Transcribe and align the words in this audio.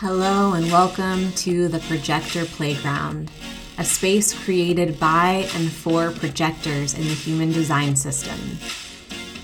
Hello, 0.00 0.52
and 0.52 0.70
welcome 0.70 1.32
to 1.32 1.68
the 1.68 1.78
Projector 1.78 2.44
Playground, 2.44 3.30
a 3.78 3.84
space 3.84 4.38
created 4.44 5.00
by 5.00 5.48
and 5.54 5.72
for 5.72 6.10
projectors 6.10 6.92
in 6.92 7.00
the 7.00 7.14
human 7.14 7.50
design 7.50 7.96
system. 7.96 8.38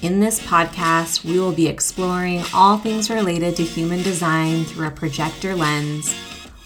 In 0.03 0.21
this 0.21 0.41
podcast, 0.41 1.25
we 1.25 1.41
will 1.41 1.53
be 1.53 1.69
exploring 1.69 2.45
all 2.53 2.77
things 2.77 3.09
related 3.09 3.57
to 3.57 3.63
human 3.63 4.03
design 4.03 4.65
through 4.65 4.89
a 4.89 4.91
projector 4.91 5.55
lens, 5.55 6.13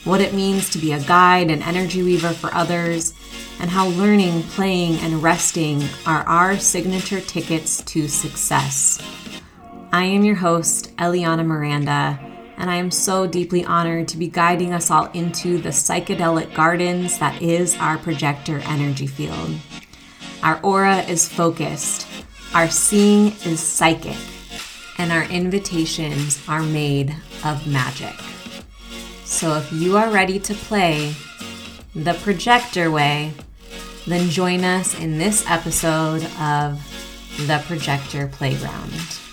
what 0.03 0.21
it 0.21 0.35
means 0.35 0.69
to 0.71 0.79
be 0.79 0.91
a 0.91 1.05
guide 1.05 1.49
and 1.49 1.63
energy 1.63 2.03
weaver 2.03 2.33
for 2.33 2.53
others, 2.53 3.15
and 3.61 3.71
how 3.71 3.87
learning, 3.91 4.43
playing, 4.43 4.97
and 4.97 5.23
resting 5.23 5.81
are 6.07 6.25
our 6.25 6.59
signature 6.59 7.21
tickets 7.21 7.83
to 7.83 8.09
success. 8.09 9.01
I 9.93 10.07
am 10.07 10.25
your 10.25 10.35
host, 10.35 10.97
Eliana 10.97 11.47
Miranda 11.47 12.26
and 12.57 12.71
I 12.71 12.77
am 12.77 12.91
so 12.91 13.27
deeply 13.27 13.65
honored 13.65 14.09
to 14.09 14.17
be 14.17 14.29
guiding 14.29 14.73
us 14.73 14.91
all 14.91 15.07
into 15.13 15.59
the 15.59 15.71
psychedelic 15.71 16.55
gardens 16.55 17.19
that 17.19 17.43
is 17.43 17.77
our 17.77 17.99
projector 17.99 18.59
energy 18.65 19.07
field. 19.07 19.51
Our 20.43 20.61
aura 20.63 20.99
is 21.03 21.29
focused, 21.29 22.07
our 22.55 22.69
seeing 22.69 23.33
is 23.45 23.61
psychic, 23.61 24.17
and 24.99 25.13
our 25.13 25.25
invitations 25.25 26.43
are 26.49 26.63
made 26.63 27.15
of 27.45 27.67
magic. 27.67 28.15
So 29.25 29.57
if 29.57 29.73
you 29.73 29.97
are 29.97 30.11
ready 30.11 30.39
to 30.39 30.55
play 30.55 31.15
the 31.95 32.15
projector 32.15 32.91
way, 32.91 33.33
then 34.07 34.31
join 34.31 34.63
us 34.63 34.99
in 34.99 35.19
this 35.19 35.45
episode 35.49 36.23
of 36.39 36.81
The 37.47 37.63
Projector 37.67 38.29
Playground. 38.29 39.26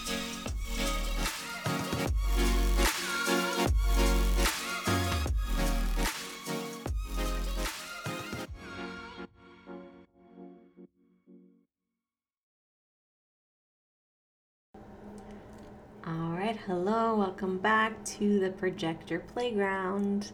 Hello, 16.68 17.14
welcome 17.14 17.58
back 17.58 18.06
to 18.06 18.40
the 18.40 18.50
Projector 18.50 19.20
Playground. 19.20 20.32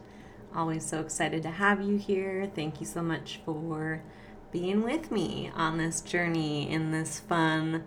Always 0.54 0.86
so 0.86 1.00
excited 1.00 1.42
to 1.42 1.50
have 1.50 1.82
you 1.82 1.96
here. 1.96 2.48
Thank 2.54 2.78
you 2.78 2.86
so 2.86 3.02
much 3.02 3.40
for 3.44 4.00
being 4.52 4.84
with 4.84 5.10
me 5.10 5.50
on 5.56 5.76
this 5.76 6.00
journey 6.00 6.70
in 6.70 6.92
this 6.92 7.18
fun 7.18 7.82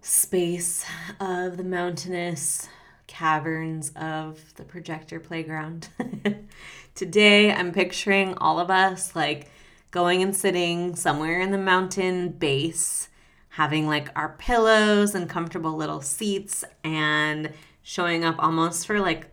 space 0.00 0.84
of 1.18 1.56
the 1.56 1.64
mountainous 1.64 2.68
caverns 3.08 3.90
of 3.96 4.54
the 4.54 4.62
Projector 4.62 5.18
Playground. 5.18 5.88
Today, 6.94 7.52
I'm 7.52 7.72
picturing 7.72 8.34
all 8.34 8.60
of 8.60 8.70
us 8.70 9.16
like 9.16 9.50
going 9.90 10.22
and 10.22 10.36
sitting 10.36 10.94
somewhere 10.94 11.40
in 11.40 11.50
the 11.50 11.58
mountain 11.58 12.28
base 12.28 13.08
having 13.56 13.86
like 13.86 14.10
our 14.14 14.36
pillows 14.36 15.14
and 15.14 15.30
comfortable 15.30 15.74
little 15.74 16.02
seats 16.02 16.62
and 16.84 17.50
showing 17.82 18.22
up 18.22 18.34
almost 18.38 18.86
for 18.86 19.00
like 19.00 19.28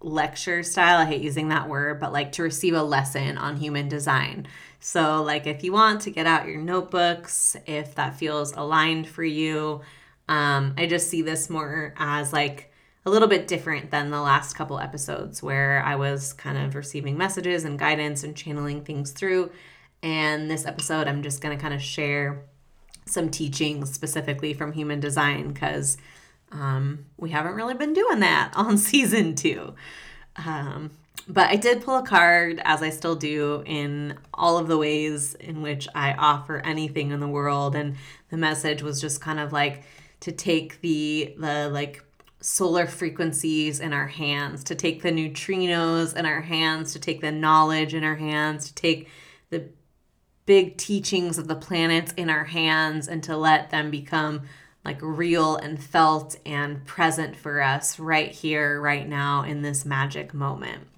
lecture 0.00 0.62
style. 0.62 0.98
I 0.98 1.06
hate 1.06 1.22
using 1.22 1.48
that 1.48 1.70
word, 1.70 1.98
but 2.00 2.12
like 2.12 2.32
to 2.32 2.42
receive 2.42 2.74
a 2.74 2.82
lesson 2.82 3.38
on 3.38 3.56
human 3.56 3.88
design. 3.88 4.46
So, 4.78 5.22
like, 5.22 5.46
if 5.46 5.64
you 5.64 5.72
want 5.72 6.02
to 6.02 6.10
get 6.10 6.26
out 6.26 6.46
your 6.46 6.60
notebooks, 6.60 7.56
if 7.64 7.94
that 7.94 8.18
feels 8.18 8.52
aligned 8.52 9.08
for 9.08 9.24
you, 9.24 9.80
um, 10.28 10.74
I 10.76 10.84
just 10.84 11.08
see 11.08 11.22
this 11.22 11.48
more 11.48 11.94
as 11.96 12.30
like 12.30 12.74
a 13.06 13.10
little 13.10 13.28
bit 13.28 13.48
different 13.48 13.90
than 13.90 14.10
the 14.10 14.20
last 14.20 14.52
couple 14.52 14.78
episodes 14.78 15.42
where 15.42 15.82
I 15.82 15.96
was 15.96 16.34
kind 16.34 16.58
of 16.58 16.74
receiving 16.74 17.16
messages 17.16 17.64
and 17.64 17.78
guidance 17.78 18.22
and 18.22 18.36
channeling 18.36 18.84
things 18.84 19.12
through. 19.12 19.50
And 20.02 20.50
this 20.50 20.66
episode, 20.66 21.08
I'm 21.08 21.22
just 21.22 21.40
going 21.40 21.56
to 21.56 21.62
kind 21.62 21.72
of 21.72 21.80
share 21.80 22.44
some 23.06 23.30
teaching 23.30 23.84
specifically 23.84 24.54
from 24.54 24.72
human 24.72 25.00
design 25.00 25.52
because 25.52 25.96
um, 26.52 27.06
we 27.16 27.30
haven't 27.30 27.54
really 27.54 27.74
been 27.74 27.92
doing 27.92 28.20
that 28.20 28.52
on 28.56 28.78
season 28.78 29.34
two. 29.34 29.74
Um, 30.36 30.90
but 31.28 31.48
I 31.48 31.56
did 31.56 31.82
pull 31.82 31.98
a 31.98 32.02
card, 32.02 32.60
as 32.64 32.82
I 32.82 32.90
still 32.90 33.14
do, 33.14 33.62
in 33.64 34.18
all 34.34 34.58
of 34.58 34.66
the 34.66 34.76
ways 34.76 35.34
in 35.34 35.62
which 35.62 35.86
I 35.94 36.12
offer 36.14 36.58
anything 36.58 37.12
in 37.12 37.20
the 37.20 37.28
world. 37.28 37.76
And 37.76 37.96
the 38.30 38.36
message 38.36 38.82
was 38.82 39.00
just 39.00 39.20
kind 39.20 39.38
of 39.38 39.52
like 39.52 39.84
to 40.20 40.32
take 40.32 40.80
the 40.80 41.34
the 41.38 41.68
like 41.68 42.02
solar 42.40 42.86
frequencies 42.86 43.78
in 43.78 43.92
our 43.92 44.08
hands, 44.08 44.64
to 44.64 44.74
take 44.74 45.02
the 45.02 45.12
neutrinos 45.12 46.16
in 46.16 46.26
our 46.26 46.40
hands, 46.40 46.92
to 46.92 46.98
take 46.98 47.20
the 47.20 47.30
knowledge 47.30 47.94
in 47.94 48.02
our 48.02 48.16
hands, 48.16 48.66
to 48.66 48.74
take 48.74 49.08
the 49.50 49.68
big 50.46 50.76
teachings 50.76 51.38
of 51.38 51.48
the 51.48 51.54
planets 51.54 52.12
in 52.16 52.28
our 52.28 52.44
hands 52.44 53.08
and 53.08 53.22
to 53.22 53.36
let 53.36 53.70
them 53.70 53.90
become 53.90 54.42
like 54.84 54.98
real 55.00 55.56
and 55.56 55.82
felt 55.82 56.36
and 56.44 56.84
present 56.84 57.36
for 57.36 57.62
us 57.62 57.98
right 57.98 58.32
here, 58.32 58.80
right 58.80 59.08
now, 59.08 59.44
in 59.44 59.62
this 59.62 59.84
magic 59.84 60.34
moment. 60.34 60.88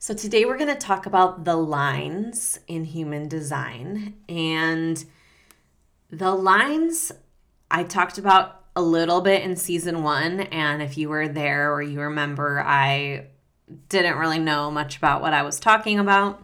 So, 0.00 0.12
today 0.12 0.44
we're 0.44 0.58
going 0.58 0.68
to 0.68 0.74
talk 0.74 1.06
about 1.06 1.44
the 1.44 1.56
lines 1.56 2.58
in 2.66 2.84
human 2.84 3.28
design. 3.28 4.14
And 4.28 5.02
the 6.10 6.34
lines 6.34 7.12
I 7.70 7.84
talked 7.84 8.18
about 8.18 8.64
a 8.76 8.82
little 8.82 9.20
bit 9.20 9.42
in 9.42 9.56
season 9.56 10.02
one. 10.02 10.40
And 10.40 10.82
if 10.82 10.98
you 10.98 11.08
were 11.08 11.28
there 11.28 11.72
or 11.72 11.80
you 11.80 12.00
remember, 12.00 12.60
I 12.60 13.28
didn't 13.88 14.18
really 14.18 14.38
know 14.38 14.70
much 14.70 14.96
about 14.96 15.22
what 15.22 15.32
I 15.32 15.42
was 15.42 15.58
talking 15.58 15.98
about. 15.98 16.43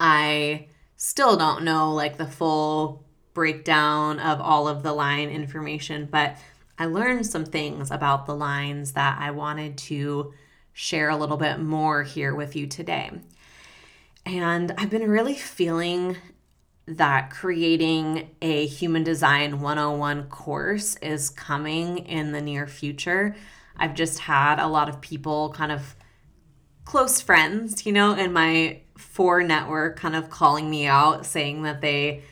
I 0.00 0.68
still 0.96 1.36
don't 1.36 1.64
know 1.64 1.92
like 1.94 2.16
the 2.16 2.26
full 2.26 3.04
breakdown 3.34 4.18
of 4.18 4.40
all 4.40 4.66
of 4.68 4.82
the 4.82 4.92
line 4.92 5.28
information, 5.28 6.08
but 6.10 6.36
I 6.78 6.86
learned 6.86 7.26
some 7.26 7.44
things 7.44 7.90
about 7.90 8.26
the 8.26 8.34
lines 8.34 8.92
that 8.92 9.18
I 9.20 9.30
wanted 9.30 9.78
to 9.78 10.32
share 10.72 11.08
a 11.08 11.16
little 11.16 11.36
bit 11.36 11.58
more 11.58 12.02
here 12.04 12.34
with 12.34 12.54
you 12.54 12.66
today. 12.66 13.10
And 14.24 14.72
I've 14.78 14.90
been 14.90 15.08
really 15.08 15.34
feeling 15.34 16.16
that 16.86 17.30
creating 17.30 18.30
a 18.40 18.66
human 18.66 19.02
design 19.02 19.60
101 19.60 20.28
course 20.28 20.96
is 20.96 21.30
coming 21.30 21.98
in 21.98 22.32
the 22.32 22.40
near 22.40 22.66
future. 22.66 23.36
I've 23.76 23.94
just 23.94 24.20
had 24.20 24.58
a 24.58 24.66
lot 24.66 24.88
of 24.88 25.00
people 25.00 25.50
kind 25.50 25.70
of 25.70 25.94
close 26.84 27.20
friends, 27.20 27.84
you 27.84 27.92
know, 27.92 28.14
in 28.14 28.32
my 28.32 28.80
for 28.98 29.42
network 29.42 29.96
kind 29.96 30.16
of 30.16 30.28
calling 30.28 30.68
me 30.68 30.86
out 30.86 31.24
saying 31.24 31.62
that 31.62 31.80
they 31.80 32.22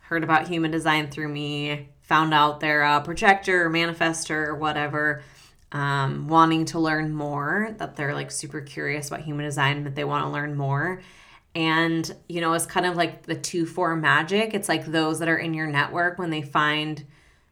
heard 0.00 0.24
about 0.24 0.48
human 0.48 0.70
design 0.70 1.08
through 1.08 1.28
me, 1.28 1.88
found 2.02 2.34
out 2.34 2.60
they're 2.60 2.82
a 2.82 3.00
projector 3.00 3.64
or 3.64 3.70
manifester 3.70 4.48
or 4.48 4.54
whatever, 4.56 5.22
um, 5.72 6.26
wanting 6.28 6.64
to 6.64 6.78
learn 6.78 7.12
more, 7.12 7.74
that 7.78 7.96
they're 7.96 8.14
like 8.14 8.30
super 8.30 8.60
curious 8.60 9.08
about 9.08 9.20
human 9.20 9.44
design, 9.44 9.84
that 9.84 9.94
they 9.94 10.04
want 10.04 10.24
to 10.24 10.30
learn 10.30 10.56
more. 10.56 11.00
And, 11.54 12.12
you 12.28 12.40
know, 12.40 12.52
it's 12.52 12.66
kind 12.66 12.86
of 12.86 12.96
like 12.96 13.22
the 13.22 13.34
two 13.34 13.64
four 13.64 13.96
magic. 13.96 14.52
It's 14.52 14.68
like 14.68 14.84
those 14.84 15.20
that 15.20 15.28
are 15.28 15.38
in 15.38 15.54
your 15.54 15.66
network 15.66 16.18
when 16.18 16.30
they 16.30 16.42
find, 16.42 17.04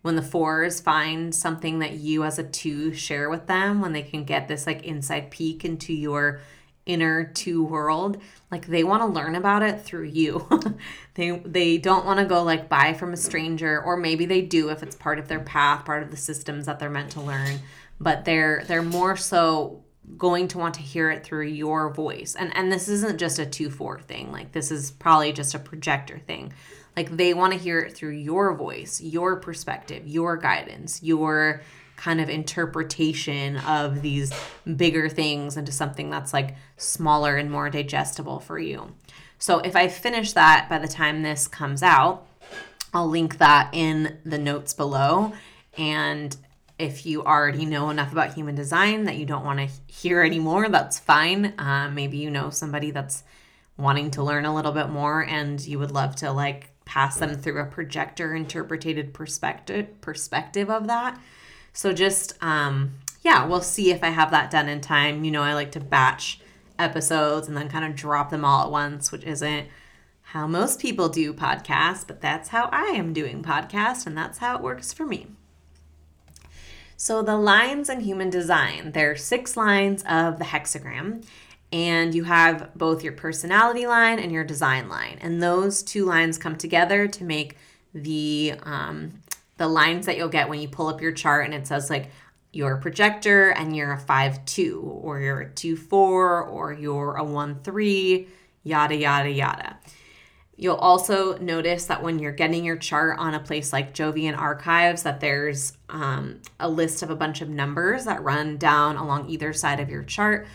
when 0.02 0.16
the 0.16 0.22
fours 0.22 0.80
find 0.80 1.34
something 1.34 1.78
that 1.78 1.92
you 1.92 2.24
as 2.24 2.38
a 2.38 2.44
two 2.44 2.92
share 2.92 3.30
with 3.30 3.46
them, 3.46 3.80
when 3.80 3.92
they 3.92 4.02
can 4.02 4.24
get 4.24 4.46
this 4.46 4.66
like 4.66 4.82
inside 4.82 5.30
peek 5.30 5.64
into 5.64 5.92
your 5.92 6.40
inner 6.86 7.24
two 7.24 7.64
world 7.64 8.18
like 8.50 8.66
they 8.66 8.84
want 8.84 9.00
to 9.02 9.06
learn 9.06 9.34
about 9.34 9.62
it 9.62 9.80
through 9.80 10.04
you. 10.04 10.46
They 11.14 11.30
they 11.30 11.78
don't 11.78 12.04
want 12.04 12.18
to 12.18 12.24
go 12.26 12.42
like 12.42 12.68
buy 12.68 12.92
from 12.92 13.12
a 13.12 13.16
stranger 13.16 13.80
or 13.80 13.96
maybe 13.96 14.26
they 14.26 14.40
do 14.40 14.70
if 14.70 14.82
it's 14.82 14.96
part 14.96 15.20
of 15.20 15.28
their 15.28 15.38
path 15.38 15.84
part 15.84 16.02
of 16.02 16.10
the 16.10 16.16
systems 16.16 16.66
that 16.66 16.80
they're 16.80 16.90
meant 16.90 17.12
to 17.12 17.20
learn 17.20 17.60
but 18.00 18.24
they're 18.24 18.64
they're 18.66 18.82
more 18.82 19.16
so 19.16 19.84
going 20.18 20.48
to 20.48 20.58
want 20.58 20.74
to 20.74 20.80
hear 20.80 21.10
it 21.10 21.24
through 21.24 21.46
your 21.46 21.92
voice. 21.92 22.34
And 22.34 22.54
and 22.56 22.70
this 22.70 22.88
isn't 22.88 23.18
just 23.18 23.38
a 23.38 23.46
2-4 23.46 24.02
thing 24.02 24.32
like 24.32 24.52
this 24.52 24.70
is 24.70 24.90
probably 24.90 25.32
just 25.32 25.54
a 25.54 25.58
projector 25.58 26.18
thing. 26.18 26.52
Like 26.96 27.16
they 27.16 27.34
want 27.34 27.52
to 27.52 27.58
hear 27.58 27.80
it 27.80 27.94
through 27.94 28.16
your 28.16 28.54
voice 28.54 29.00
your 29.00 29.36
perspective 29.36 30.06
your 30.06 30.36
guidance 30.36 31.02
your 31.02 31.62
kind 31.96 32.20
of 32.20 32.28
interpretation 32.28 33.56
of 33.58 34.02
these 34.02 34.32
bigger 34.76 35.08
things 35.08 35.56
into 35.56 35.72
something 35.72 36.10
that's 36.10 36.32
like 36.32 36.54
smaller 36.76 37.36
and 37.36 37.50
more 37.50 37.70
digestible 37.70 38.40
for 38.40 38.58
you. 38.58 38.92
So 39.38 39.58
if 39.60 39.76
I 39.76 39.88
finish 39.88 40.32
that 40.32 40.68
by 40.68 40.78
the 40.78 40.88
time 40.88 41.22
this 41.22 41.46
comes 41.48 41.82
out, 41.82 42.26
I'll 42.92 43.08
link 43.08 43.38
that 43.38 43.70
in 43.72 44.18
the 44.24 44.38
notes 44.38 44.72
below. 44.72 45.32
And 45.76 46.36
if 46.78 47.06
you 47.06 47.24
already 47.24 47.64
know 47.64 47.90
enough 47.90 48.12
about 48.12 48.34
human 48.34 48.54
design 48.54 49.04
that 49.04 49.16
you 49.16 49.26
don't 49.26 49.44
want 49.44 49.58
to 49.58 49.92
hear 49.92 50.22
anymore, 50.22 50.68
that's 50.68 50.98
fine. 50.98 51.54
Uh, 51.58 51.90
maybe 51.92 52.16
you 52.18 52.30
know 52.30 52.50
somebody 52.50 52.90
that's 52.90 53.24
wanting 53.76 54.10
to 54.12 54.22
learn 54.22 54.44
a 54.44 54.54
little 54.54 54.72
bit 54.72 54.88
more 54.88 55.24
and 55.24 55.64
you 55.66 55.78
would 55.78 55.90
love 55.90 56.14
to 56.16 56.30
like 56.30 56.70
pass 56.84 57.16
them 57.16 57.34
through 57.34 57.60
a 57.60 57.66
projector 57.66 58.34
interpreted 58.34 59.12
perspective 59.14 60.00
perspective 60.00 60.70
of 60.70 60.86
that 60.86 61.18
so 61.74 61.92
just 61.92 62.42
um, 62.42 62.92
yeah, 63.22 63.44
we'll 63.46 63.60
see 63.60 63.90
if 63.90 64.02
I 64.02 64.08
have 64.08 64.30
that 64.30 64.50
done 64.50 64.68
in 64.68 64.80
time. 64.80 65.24
You 65.24 65.30
know, 65.30 65.42
I 65.42 65.52
like 65.54 65.72
to 65.72 65.80
batch 65.80 66.40
episodes 66.78 67.48
and 67.48 67.56
then 67.56 67.68
kind 67.68 67.84
of 67.84 67.94
drop 67.96 68.30
them 68.30 68.44
all 68.44 68.64
at 68.64 68.70
once, 68.70 69.12
which 69.12 69.24
isn't 69.24 69.68
how 70.22 70.46
most 70.46 70.80
people 70.80 71.08
do 71.08 71.32
podcasts, 71.32 72.06
but 72.06 72.20
that's 72.20 72.48
how 72.48 72.68
I 72.72 72.86
am 72.86 73.12
doing 73.12 73.42
podcasts, 73.42 74.06
and 74.06 74.16
that's 74.16 74.38
how 74.38 74.56
it 74.56 74.62
works 74.62 74.92
for 74.92 75.06
me. 75.06 75.28
So, 76.96 77.22
the 77.22 77.36
lines 77.36 77.88
in 77.88 78.00
human 78.00 78.30
design, 78.30 78.92
there 78.92 79.10
are 79.10 79.16
six 79.16 79.56
lines 79.56 80.02
of 80.08 80.38
the 80.38 80.44
hexagram, 80.44 81.24
and 81.72 82.14
you 82.14 82.24
have 82.24 82.70
both 82.74 83.02
your 83.02 83.12
personality 83.12 83.86
line 83.86 84.18
and 84.18 84.30
your 84.30 84.44
design 84.44 84.88
line. 84.88 85.18
And 85.20 85.42
those 85.42 85.82
two 85.82 86.04
lines 86.04 86.38
come 86.38 86.56
together 86.56 87.08
to 87.08 87.24
make 87.24 87.56
the 87.92 88.54
um, 88.62 89.22
the 89.56 89.68
lines 89.68 90.06
that 90.06 90.16
you'll 90.16 90.28
get 90.28 90.48
when 90.48 90.60
you 90.60 90.68
pull 90.68 90.88
up 90.88 91.00
your 91.00 91.12
chart 91.12 91.44
and 91.44 91.54
it 91.54 91.66
says 91.66 91.90
like 91.90 92.10
you're 92.52 92.76
a 92.76 92.80
projector 92.80 93.50
and 93.50 93.76
you're 93.76 93.92
a 93.92 94.00
5-2 94.00 94.82
or 94.82 95.20
you're 95.20 95.40
a 95.42 95.50
2-4 95.50 95.92
or 95.92 96.72
you're 96.72 97.16
a 97.16 97.24
1-3 97.24 98.28
yada 98.62 98.96
yada 98.96 99.30
yada. 99.30 99.78
You'll 100.56 100.76
also 100.76 101.36
notice 101.38 101.86
that 101.86 102.02
when 102.02 102.20
you're 102.20 102.32
getting 102.32 102.64
your 102.64 102.76
chart 102.76 103.18
on 103.18 103.34
a 103.34 103.40
place 103.40 103.72
like 103.72 103.92
jovian 103.92 104.38
archives 104.38 105.02
that 105.02 105.20
there's 105.20 105.76
um, 105.88 106.40
a 106.60 106.68
list 106.68 107.02
of 107.02 107.10
a 107.10 107.16
bunch 107.16 107.40
of 107.40 107.48
numbers 107.48 108.04
that 108.04 108.22
run 108.22 108.56
down 108.56 108.96
along 108.96 109.28
either 109.28 109.52
side 109.52 109.80
of 109.80 109.90
your 109.90 110.04
chart. 110.04 110.46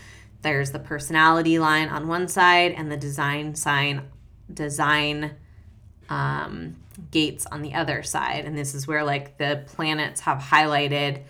There's 0.42 0.70
the 0.70 0.78
personality 0.78 1.58
line 1.58 1.88
on 1.90 2.08
one 2.08 2.28
side 2.28 2.72
and 2.72 2.90
the 2.90 2.96
design 2.96 3.54
sign 3.54 4.08
design 4.52 5.36
um, 6.10 6.76
gates 7.10 7.46
on 7.46 7.62
the 7.62 7.74
other 7.74 8.02
side. 8.02 8.44
And 8.44 8.58
this 8.58 8.74
is 8.74 8.86
where 8.86 9.04
like 9.04 9.38
the 9.38 9.64
planets 9.68 10.20
have 10.22 10.38
highlighted 10.38 11.22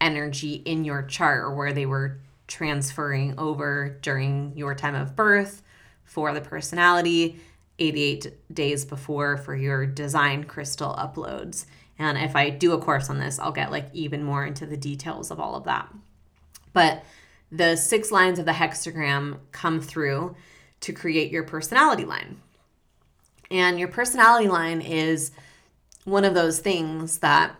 energy 0.00 0.54
in 0.54 0.84
your 0.84 1.02
chart 1.02 1.42
or 1.42 1.54
where 1.54 1.72
they 1.72 1.86
were 1.86 2.18
transferring 2.46 3.38
over 3.38 3.98
during 4.02 4.52
your 4.56 4.74
time 4.74 4.94
of 4.94 5.16
birth 5.16 5.62
for 6.04 6.34
the 6.34 6.40
personality 6.40 7.40
88 7.78 8.54
days 8.54 8.84
before 8.84 9.38
for 9.38 9.56
your 9.56 9.86
design 9.86 10.44
crystal 10.44 10.94
uploads. 10.94 11.64
And 11.98 12.18
if 12.18 12.36
i 12.36 12.50
do 12.50 12.72
a 12.72 12.78
course 12.78 13.08
on 13.08 13.18
this 13.18 13.38
i'll 13.38 13.52
get 13.52 13.70
like 13.70 13.88
even 13.92 14.22
more 14.24 14.44
into 14.44 14.66
the 14.66 14.76
details 14.76 15.30
of 15.30 15.40
all 15.40 15.54
of 15.54 15.64
that. 15.64 15.88
But 16.72 17.04
the 17.50 17.76
six 17.76 18.10
lines 18.10 18.38
of 18.38 18.44
the 18.44 18.52
hexagram 18.52 19.38
come 19.52 19.80
through 19.80 20.36
to 20.80 20.92
create 20.92 21.30
your 21.30 21.44
personality 21.44 22.04
line 22.04 22.40
and 23.52 23.78
your 23.78 23.88
personality 23.88 24.48
line 24.48 24.80
is 24.80 25.30
one 26.04 26.24
of 26.24 26.34
those 26.34 26.58
things 26.58 27.18
that 27.18 27.54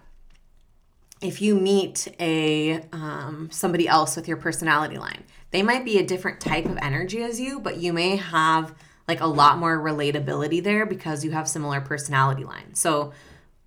if 1.20 1.40
you 1.40 1.54
meet 1.54 2.08
a 2.18 2.80
um, 2.92 3.48
somebody 3.52 3.86
else 3.86 4.16
with 4.16 4.26
your 4.26 4.38
personality 4.38 4.96
line 4.96 5.22
they 5.52 5.62
might 5.62 5.84
be 5.84 5.98
a 5.98 6.04
different 6.04 6.40
type 6.40 6.64
of 6.64 6.76
energy 6.78 7.22
as 7.22 7.38
you 7.38 7.60
but 7.60 7.76
you 7.76 7.92
may 7.92 8.16
have 8.16 8.74
like 9.06 9.20
a 9.20 9.26
lot 9.26 9.58
more 9.58 9.78
relatability 9.78 10.62
there 10.62 10.86
because 10.86 11.24
you 11.24 11.32
have 11.32 11.48
similar 11.48 11.80
personality 11.80 12.44
lines. 12.44 12.80
So 12.80 13.12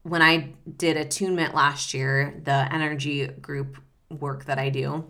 when 0.04 0.22
i 0.22 0.54
did 0.78 0.98
attunement 0.98 1.56
last 1.56 1.94
year 1.94 2.40
the 2.44 2.74
energy 2.74 3.28
group 3.28 3.78
work 4.10 4.46
that 4.46 4.60
i 4.60 4.70
do 4.70 5.04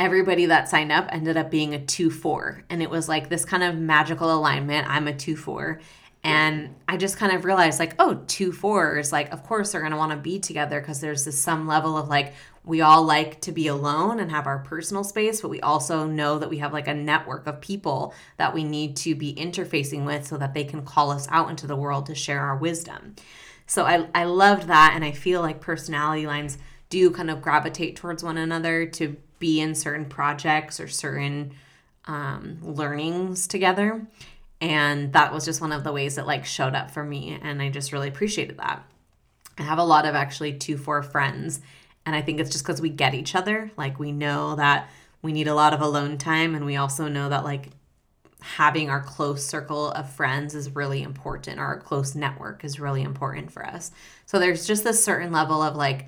everybody 0.00 0.46
that 0.46 0.66
signed 0.66 0.90
up 0.90 1.06
ended 1.12 1.36
up 1.36 1.50
being 1.50 1.74
a 1.74 1.78
2-4 1.78 2.62
and 2.70 2.82
it 2.82 2.88
was 2.88 3.06
like 3.06 3.28
this 3.28 3.44
kind 3.44 3.62
of 3.62 3.76
magical 3.76 4.34
alignment. 4.34 4.88
I'm 4.88 5.06
a 5.06 5.12
2-4 5.12 5.78
and 6.22 6.74
I 6.86 6.98
just 6.98 7.16
kind 7.16 7.34
of 7.34 7.44
realized, 7.44 7.78
like, 7.78 7.94
oh, 7.98 8.20
two 8.26 8.52
fours, 8.52 9.10
like, 9.10 9.32
of 9.32 9.42
course 9.42 9.72
they're 9.72 9.80
going 9.80 9.92
to 9.92 9.98
want 9.98 10.12
to 10.12 10.18
be 10.18 10.38
together 10.38 10.80
because 10.80 11.00
there's 11.00 11.24
this 11.24 11.40
some 11.40 11.66
level 11.66 11.96
of 11.96 12.08
like, 12.08 12.34
we 12.62 12.82
all 12.82 13.02
like 13.04 13.40
to 13.40 13.52
be 13.52 13.68
alone 13.68 14.20
and 14.20 14.30
have 14.30 14.46
our 14.46 14.58
personal 14.58 15.02
space, 15.02 15.40
but 15.40 15.48
we 15.48 15.60
also 15.62 16.06
know 16.06 16.38
that 16.38 16.50
we 16.50 16.58
have 16.58 16.74
like 16.74 16.88
a 16.88 16.94
network 16.94 17.46
of 17.46 17.60
people 17.62 18.14
that 18.36 18.52
we 18.52 18.64
need 18.64 18.96
to 18.96 19.14
be 19.14 19.34
interfacing 19.34 20.04
with 20.04 20.26
so 20.26 20.36
that 20.36 20.52
they 20.52 20.64
can 20.64 20.84
call 20.84 21.10
us 21.10 21.26
out 21.30 21.48
into 21.48 21.66
the 21.66 21.76
world 21.76 22.04
to 22.06 22.14
share 22.14 22.40
our 22.40 22.56
wisdom. 22.56 23.14
So 23.66 23.86
I, 23.86 24.08
I 24.14 24.24
loved 24.24 24.64
that. 24.64 24.92
And 24.94 25.04
I 25.04 25.12
feel 25.12 25.40
like 25.40 25.60
personality 25.60 26.26
lines 26.26 26.58
do 26.90 27.10
kind 27.10 27.30
of 27.30 27.40
gravitate 27.40 27.96
towards 27.96 28.22
one 28.22 28.36
another 28.36 28.84
to 28.84 29.16
be 29.38 29.60
in 29.60 29.74
certain 29.74 30.04
projects 30.04 30.80
or 30.80 30.88
certain 30.88 31.52
um, 32.06 32.58
learnings 32.62 33.46
together 33.46 34.06
and 34.60 35.12
that 35.12 35.32
was 35.32 35.44
just 35.44 35.60
one 35.60 35.72
of 35.72 35.84
the 35.84 35.92
ways 35.92 36.16
that 36.16 36.26
like 36.26 36.44
showed 36.44 36.74
up 36.74 36.90
for 36.90 37.02
me 37.02 37.38
and 37.40 37.62
i 37.62 37.68
just 37.68 37.92
really 37.92 38.08
appreciated 38.08 38.58
that. 38.58 38.84
I 39.58 39.62
have 39.62 39.78
a 39.78 39.84
lot 39.84 40.06
of 40.06 40.14
actually 40.14 40.54
two 40.54 40.76
four 40.76 41.02
friends 41.02 41.60
and 42.06 42.14
i 42.14 42.22
think 42.22 42.40
it's 42.40 42.50
just 42.50 42.64
because 42.64 42.80
we 42.80 42.90
get 42.90 43.14
each 43.14 43.34
other. 43.34 43.70
Like 43.76 43.98
we 43.98 44.12
know 44.12 44.56
that 44.56 44.88
we 45.22 45.32
need 45.32 45.48
a 45.48 45.54
lot 45.54 45.74
of 45.74 45.80
alone 45.80 46.18
time 46.18 46.54
and 46.54 46.64
we 46.64 46.76
also 46.76 47.08
know 47.08 47.28
that 47.28 47.44
like 47.44 47.70
having 48.42 48.88
our 48.88 49.02
close 49.02 49.44
circle 49.44 49.90
of 49.90 50.10
friends 50.10 50.54
is 50.54 50.74
really 50.74 51.02
important 51.02 51.58
or 51.58 51.64
our 51.64 51.78
close 51.78 52.14
network 52.14 52.64
is 52.64 52.80
really 52.80 53.02
important 53.02 53.52
for 53.52 53.64
us. 53.64 53.90
So 54.24 54.38
there's 54.38 54.66
just 54.66 54.84
this 54.84 55.04
certain 55.04 55.30
level 55.30 55.62
of 55.62 55.76
like 55.76 56.06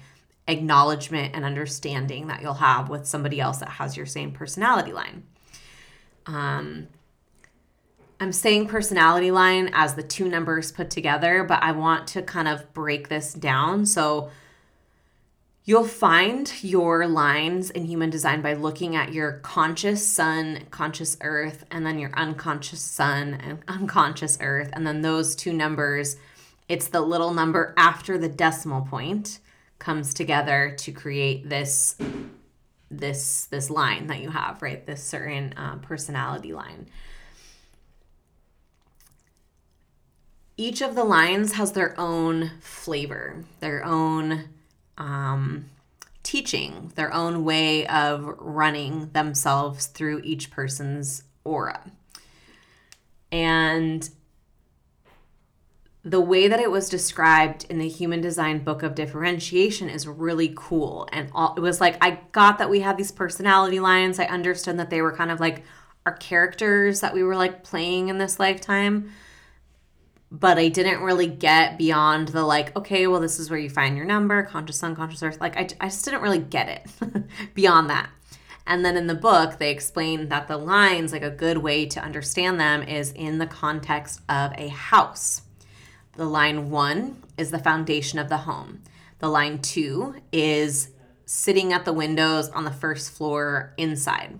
acknowledgement 0.48 1.34
and 1.34 1.44
understanding 1.44 2.28
that 2.28 2.40
you'll 2.42 2.54
have 2.54 2.88
with 2.88 3.06
somebody 3.06 3.40
else 3.40 3.58
that 3.58 3.68
has 3.68 3.96
your 3.96 4.06
same 4.06 4.32
personality 4.32 4.92
line. 4.92 5.24
Um 6.26 6.88
I'm 8.22 8.30
saying 8.30 8.68
personality 8.68 9.32
line 9.32 9.70
as 9.72 9.94
the 9.94 10.02
two 10.04 10.28
numbers 10.28 10.70
put 10.70 10.90
together, 10.90 11.42
but 11.42 11.60
I 11.60 11.72
want 11.72 12.06
to 12.10 12.22
kind 12.22 12.46
of 12.46 12.72
break 12.72 13.08
this 13.08 13.34
down. 13.34 13.84
So 13.84 14.30
you'll 15.64 15.88
find 15.88 16.52
your 16.62 17.08
lines 17.08 17.70
in 17.70 17.84
human 17.84 18.10
design 18.10 18.40
by 18.40 18.54
looking 18.54 18.94
at 18.94 19.12
your 19.12 19.40
conscious 19.40 20.06
sun, 20.06 20.66
conscious 20.70 21.16
earth, 21.20 21.64
and 21.72 21.84
then 21.84 21.98
your 21.98 22.12
unconscious 22.14 22.80
sun 22.80 23.34
and 23.42 23.58
unconscious 23.68 24.38
earth. 24.40 24.70
And 24.72 24.86
then 24.86 25.02
those 25.02 25.34
two 25.34 25.52
numbers, 25.52 26.14
it's 26.68 26.86
the 26.86 27.00
little 27.00 27.34
number 27.34 27.74
after 27.76 28.18
the 28.18 28.28
decimal 28.28 28.82
point 28.82 29.40
comes 29.80 30.14
together 30.14 30.76
to 30.78 30.92
create 30.92 31.48
this 31.48 31.96
this 32.88 33.46
this 33.46 33.68
line 33.68 34.06
that 34.06 34.20
you 34.20 34.30
have 34.30 34.62
right 34.62 34.86
this 34.86 35.02
certain 35.02 35.54
uh, 35.56 35.74
personality 35.76 36.52
line 36.52 36.86
each 40.56 40.80
of 40.80 40.94
the 40.94 41.04
lines 41.04 41.52
has 41.52 41.72
their 41.72 41.98
own 41.98 42.52
flavor, 42.60 43.44
their 43.60 43.84
own 43.84 44.48
um, 44.98 45.66
teaching, 46.22 46.92
their 46.94 47.12
own 47.12 47.44
way 47.44 47.86
of 47.86 48.24
running 48.38 49.10
themselves 49.12 49.86
through 49.86 50.20
each 50.24 50.50
person's 50.50 51.24
aura. 51.44 51.90
And 53.30 54.08
the 56.04 56.20
way 56.20 56.48
that 56.48 56.60
it 56.60 56.70
was 56.70 56.88
described 56.88 57.64
in 57.70 57.78
the 57.78 57.88
human 57.88 58.20
design 58.20 58.62
book 58.64 58.82
of 58.82 58.94
differentiation 58.94 59.88
is 59.88 60.06
really 60.06 60.52
cool. 60.56 61.08
And 61.12 61.30
all, 61.32 61.54
it 61.56 61.60
was 61.60 61.80
like 61.80 61.96
i 62.00 62.18
got 62.32 62.58
that 62.58 62.68
we 62.68 62.80
had 62.80 62.96
these 62.96 63.12
personality 63.12 63.80
lines. 63.80 64.18
I 64.18 64.24
understood 64.24 64.78
that 64.78 64.90
they 64.90 65.00
were 65.00 65.12
kind 65.12 65.30
of 65.30 65.40
like 65.40 65.64
our 66.04 66.14
characters 66.16 67.00
that 67.00 67.14
we 67.14 67.22
were 67.22 67.36
like 67.36 67.62
playing 67.62 68.08
in 68.08 68.18
this 68.18 68.40
lifetime 68.40 69.12
but 70.32 70.56
I 70.56 70.68
didn't 70.68 71.02
really 71.02 71.26
get 71.26 71.76
beyond 71.76 72.28
the 72.28 72.42
like, 72.42 72.74
okay, 72.74 73.06
well, 73.06 73.20
this 73.20 73.38
is 73.38 73.50
where 73.50 73.58
you 73.58 73.68
find 73.68 73.98
your 73.98 74.06
number, 74.06 74.42
conscious, 74.42 74.82
unconscious 74.82 75.22
earth. 75.22 75.38
Like, 75.42 75.58
I, 75.58 75.68
I 75.78 75.88
just 75.88 76.06
didn't 76.06 76.22
really 76.22 76.38
get 76.38 76.68
it 76.70 77.24
beyond 77.54 77.90
that. 77.90 78.08
And 78.66 78.82
then 78.82 78.96
in 78.96 79.08
the 79.08 79.14
book, 79.14 79.58
they 79.58 79.70
explain 79.70 80.30
that 80.30 80.48
the 80.48 80.56
lines, 80.56 81.12
like 81.12 81.22
a 81.22 81.30
good 81.30 81.58
way 81.58 81.84
to 81.84 82.02
understand 82.02 82.58
them, 82.58 82.82
is 82.82 83.12
in 83.12 83.36
the 83.36 83.46
context 83.46 84.22
of 84.26 84.52
a 84.56 84.68
house. 84.68 85.42
The 86.14 86.24
line 86.24 86.70
one 86.70 87.22
is 87.36 87.50
the 87.50 87.58
foundation 87.58 88.18
of 88.18 88.30
the 88.30 88.38
home. 88.38 88.82
The 89.18 89.28
line 89.28 89.60
two 89.60 90.14
is 90.32 90.92
sitting 91.26 91.74
at 91.74 91.84
the 91.84 91.92
windows 91.92 92.48
on 92.50 92.64
the 92.64 92.70
first 92.70 93.10
floor 93.10 93.74
inside. 93.76 94.38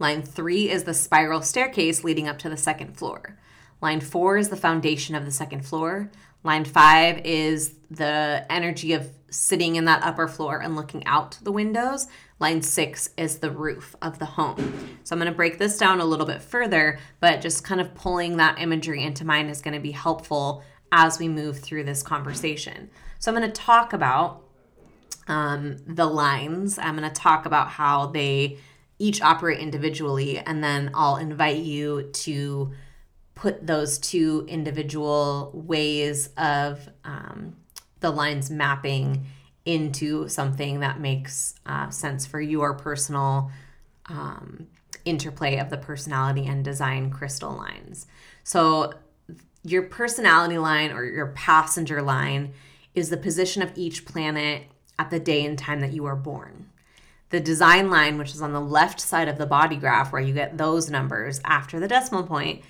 Line 0.00 0.22
three 0.22 0.68
is 0.68 0.82
the 0.82 0.94
spiral 0.94 1.42
staircase 1.42 2.02
leading 2.02 2.26
up 2.26 2.38
to 2.38 2.48
the 2.48 2.56
second 2.56 2.96
floor. 2.96 3.38
Line 3.80 4.00
four 4.00 4.36
is 4.36 4.48
the 4.48 4.56
foundation 4.56 5.14
of 5.14 5.24
the 5.24 5.30
second 5.30 5.64
floor. 5.64 6.10
Line 6.44 6.64
five 6.64 7.24
is 7.24 7.74
the 7.90 8.46
energy 8.50 8.92
of 8.92 9.10
sitting 9.30 9.76
in 9.76 9.84
that 9.84 10.02
upper 10.02 10.26
floor 10.26 10.60
and 10.60 10.74
looking 10.74 11.04
out 11.06 11.38
the 11.42 11.52
windows. 11.52 12.06
Line 12.38 12.62
six 12.62 13.10
is 13.16 13.38
the 13.38 13.50
roof 13.50 13.94
of 14.00 14.18
the 14.18 14.24
home. 14.24 14.98
So 15.04 15.14
I'm 15.14 15.20
going 15.20 15.30
to 15.30 15.36
break 15.36 15.58
this 15.58 15.76
down 15.76 16.00
a 16.00 16.04
little 16.04 16.26
bit 16.26 16.40
further, 16.40 16.98
but 17.20 17.40
just 17.40 17.64
kind 17.64 17.80
of 17.80 17.94
pulling 17.94 18.36
that 18.36 18.60
imagery 18.60 19.02
into 19.02 19.24
mind 19.24 19.50
is 19.50 19.60
going 19.60 19.74
to 19.74 19.80
be 19.80 19.90
helpful 19.90 20.62
as 20.90 21.18
we 21.18 21.28
move 21.28 21.58
through 21.58 21.84
this 21.84 22.02
conversation. 22.02 22.90
So 23.18 23.30
I'm 23.30 23.36
going 23.36 23.50
to 23.50 23.60
talk 23.60 23.92
about 23.92 24.44
um, 25.26 25.76
the 25.86 26.06
lines. 26.06 26.78
I'm 26.78 26.96
going 26.96 27.08
to 27.08 27.14
talk 27.14 27.44
about 27.44 27.68
how 27.68 28.06
they 28.06 28.58
each 28.98 29.20
operate 29.20 29.60
individually, 29.60 30.38
and 30.38 30.64
then 30.64 30.90
I'll 30.94 31.16
invite 31.16 31.58
you 31.58 32.10
to 32.12 32.72
put 33.38 33.64
those 33.64 33.98
two 33.98 34.44
individual 34.48 35.52
ways 35.54 36.30
of 36.36 36.88
um, 37.04 37.56
the 38.00 38.10
lines 38.10 38.50
mapping 38.50 39.24
into 39.64 40.28
something 40.28 40.80
that 40.80 40.98
makes 40.98 41.54
uh, 41.64 41.88
sense 41.88 42.26
for 42.26 42.40
your 42.40 42.74
personal 42.74 43.50
um, 44.06 44.66
interplay 45.04 45.58
of 45.58 45.70
the 45.70 45.76
personality 45.76 46.46
and 46.46 46.64
design 46.64 47.10
crystal 47.10 47.52
lines. 47.52 48.06
So, 48.42 48.94
your 49.62 49.82
personality 49.82 50.58
line 50.58 50.90
or 50.90 51.04
your 51.04 51.28
passenger 51.28 52.02
line 52.02 52.54
is 52.94 53.10
the 53.10 53.16
position 53.16 53.62
of 53.62 53.70
each 53.76 54.04
planet 54.04 54.64
at 54.98 55.10
the 55.10 55.20
day 55.20 55.44
and 55.44 55.58
time 55.58 55.80
that 55.80 55.92
you 55.92 56.06
are 56.06 56.16
born. 56.16 56.70
The 57.30 57.40
design 57.40 57.90
line, 57.90 58.18
which 58.18 58.34
is 58.34 58.42
on 58.42 58.52
the 58.52 58.60
left 58.60 59.00
side 59.00 59.28
of 59.28 59.38
the 59.38 59.46
body 59.46 59.76
graph, 59.76 60.12
where 60.12 60.22
you 60.22 60.32
get 60.32 60.58
those 60.58 60.90
numbers 60.90 61.40
after 61.44 61.78
the 61.78 61.88
decimal 61.88 62.22
point, 62.22 62.62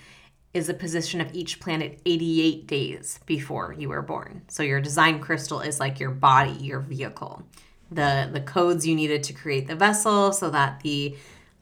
is 0.55 0.67
the 0.67 0.75
position 0.75 1.21
of 1.21 1.35
each 1.35 1.61
planet 1.61 2.01
88 2.07 2.67
days 2.67 3.21
before 3.27 3.75
you 3.79 3.91
were 3.91 4.03
born. 4.03 4.43
So 4.49 4.63
your 4.63 4.81
design 4.81 5.21
crystal 5.21 5.61
is 5.61 5.79
like 5.79 6.01
your 6.01 6.11
body, 6.11 6.53
your 6.53 6.81
vehicle, 6.81 7.43
the 7.91 8.29
the 8.33 8.41
codes 8.41 8.87
you 8.87 8.95
needed 8.95 9.23
to 9.25 9.33
create 9.33 9.67
the 9.67 9.77
vessel, 9.77 10.33
so 10.33 10.51
that 10.51 10.81
the 10.81 11.17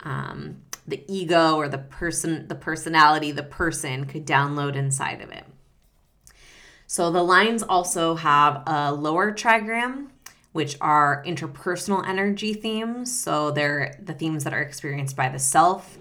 um, 0.05 0.63
the 0.87 1.05
ego 1.09 1.57
or 1.57 1.69
the 1.69 1.79
person, 1.79 2.47
the 2.49 2.55
personality, 2.55 3.33
the 3.33 3.43
person 3.43 4.05
could 4.05 4.27
download 4.27 4.77
inside 4.77 5.21
of 5.21 5.31
it. 5.31 5.45
So 6.87 7.11
the 7.11 7.23
lines 7.23 7.63
also 7.63 8.15
have 8.15 8.63
a 8.67 8.93
lower 8.93 9.33
trigram, 9.33 10.09
which 10.53 10.77
are 10.81 11.25
interpersonal 11.27 12.07
energy 12.07 12.55
themes. 12.55 13.21
So 13.21 13.51
they're 13.51 13.99
the 14.01 14.15
themes 14.15 14.45
that 14.45 14.55
are 14.55 14.63
experienced 14.63 15.17
by 15.17 15.29
the 15.29 15.41
self. 15.41 15.99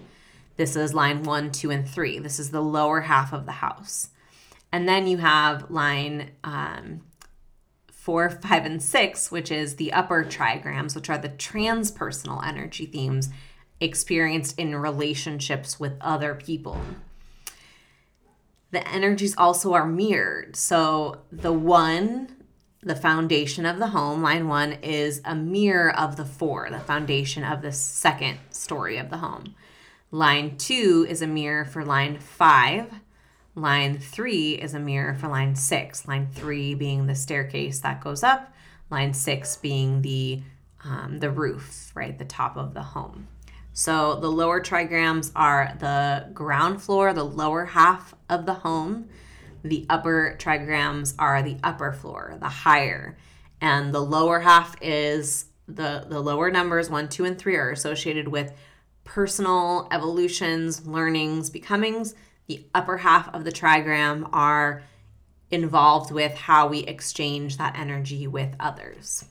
This 0.58 0.76
is 0.76 0.94
line 0.94 1.24
one, 1.24 1.52
two, 1.52 1.72
and 1.72 1.88
three. 1.88 2.20
This 2.20 2.40
is 2.40 2.52
the 2.52 2.62
lower 2.62 3.02
half 3.02 3.34
of 3.34 3.46
the 3.46 3.54
house. 3.54 4.10
And 4.72 4.88
then 4.88 5.08
you 5.08 5.18
have 5.18 5.70
line 5.70 6.32
um, 6.44 7.02
four, 7.92 8.30
five, 8.30 8.66
and 8.66 8.82
six, 8.82 9.32
which 9.32 9.52
is 9.52 9.76
the 9.76 9.92
upper 9.92 10.24
trigrams, 10.24 10.96
which 10.96 11.10
are 11.10 11.18
the 11.18 11.30
transpersonal 11.30 12.46
energy 12.46 12.86
themes 12.86 13.30
experienced 13.80 14.58
in 14.58 14.76
relationships 14.76 15.80
with 15.80 15.94
other 16.00 16.36
people. 16.36 16.80
The 18.72 18.88
energies 18.88 19.36
also 19.38 19.74
are 19.74 19.86
mirrored. 19.86 20.56
So 20.56 21.22
the 21.32 21.54
one, 21.54 22.36
the 22.82 22.96
foundation 22.96 23.66
of 23.66 23.80
the 23.80 23.88
home, 23.88 24.22
line 24.22 24.48
one, 24.48 24.74
is 24.84 25.22
a 25.26 25.36
mirror 25.36 25.98
of 25.98 26.16
the 26.16 26.26
four, 26.26 26.70
the 26.70 26.80
foundation 26.80 27.44
of 27.44 27.62
the 27.62 27.72
second 27.72 28.38
story 28.50 28.98
of 28.98 29.10
the 29.10 29.18
home. 29.18 29.56
Line 30.16 30.56
two 30.56 31.06
is 31.10 31.22
a 31.22 31.28
mirror 31.28 31.66
for 31.66 31.84
line 31.84 32.20
five. 32.20 32.90
Line 33.54 34.00
three 34.00 34.54
is 34.54 34.74
a 34.74 34.80
mirror 34.80 35.14
for 35.14 35.28
line 35.28 35.58
six. 35.58 36.08
Line 36.08 36.30
three 36.32 36.74
being 36.74 37.06
the 37.06 37.16
staircase 37.16 37.82
that 37.82 38.00
goes 38.00 38.24
up. 38.24 38.54
Line 38.90 39.14
six 39.14 39.58
being 39.58 40.04
the 40.04 40.42
um, 40.86 41.20
the 41.20 41.30
roof, 41.30 41.92
right, 41.96 42.18
the 42.18 42.24
top 42.24 42.56
of 42.56 42.74
the 42.74 42.82
home. 42.82 43.28
So 43.74 44.16
the 44.16 44.32
lower 44.32 44.62
trigrams 44.62 45.34
are 45.36 45.76
the 45.80 46.30
ground 46.34 46.82
floor, 46.82 47.12
the 47.12 47.26
lower 47.26 47.66
half 47.66 48.16
of 48.30 48.46
the 48.46 48.54
home. 48.54 49.10
The 49.66 49.86
upper 49.90 50.38
trigrams 50.40 51.14
are 51.20 51.44
the 51.44 51.58
upper 51.62 51.92
floor, 51.92 52.38
the 52.40 52.48
higher. 52.48 53.18
And 53.60 53.94
the 53.94 54.00
lower 54.00 54.40
half 54.40 54.82
is 54.82 55.48
the, 55.68 56.06
the 56.08 56.22
lower 56.22 56.50
numbers, 56.52 56.90
one, 56.90 57.10
two, 57.10 57.26
and 57.26 57.38
three, 57.38 57.58
are 57.58 57.72
associated 57.72 58.30
with 58.30 58.54
personal 59.06 59.88
evolutions, 59.92 60.86
learnings, 60.86 61.50
becomings. 61.50 62.14
The 62.48 62.66
upper 62.76 62.98
half 62.98 63.34
of 63.34 63.46
the 63.46 63.52
trigram 63.52 64.30
are 64.34 64.84
involved 65.50 66.12
with 66.12 66.34
how 66.34 66.68
we 66.68 66.80
exchange 66.80 67.58
that 67.58 67.78
energy 67.78 68.28
with 68.28 68.56
others. 68.60 69.26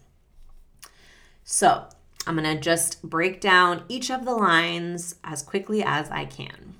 So, 1.44 1.88
I'm 2.26 2.36
going 2.36 2.56
to 2.56 2.60
just 2.60 3.02
break 3.02 3.40
down 3.40 3.84
each 3.88 4.10
of 4.10 4.24
the 4.24 4.32
lines 4.34 5.16
as 5.22 5.42
quickly 5.42 5.82
as 5.82 6.10
I 6.10 6.24
can. 6.24 6.76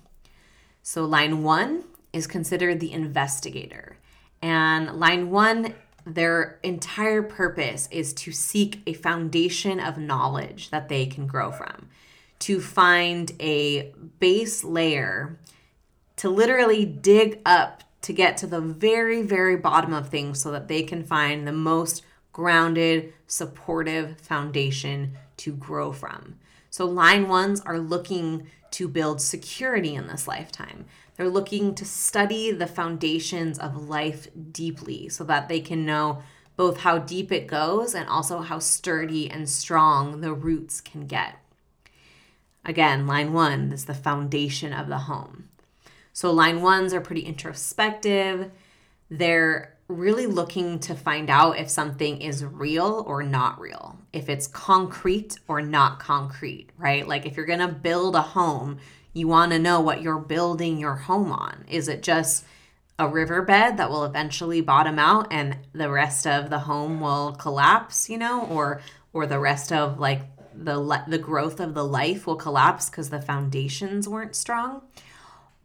So, 0.83 1.05
line 1.05 1.43
one 1.43 1.85
is 2.13 2.27
considered 2.27 2.81
the 2.81 2.93
investigator. 2.93 3.99
And 4.41 4.99
line 4.99 5.31
one, 5.31 5.75
their 6.07 6.59
entire 6.63 7.23
purpose 7.23 7.89
is 7.91 8.13
to 8.15 8.33
seek 8.33 8.83
a 8.87 8.95
foundation 8.95 9.81
of 9.81 9.99
knowledge 9.99 10.71
that 10.71 10.89
they 10.89 11.07
can 11.07 11.27
grow 11.27 11.51
from, 11.51 11.89
to 12.45 12.61
find 12.61 13.33
a 13.41 13.91
base 14.21 14.63
layer, 14.63 15.39
to 16.17 16.29
literally 16.29 16.85
dig 16.85 17.41
up 17.47 17.83
to 18.03 18.13
get 18.13 18.37
to 18.37 18.47
the 18.47 18.61
very, 18.61 19.23
very 19.23 19.57
bottom 19.57 19.95
of 19.95 20.11
things 20.11 20.43
so 20.43 20.51
that 20.53 20.69
they 20.69 20.83
can 20.83 21.03
find 21.03 21.47
the 21.47 21.53
most 21.53 22.05
grounded, 22.35 23.15
supportive 23.27 24.21
foundation 24.21 25.17
to 25.39 25.53
grow 25.53 25.91
from. 25.91 26.35
So, 26.69 26.85
line 26.85 27.29
ones 27.29 27.63
are 27.63 27.79
looking 27.79 28.47
to 28.73 28.89
build 28.89 29.23
security 29.23 29.95
in 29.95 30.07
this 30.07 30.29
lifetime. 30.29 30.85
They're 31.17 31.31
looking 31.31 31.75
to 31.77 31.87
study 31.87 32.51
the 32.51 32.67
foundations 32.67 33.59
of 33.59 33.89
life 33.89 34.29
deeply 34.53 35.09
so 35.09 35.25
that 35.25 35.49
they 35.49 35.61
can 35.61 35.87
know 35.87 36.23
both 36.57 36.81
how 36.81 36.99
deep 36.99 37.33
it 37.33 37.47
goes 37.47 37.95
and 37.95 38.07
also 38.07 38.41
how 38.41 38.59
sturdy 38.59 39.31
and 39.31 39.49
strong 39.49 40.21
the 40.21 40.35
roots 40.35 40.83
can 40.83 41.07
get. 41.07 41.37
Again, 42.65 43.07
line 43.07 43.33
one 43.33 43.73
is 43.73 43.85
the 43.85 43.95
foundation 43.95 44.73
of 44.73 44.89
the 44.89 44.99
home. 44.99 45.49
So, 46.13 46.31
line 46.31 46.63
ones 46.63 46.95
are 46.95 47.01
pretty 47.01 47.23
introspective. 47.23 48.51
They're 49.11 49.75
really 49.89 50.27
looking 50.27 50.79
to 50.79 50.95
find 50.95 51.29
out 51.29 51.59
if 51.59 51.69
something 51.69 52.21
is 52.21 52.45
real 52.45 53.05
or 53.07 53.23
not 53.23 53.61
real, 53.61 53.99
if 54.13 54.29
it's 54.29 54.47
concrete 54.47 55.39
or 55.47 55.61
not 55.61 55.99
concrete, 55.99 56.69
right? 56.79 57.07
Like 57.07 57.27
if 57.27 57.37
you're 57.37 57.47
to 57.47 57.69
build 57.69 58.17
a 58.17 58.23
home, 58.23 58.79
you 59.13 59.29
want 59.29 59.53
to 59.53 59.59
know 59.59 59.81
what 59.81 60.01
you're 60.01 60.19
building 60.19 60.79
your 60.79 60.95
home 60.95 61.31
on. 61.31 61.65
Is 61.69 61.89
it 61.89 62.03
just 62.03 62.45
a 62.99 63.09
riverbed 63.09 63.77
that 63.77 63.91
will 63.91 64.05
eventually 64.05 64.61
bottom 64.61 64.99
out 64.99 65.27
and 65.31 65.59
the 65.73 65.91
rest 65.91 66.27
of 66.27 66.49
the 66.49 66.61
home 66.61 67.01
will 67.01 67.33
collapse, 67.33 68.09
you 68.09 68.19
know, 68.19 68.47
or 68.47 68.81
or 69.13 69.27
the 69.27 69.39
rest 69.39 69.71
of 69.73 70.01
like 70.01 70.23
the 70.57 71.05
the 71.09 71.19
growth 71.19 71.61
of 71.61 71.75
the 71.75 71.85
life 71.85 72.27
will 72.27 72.37
collapse 72.37 72.89
because 72.89 73.11
the 73.11 73.21
foundations 73.21 74.09
weren't 74.09 74.37
strong? 74.37 74.83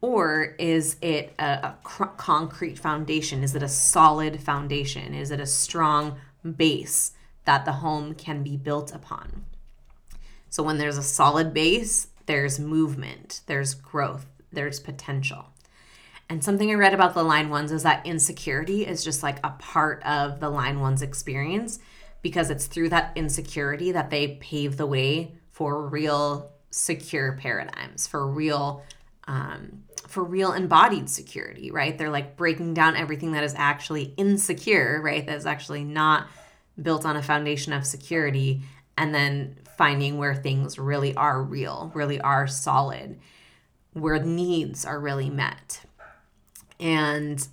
Or 0.02 0.56
is 0.58 0.96
it 1.02 1.34
a, 1.38 1.44
a 1.44 1.78
cr- 1.84 2.06
concrete 2.06 2.80
foundation? 2.80 3.44
Is 3.44 3.54
it 3.54 3.64
a 3.64 3.68
solid 3.68 4.42
foundation? 4.42 5.14
Is 5.14 5.30
it 5.30 5.40
a 5.40 5.46
strong 5.46 6.18
base 6.56 7.12
that 7.46 7.66
the 7.66 7.74
home 7.74 8.16
can 8.16 8.42
be 8.42 8.56
built 8.56 8.94
upon? 8.94 9.46
So, 10.50 10.64
when 10.64 10.78
there's 10.78 10.98
a 10.98 11.04
solid 11.04 11.54
base, 11.54 12.08
there's 12.26 12.60
movement, 12.60 13.42
there's 13.48 13.74
growth, 13.74 14.26
there's 14.52 14.80
potential. 14.80 15.48
And 16.30 16.44
something 16.44 16.70
I 16.70 16.76
read 16.76 16.94
about 16.94 17.16
the 17.16 17.24
line 17.24 17.50
ones 17.50 17.72
is 17.72 17.84
that 17.84 18.06
insecurity 18.06 18.86
is 18.86 19.04
just 19.04 19.24
like 19.24 19.40
a 19.44 19.50
part 19.52 20.04
of 20.04 20.40
the 20.40 20.50
line 20.50 20.80
ones 20.80 21.02
experience 21.02 21.80
because 22.22 22.50
it's 22.50 22.68
through 22.68 22.90
that 22.90 23.12
insecurity 23.16 23.92
that 23.92 24.10
they 24.10 24.40
pave 24.40 24.78
the 24.78 24.86
way 24.86 25.34
for 25.50 25.88
real 25.88 26.52
secure 26.72 27.34
paradigms, 27.34 28.08
for 28.08 28.28
real 28.28 28.84
um, 29.28 29.84
for 30.08 30.24
real 30.24 30.54
embodied 30.54 31.08
security, 31.08 31.70
right? 31.70 31.96
They're 31.96 32.10
like 32.10 32.36
breaking 32.36 32.74
down 32.74 32.96
everything 32.96 33.34
that 33.34 33.44
is 33.44 33.54
actually 33.56 34.14
insecure, 34.18 35.00
right? 35.04 35.24
That 35.24 35.38
is 35.38 35.46
actually 35.46 35.84
not 35.84 36.28
built 36.82 37.06
on 37.06 37.16
a 37.16 37.22
foundation 37.22 37.74
of 37.74 37.86
security, 37.86 38.62
and 38.98 39.14
then 39.14 39.58
finding 39.78 40.18
where 40.18 40.34
things 40.34 40.80
really 40.80 41.16
are 41.16 41.44
real, 41.44 41.92
really 41.94 42.20
are 42.20 42.48
solid, 42.48 43.20
where 43.94 44.18
needs 44.20 44.84
are 44.84 45.00
really 45.00 45.30
met, 45.30 45.82
and 46.80 47.48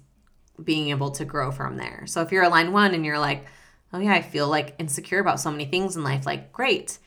being 0.62 0.88
able 0.88 1.10
to 1.10 1.24
grow 1.26 1.52
from 1.52 1.76
there. 1.76 2.04
So 2.06 2.22
if 2.22 2.32
you're 2.32 2.44
a 2.44 2.48
line 2.48 2.72
one 2.72 2.94
and 2.94 3.04
you're 3.04 3.18
like, 3.18 3.44
oh 3.92 3.98
yeah, 3.98 4.14
I 4.14 4.22
feel 4.22 4.48
like 4.48 4.74
insecure 4.78 5.20
about 5.20 5.40
so 5.40 5.50
many 5.50 5.66
things 5.66 5.96
in 5.96 6.04
life, 6.04 6.26
like, 6.26 6.52
great 6.52 6.98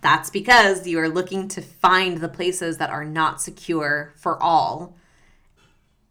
that's 0.00 0.30
because 0.30 0.86
you 0.86 0.98
are 0.98 1.08
looking 1.08 1.48
to 1.48 1.60
find 1.60 2.18
the 2.18 2.28
places 2.28 2.78
that 2.78 2.90
are 2.90 3.04
not 3.04 3.42
secure 3.42 4.12
for 4.16 4.42
all 4.42 4.96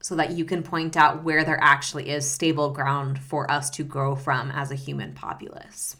so 0.02 0.16
that 0.16 0.32
you 0.32 0.46
can 0.46 0.62
point 0.62 0.96
out 0.96 1.24
where 1.24 1.44
there 1.44 1.60
actually 1.62 2.10
is 2.10 2.30
stable 2.30 2.70
ground 2.70 3.18
for 3.18 3.50
us 3.50 3.72
to 3.72 3.84
grow 3.84 4.16
from 4.16 4.52
as 4.52 4.70
a 4.70 4.76
human 4.76 5.14
populace. 5.14 5.98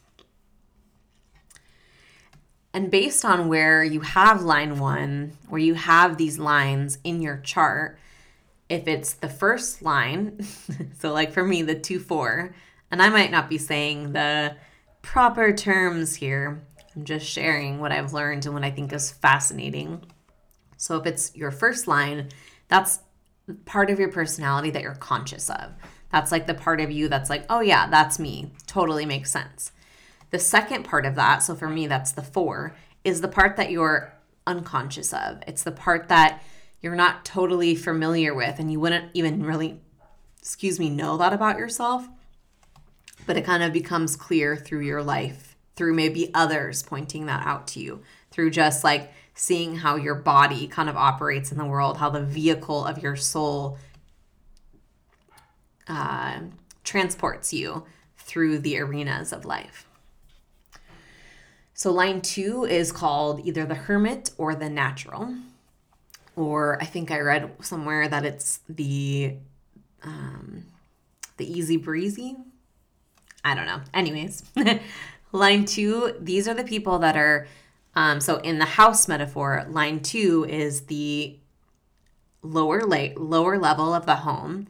And 2.72 2.92
based 2.92 3.26
on 3.26 3.48
where 3.48 3.84
you 3.84 4.02
have 4.02 4.44
line 4.44 4.78
one, 4.78 5.38
where 5.48 5.62
you 5.62 5.74
have 5.74 6.18
these 6.18 6.38
lines 6.38 7.00
in 7.04 7.22
your 7.22 7.38
chart, 7.38 7.98
if 8.70 8.88
it's 8.88 9.14
the 9.14 9.30
first 9.30 9.82
line, 9.82 10.46
so 11.00 11.12
like 11.12 11.32
for 11.32 11.44
me, 11.44 11.64
the 11.64 11.74
2 11.74 12.00
4, 12.00 12.54
and 12.96 13.02
I 13.02 13.10
might 13.10 13.30
not 13.30 13.50
be 13.50 13.58
saying 13.58 14.14
the 14.14 14.56
proper 15.02 15.52
terms 15.52 16.16
here, 16.16 16.66
I'm 16.96 17.04
just 17.04 17.26
sharing 17.26 17.82
what 17.82 17.92
I've 17.92 18.14
learned 18.14 18.46
and 18.46 18.54
what 18.54 18.64
I 18.64 18.72
think 18.72 18.94
is 18.94 19.12
fascinating. 19.12 20.02
So 20.78 20.96
if 20.96 21.06
it's 21.06 21.36
your 21.36 21.52
first 21.52 21.90
line, 21.90 22.30
that's 22.70 23.00
part 23.66 23.90
of 23.90 24.00
your 24.00 24.14
personality 24.14 24.70
that 24.70 24.82
you're 24.82 24.96
conscious 24.96 25.50
of. 25.50 25.74
That's 26.10 26.32
like 26.32 26.48
the 26.48 26.54
part 26.54 26.80
of 26.80 26.90
you 26.90 27.10
that's 27.10 27.30
like, 27.30 27.46
oh 27.50 27.60
yeah, 27.60 27.90
that's 27.90 28.18
me. 28.18 28.54
Totally 28.66 29.06
makes 29.06 29.30
sense. 29.30 29.74
The 30.30 30.40
second 30.40 30.86
part 30.86 31.06
of 31.06 31.16
that, 31.16 31.40
so 31.40 31.54
for 31.54 31.68
me, 31.68 31.88
that's 31.88 32.14
the 32.14 32.24
four, 32.24 32.78
is 33.04 33.20
the 33.20 33.28
part 33.28 33.58
that 33.58 33.72
you're 33.72 34.14
unconscious 34.48 35.12
of. 35.12 35.44
It's 35.48 35.64
the 35.64 35.74
part 35.74 36.08
that 36.08 36.42
you're 36.80 36.96
not 36.96 37.26
totally 37.26 37.76
familiar 37.76 38.34
with 38.34 38.58
and 38.58 38.72
you 38.72 38.80
wouldn't 38.80 39.12
even 39.14 39.44
really, 39.44 39.82
excuse 40.40 40.80
me, 40.80 40.90
know 40.90 41.18
that 41.18 41.34
about 41.34 41.58
yourself. 41.58 42.08
But 43.26 43.38
it 43.38 43.46
kind 43.46 43.64
of 43.64 43.74
becomes 43.74 44.16
clear 44.16 44.56
through 44.56 44.82
your 44.82 45.02
life, 45.04 45.56
through 45.76 45.94
maybe 45.94 46.32
others 46.34 46.84
pointing 46.84 47.26
that 47.26 47.46
out 47.46 47.68
to 47.70 47.80
you, 47.80 48.02
through 48.32 48.52
just 48.52 48.84
like 48.84 49.12
seeing 49.34 49.78
how 49.78 49.96
your 49.96 50.16
body 50.16 50.68
kind 50.68 50.90
of 50.90 50.96
operates 50.96 51.52
in 51.52 51.58
the 51.58 51.66
world, 51.66 51.98
how 51.98 52.10
the 52.10 52.22
vehicle 52.22 52.86
of 52.86 53.02
your 53.02 53.16
soul 53.16 53.78
uh, 55.88 56.40
transports 56.84 57.54
you 57.54 57.86
through 58.18 58.60
the 58.60 58.80
arenas 58.80 59.34
of 59.34 59.46
life. 59.46 59.88
So, 61.74 61.92
line 61.92 62.22
two 62.22 62.64
is 62.64 62.94
called 62.94 63.46
either 63.46 63.66
the 63.66 63.76
hermit 63.76 64.32
or 64.38 64.56
the 64.56 64.70
natural. 64.70 65.36
Or 66.38 66.82
I 66.82 66.86
think 66.86 67.12
I 67.12 67.20
read 67.20 67.52
somewhere 67.62 68.08
that 68.08 68.26
it's 68.26 68.62
the 68.70 69.36
um, 70.04 70.64
the 71.38 71.52
easy 71.52 71.76
breezy. 71.76 72.38
I 73.46 73.56
don't 73.56 73.68
know. 73.68 73.80
Anyways, 73.94 74.44
line 75.32 75.64
two, 75.66 76.16
these 76.20 76.48
are 76.48 76.54
the 76.54 76.64
people 76.64 77.00
that 77.00 77.16
are 77.16 77.48
um, 77.96 78.20
so 78.20 78.38
in 78.38 78.60
the 78.60 78.66
house 78.66 79.08
metaphor, 79.08 79.66
line 79.70 80.02
two 80.02 80.46
is 80.50 80.82
the 80.82 81.38
lower 82.42 82.82
la- 82.82 83.14
lower 83.16 83.58
level 83.58 83.94
of 83.94 84.06
the 84.06 84.18
home 84.18 84.68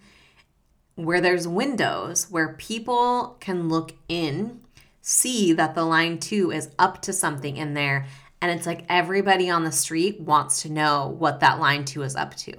where 0.96 1.20
there's 1.20 1.48
windows 1.48 2.30
where 2.30 2.54
people 2.54 3.36
can 3.40 3.68
look 3.68 3.94
in, 4.08 4.62
see 5.02 5.52
that 5.54 5.76
the 5.76 5.84
line 5.84 6.20
two 6.20 6.52
is 6.52 6.70
up 6.80 7.02
to 7.02 7.12
something 7.12 7.58
in 7.58 7.74
there. 7.74 8.06
And 8.42 8.52
it's 8.52 8.68
like 8.68 8.86
everybody 8.88 9.50
on 9.50 9.64
the 9.64 9.72
street 9.72 10.22
wants 10.22 10.62
to 10.62 10.72
know 10.72 11.08
what 11.18 11.40
that 11.40 11.60
line 11.60 11.84
two 11.84 12.04
is 12.04 12.16
up 12.16 12.36
to. 12.38 12.54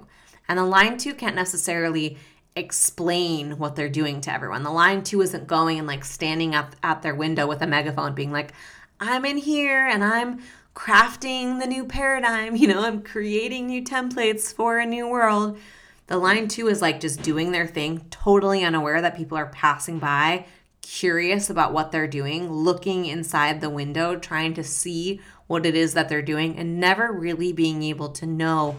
And 0.48 0.58
the 0.58 0.64
line 0.64 0.98
two 0.98 1.14
can't 1.14 1.36
necessarily 1.36 2.18
explain 2.56 3.58
what 3.58 3.76
they're 3.76 3.88
doing 3.90 4.22
to 4.22 4.32
everyone. 4.32 4.62
The 4.62 4.70
line 4.70 5.04
two 5.04 5.20
isn't 5.20 5.46
going 5.46 5.78
and 5.78 5.86
like 5.86 6.04
standing 6.04 6.54
up 6.54 6.74
at 6.82 7.02
their 7.02 7.14
window 7.14 7.46
with 7.46 7.60
a 7.60 7.66
megaphone 7.66 8.14
being 8.14 8.32
like, 8.32 8.52
I'm 8.98 9.26
in 9.26 9.36
here 9.36 9.86
and 9.86 10.02
I'm 10.02 10.40
crafting 10.74 11.60
the 11.60 11.66
new 11.66 11.84
paradigm. 11.84 12.56
You 12.66 12.68
know, 12.68 12.82
I'm 12.84 13.02
creating 13.02 13.66
new 13.66 13.84
templates 13.84 14.52
for 14.52 14.78
a 14.78 14.86
new 14.86 15.06
world. 15.06 15.58
The 16.06 16.16
line 16.16 16.48
two 16.48 16.68
is 16.68 16.80
like 16.80 17.00
just 17.00 17.22
doing 17.22 17.52
their 17.52 17.66
thing, 17.66 18.06
totally 18.10 18.64
unaware 18.64 19.02
that 19.02 19.16
people 19.16 19.36
are 19.36 19.46
passing 19.46 19.98
by, 19.98 20.46
curious 20.80 21.50
about 21.50 21.72
what 21.72 21.92
they're 21.92 22.06
doing, 22.06 22.50
looking 22.50 23.06
inside 23.06 23.60
the 23.60 23.68
window, 23.68 24.16
trying 24.16 24.54
to 24.54 24.64
see 24.64 25.20
what 25.48 25.66
it 25.66 25.74
is 25.74 25.94
that 25.94 26.08
they're 26.08 26.22
doing, 26.22 26.56
and 26.56 26.80
never 26.80 27.12
really 27.12 27.52
being 27.52 27.82
able 27.82 28.08
to 28.10 28.24
know 28.24 28.76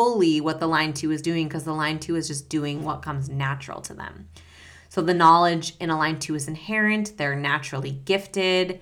fully 0.00 0.40
what 0.40 0.60
the 0.60 0.66
line 0.66 0.94
two 0.94 1.10
is 1.10 1.20
doing 1.20 1.46
because 1.46 1.64
the 1.64 1.74
line 1.74 1.98
two 1.98 2.16
is 2.16 2.26
just 2.26 2.48
doing 2.48 2.82
what 2.82 3.02
comes 3.02 3.28
natural 3.28 3.82
to 3.82 3.92
them. 3.92 4.28
So 4.88 5.02
the 5.02 5.12
knowledge 5.12 5.76
in 5.78 5.90
a 5.90 5.98
line 5.98 6.18
two 6.18 6.34
is 6.34 6.48
inherent, 6.48 7.18
they're 7.18 7.36
naturally 7.36 7.90
gifted 7.92 8.80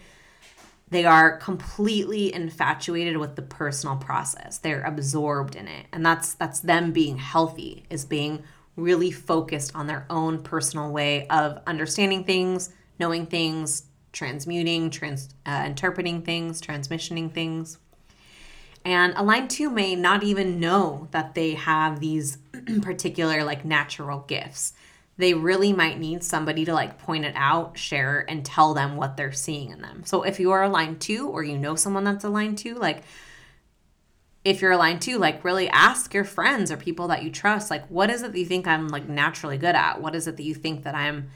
they 0.90 1.04
are 1.04 1.36
completely 1.36 2.32
infatuated 2.32 3.18
with 3.18 3.36
the 3.36 3.42
personal 3.42 3.96
process 3.96 4.56
they're 4.58 4.82
absorbed 4.84 5.54
in 5.54 5.68
it 5.68 5.86
and 5.92 6.04
that's 6.04 6.34
that's 6.34 6.60
them 6.60 6.92
being 6.92 7.18
healthy 7.18 7.84
is 7.90 8.04
being 8.04 8.42
really 8.76 9.10
focused 9.10 9.74
on 9.74 9.86
their 9.86 10.06
own 10.08 10.42
personal 10.42 10.90
way 10.90 11.26
of 11.28 11.60
understanding 11.66 12.24
things 12.24 12.70
knowing 12.98 13.26
things 13.26 13.82
transmuting 14.12 14.88
trans 14.88 15.28
uh, 15.44 15.64
interpreting 15.66 16.22
things 16.22 16.60
transmissioning 16.60 17.30
things 17.30 17.76
and 18.84 19.12
a 19.16 19.22
line 19.22 19.48
two 19.48 19.70
may 19.70 19.94
not 19.94 20.22
even 20.22 20.60
know 20.60 21.08
that 21.10 21.34
they 21.34 21.54
have 21.54 22.00
these 22.00 22.38
particular 22.82 23.44
like 23.44 23.64
natural 23.64 24.20
gifts 24.20 24.72
they 25.18 25.34
really 25.34 25.72
might 25.72 25.98
need 25.98 26.22
somebody 26.22 26.64
to 26.64 26.72
like 26.72 26.98
point 26.98 27.24
it 27.24 27.34
out, 27.36 27.76
share, 27.76 28.24
and 28.28 28.44
tell 28.44 28.72
them 28.72 28.96
what 28.96 29.16
they're 29.16 29.32
seeing 29.32 29.70
in 29.70 29.82
them. 29.82 30.04
So 30.04 30.22
if 30.22 30.38
you 30.38 30.52
are 30.52 30.62
a 30.62 30.68
line 30.68 30.96
two 30.98 31.28
or 31.28 31.42
you 31.42 31.58
know 31.58 31.74
someone 31.74 32.04
that's 32.04 32.24
a 32.24 32.28
line 32.28 32.54
two, 32.54 32.76
like 32.76 33.02
if 34.44 34.62
you're 34.62 34.72
a 34.72 34.78
line 34.78 35.00
two, 35.00 35.18
like 35.18 35.44
really 35.44 35.68
ask 35.68 36.14
your 36.14 36.24
friends 36.24 36.70
or 36.70 36.76
people 36.76 37.08
that 37.08 37.24
you 37.24 37.30
trust, 37.30 37.68
like, 37.68 37.84
what 37.88 38.10
is 38.10 38.22
it 38.22 38.30
that 38.30 38.38
you 38.38 38.46
think 38.46 38.68
I'm 38.68 38.86
like 38.88 39.08
naturally 39.08 39.58
good 39.58 39.74
at? 39.74 40.00
What 40.00 40.14
is 40.14 40.28
it 40.28 40.36
that 40.36 40.44
you 40.44 40.54
think 40.54 40.84
that 40.84 40.94
I'm 40.94 41.30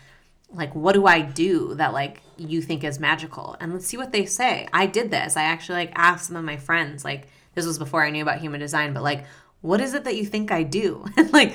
like, 0.52 0.74
what 0.74 0.92
do 0.92 1.06
I 1.06 1.22
do 1.22 1.74
that 1.74 1.92
like 1.92 2.22
you 2.36 2.62
think 2.62 2.84
is 2.84 3.00
magical? 3.00 3.56
And 3.60 3.72
let's 3.72 3.86
see 3.86 3.96
what 3.96 4.12
they 4.12 4.26
say. 4.26 4.68
I 4.72 4.86
did 4.86 5.10
this. 5.10 5.36
I 5.36 5.44
actually 5.44 5.76
like 5.76 5.92
asked 5.94 6.26
some 6.26 6.36
of 6.36 6.44
my 6.44 6.56
friends, 6.56 7.04
like, 7.04 7.28
this 7.54 7.66
was 7.66 7.78
before 7.78 8.04
I 8.04 8.10
knew 8.10 8.22
about 8.22 8.40
human 8.40 8.60
design, 8.60 8.92
but 8.92 9.02
like, 9.02 9.24
what 9.60 9.80
is 9.80 9.94
it 9.94 10.04
that 10.04 10.16
you 10.16 10.24
think 10.24 10.50
I 10.50 10.62
do? 10.62 11.04
And 11.16 11.32
like 11.32 11.54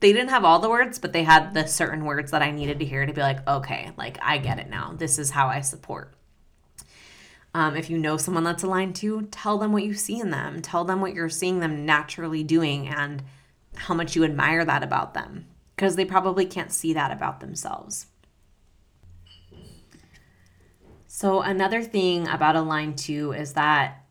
they 0.00 0.12
didn't 0.12 0.30
have 0.30 0.44
all 0.44 0.58
the 0.58 0.68
words, 0.68 0.98
but 0.98 1.12
they 1.12 1.22
had 1.22 1.54
the 1.54 1.66
certain 1.66 2.04
words 2.04 2.32
that 2.32 2.42
I 2.42 2.50
needed 2.50 2.80
to 2.80 2.84
hear 2.84 3.06
to 3.06 3.12
be 3.12 3.20
like, 3.20 3.46
okay, 3.46 3.92
like 3.96 4.18
I 4.20 4.38
get 4.38 4.58
it 4.58 4.68
now. 4.68 4.94
This 4.96 5.18
is 5.18 5.30
how 5.30 5.46
I 5.46 5.60
support. 5.60 6.14
Um, 7.54 7.76
if 7.76 7.90
you 7.90 7.98
know 7.98 8.16
someone 8.16 8.44
that's 8.44 8.62
a 8.62 8.66
line 8.66 8.94
two, 8.94 9.28
tell 9.30 9.58
them 9.58 9.72
what 9.72 9.84
you 9.84 9.94
see 9.94 10.18
in 10.18 10.30
them. 10.30 10.62
Tell 10.62 10.84
them 10.84 11.00
what 11.00 11.14
you're 11.14 11.28
seeing 11.28 11.60
them 11.60 11.84
naturally 11.84 12.42
doing 12.42 12.88
and 12.88 13.22
how 13.76 13.94
much 13.94 14.16
you 14.16 14.24
admire 14.24 14.64
that 14.64 14.82
about 14.82 15.14
them 15.14 15.46
because 15.76 15.96
they 15.96 16.04
probably 16.04 16.46
can't 16.46 16.72
see 16.72 16.92
that 16.94 17.12
about 17.12 17.40
themselves. 17.40 18.06
So, 21.22 21.40
another 21.40 21.84
thing 21.84 22.26
about 22.26 22.56
a 22.56 22.62
line 22.62 22.96
two 22.96 23.30
is 23.30 23.52
that 23.52 24.04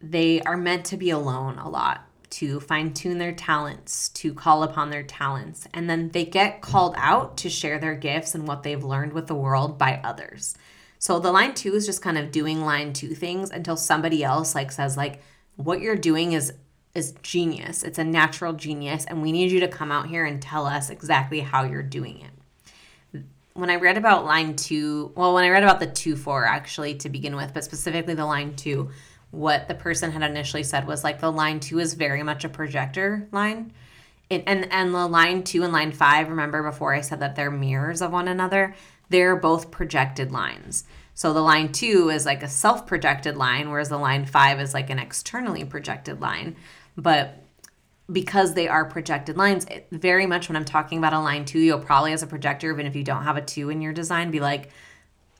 they 0.00 0.40
are 0.40 0.56
meant 0.56 0.86
to 0.86 0.96
be 0.96 1.10
alone 1.10 1.58
a 1.58 1.68
lot 1.68 2.04
to 2.30 2.58
fine 2.58 2.92
tune 2.92 3.18
their 3.18 3.30
talents, 3.30 4.08
to 4.08 4.34
call 4.34 4.64
upon 4.64 4.90
their 4.90 5.04
talents, 5.04 5.68
and 5.72 5.88
then 5.88 6.08
they 6.08 6.24
get 6.24 6.62
called 6.62 6.96
out 6.98 7.36
to 7.36 7.48
share 7.48 7.78
their 7.78 7.94
gifts 7.94 8.34
and 8.34 8.48
what 8.48 8.64
they've 8.64 8.82
learned 8.82 9.12
with 9.12 9.28
the 9.28 9.34
world 9.36 9.78
by 9.78 10.00
others. 10.02 10.56
So 10.98 11.20
the 11.20 11.30
line 11.30 11.54
two 11.54 11.72
is 11.72 11.86
just 11.86 12.02
kind 12.02 12.18
of 12.18 12.32
doing 12.32 12.60
line 12.62 12.92
two 12.92 13.14
things 13.14 13.50
until 13.52 13.76
somebody 13.76 14.24
else 14.24 14.56
like 14.56 14.72
says 14.72 14.96
like 14.96 15.22
what 15.54 15.80
you're 15.80 15.94
doing 15.94 16.32
is 16.32 16.52
is 16.96 17.14
genius. 17.22 17.84
It's 17.84 18.00
a 18.00 18.04
natural 18.04 18.54
genius 18.54 19.04
and 19.04 19.22
we 19.22 19.30
need 19.30 19.52
you 19.52 19.60
to 19.60 19.68
come 19.68 19.92
out 19.92 20.08
here 20.08 20.24
and 20.24 20.42
tell 20.42 20.66
us 20.66 20.90
exactly 20.90 21.38
how 21.38 21.62
you're 21.62 21.84
doing 21.84 22.22
it. 22.22 22.35
When 23.56 23.70
I 23.70 23.76
read 23.76 23.96
about 23.96 24.24
line 24.24 24.54
2, 24.54 25.12
well 25.16 25.34
when 25.34 25.44
I 25.44 25.48
read 25.48 25.62
about 25.62 25.80
the 25.80 25.86
2 25.86 26.16
4 26.16 26.44
actually 26.44 26.94
to 26.96 27.08
begin 27.08 27.36
with, 27.36 27.54
but 27.54 27.64
specifically 27.64 28.14
the 28.14 28.26
line 28.26 28.54
2, 28.54 28.90
what 29.30 29.68
the 29.68 29.74
person 29.74 30.12
had 30.12 30.22
initially 30.22 30.62
said 30.62 30.86
was 30.86 31.04
like 31.04 31.20
the 31.20 31.30
line 31.30 31.60
two 31.60 31.78
is 31.78 31.94
very 31.94 32.22
much 32.22 32.44
a 32.44 32.48
projector 32.48 33.28
line. 33.32 33.72
And 34.30 34.72
and 34.72 34.94
the 34.94 35.06
line 35.06 35.44
two 35.44 35.62
and 35.62 35.72
line 35.72 35.92
five, 35.92 36.28
remember 36.28 36.62
before 36.62 36.94
I 36.94 37.00
said 37.00 37.20
that 37.20 37.36
they're 37.36 37.50
mirrors 37.50 38.02
of 38.02 38.12
one 38.12 38.28
another, 38.28 38.74
they're 39.08 39.36
both 39.36 39.70
projected 39.70 40.32
lines. 40.32 40.84
So 41.14 41.32
the 41.32 41.40
line 41.40 41.72
two 41.72 42.10
is 42.10 42.26
like 42.26 42.42
a 42.42 42.48
self 42.48 42.86
projected 42.86 43.36
line, 43.36 43.70
whereas 43.70 43.88
the 43.88 43.98
line 43.98 44.24
five 44.24 44.60
is 44.60 44.74
like 44.74 44.90
an 44.90 44.98
externally 44.98 45.64
projected 45.64 46.20
line. 46.20 46.56
But 46.96 47.45
because 48.10 48.54
they 48.54 48.68
are 48.68 48.84
projected 48.84 49.36
lines, 49.36 49.66
very 49.90 50.26
much 50.26 50.48
when 50.48 50.56
I'm 50.56 50.64
talking 50.64 50.98
about 50.98 51.12
a 51.12 51.20
line 51.20 51.44
two, 51.44 51.58
you'll 51.58 51.80
probably, 51.80 52.12
as 52.12 52.22
a 52.22 52.26
projector, 52.26 52.72
even 52.72 52.86
if 52.86 52.94
you 52.94 53.02
don't 53.02 53.24
have 53.24 53.36
a 53.36 53.42
two 53.42 53.70
in 53.70 53.80
your 53.80 53.92
design, 53.92 54.30
be 54.30 54.40
like, 54.40 54.70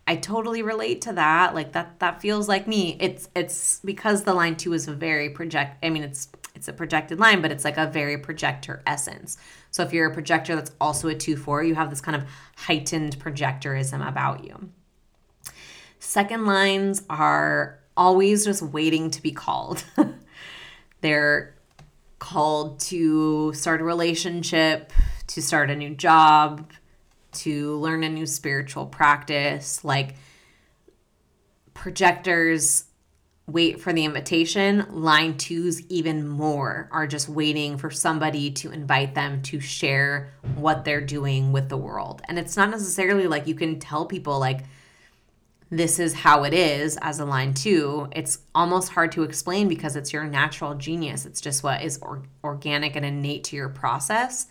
I 0.06 0.16
totally 0.16 0.62
relate 0.62 1.02
to 1.02 1.12
that. 1.14 1.54
Like 1.54 1.72
that 1.72 1.98
that 1.98 2.20
feels 2.20 2.48
like 2.48 2.68
me. 2.68 2.96
It's 3.00 3.28
it's 3.34 3.80
because 3.84 4.22
the 4.22 4.34
line 4.34 4.56
2 4.56 4.72
is 4.72 4.86
a 4.86 4.94
very 4.94 5.30
project 5.30 5.84
I 5.84 5.90
mean 5.90 6.04
it's 6.04 6.28
it's 6.54 6.68
a 6.68 6.72
projected 6.72 7.18
line, 7.18 7.42
but 7.42 7.50
it's 7.50 7.64
like 7.64 7.76
a 7.76 7.86
very 7.86 8.16
projector 8.16 8.82
essence. 8.86 9.36
So 9.70 9.82
if 9.82 9.92
you're 9.92 10.10
a 10.10 10.14
projector 10.14 10.56
that's 10.56 10.70
also 10.80 11.08
a 11.08 11.14
2-4, 11.14 11.68
you 11.68 11.74
have 11.74 11.90
this 11.90 12.00
kind 12.00 12.16
of 12.16 12.24
heightened 12.56 13.18
projectorism 13.18 14.06
about 14.06 14.42
you. 14.42 14.70
Second 15.98 16.46
lines 16.46 17.02
are 17.10 17.80
always 17.94 18.46
just 18.46 18.62
waiting 18.62 19.10
to 19.10 19.20
be 19.20 19.32
called. 19.32 19.84
They're 21.02 21.55
called 22.18 22.80
to 22.80 23.52
start 23.52 23.80
a 23.80 23.84
relationship, 23.84 24.92
to 25.28 25.42
start 25.42 25.70
a 25.70 25.76
new 25.76 25.94
job, 25.94 26.70
to 27.32 27.76
learn 27.76 28.02
a 28.04 28.08
new 28.08 28.26
spiritual 28.26 28.86
practice. 28.86 29.84
Like 29.84 30.16
projectors 31.74 32.84
wait 33.46 33.80
for 33.80 33.92
the 33.92 34.04
invitation. 34.04 34.84
Line 34.90 35.36
twos, 35.36 35.80
even 35.88 36.26
more, 36.26 36.88
are 36.90 37.06
just 37.06 37.28
waiting 37.28 37.78
for 37.78 37.90
somebody 37.90 38.50
to 38.50 38.72
invite 38.72 39.14
them 39.14 39.42
to 39.42 39.60
share 39.60 40.32
what 40.56 40.84
they're 40.84 41.00
doing 41.00 41.52
with 41.52 41.68
the 41.68 41.76
world. 41.76 42.22
And 42.28 42.38
it's 42.38 42.56
not 42.56 42.70
necessarily 42.70 43.28
like 43.28 43.46
you 43.46 43.54
can 43.54 43.78
tell 43.78 44.06
people, 44.06 44.38
like, 44.40 44.64
this 45.70 45.98
is 45.98 46.14
how 46.14 46.44
it 46.44 46.54
is 46.54 46.96
as 47.02 47.18
a 47.18 47.24
line 47.24 47.52
two. 47.54 48.08
It's 48.12 48.38
almost 48.54 48.92
hard 48.92 49.12
to 49.12 49.24
explain 49.24 49.68
because 49.68 49.96
it's 49.96 50.12
your 50.12 50.24
natural 50.24 50.74
genius. 50.74 51.26
It's 51.26 51.40
just 51.40 51.62
what 51.64 51.82
is 51.82 51.98
or- 52.02 52.22
organic 52.44 52.94
and 52.96 53.04
innate 53.04 53.44
to 53.44 53.56
your 53.56 53.68
process 53.68 54.46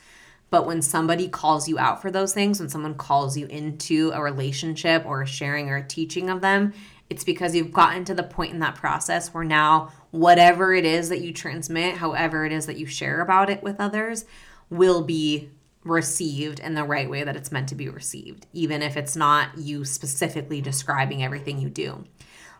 But 0.49 0.65
when 0.65 0.81
somebody 0.81 1.27
calls 1.27 1.67
you 1.67 1.79
out 1.79 2.01
for 2.01 2.11
those 2.11 2.33
things, 2.33 2.59
when 2.59 2.69
someone 2.69 2.95
calls 2.95 3.37
you 3.37 3.47
into 3.47 4.11
a 4.13 4.21
relationship 4.21 5.05
or 5.05 5.21
a 5.21 5.27
sharing 5.27 5.69
or 5.69 5.77
a 5.77 5.87
teaching 5.87 6.29
of 6.29 6.41
them, 6.41 6.73
it's 7.09 7.23
because 7.23 7.55
you've 7.55 7.73
gotten 7.73 8.05
to 8.05 8.13
the 8.13 8.23
point 8.23 8.53
in 8.53 8.59
that 8.59 8.75
process 8.75 9.33
where 9.33 9.43
now, 9.43 9.91
whatever 10.11 10.73
it 10.73 10.85
is 10.85 11.09
that 11.09 11.21
you 11.21 11.33
transmit, 11.33 11.97
however 11.97 12.45
it 12.45 12.51
is 12.51 12.65
that 12.67 12.77
you 12.77 12.85
share 12.85 13.21
about 13.21 13.49
it 13.49 13.63
with 13.63 13.79
others, 13.79 14.25
will 14.69 15.03
be 15.03 15.49
received 15.85 16.59
in 16.59 16.73
the 16.73 16.83
right 16.83 17.09
way 17.09 17.23
that 17.23 17.35
it's 17.35 17.51
meant 17.51 17.69
to 17.69 17.75
be 17.75 17.87
received, 17.87 18.47
even 18.51 18.81
if 18.81 18.97
it's 18.97 19.15
not 19.15 19.57
you 19.57 19.85
specifically 19.85 20.59
describing 20.59 21.23
everything 21.23 21.59
you 21.59 21.69
do. 21.69 22.03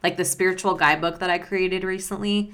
Like 0.03 0.15
the 0.15 0.23
spiritual 0.23 0.75
guidebook 0.75 1.19
that 1.19 1.31
I 1.31 1.39
created 1.39 1.83
recently, 1.83 2.53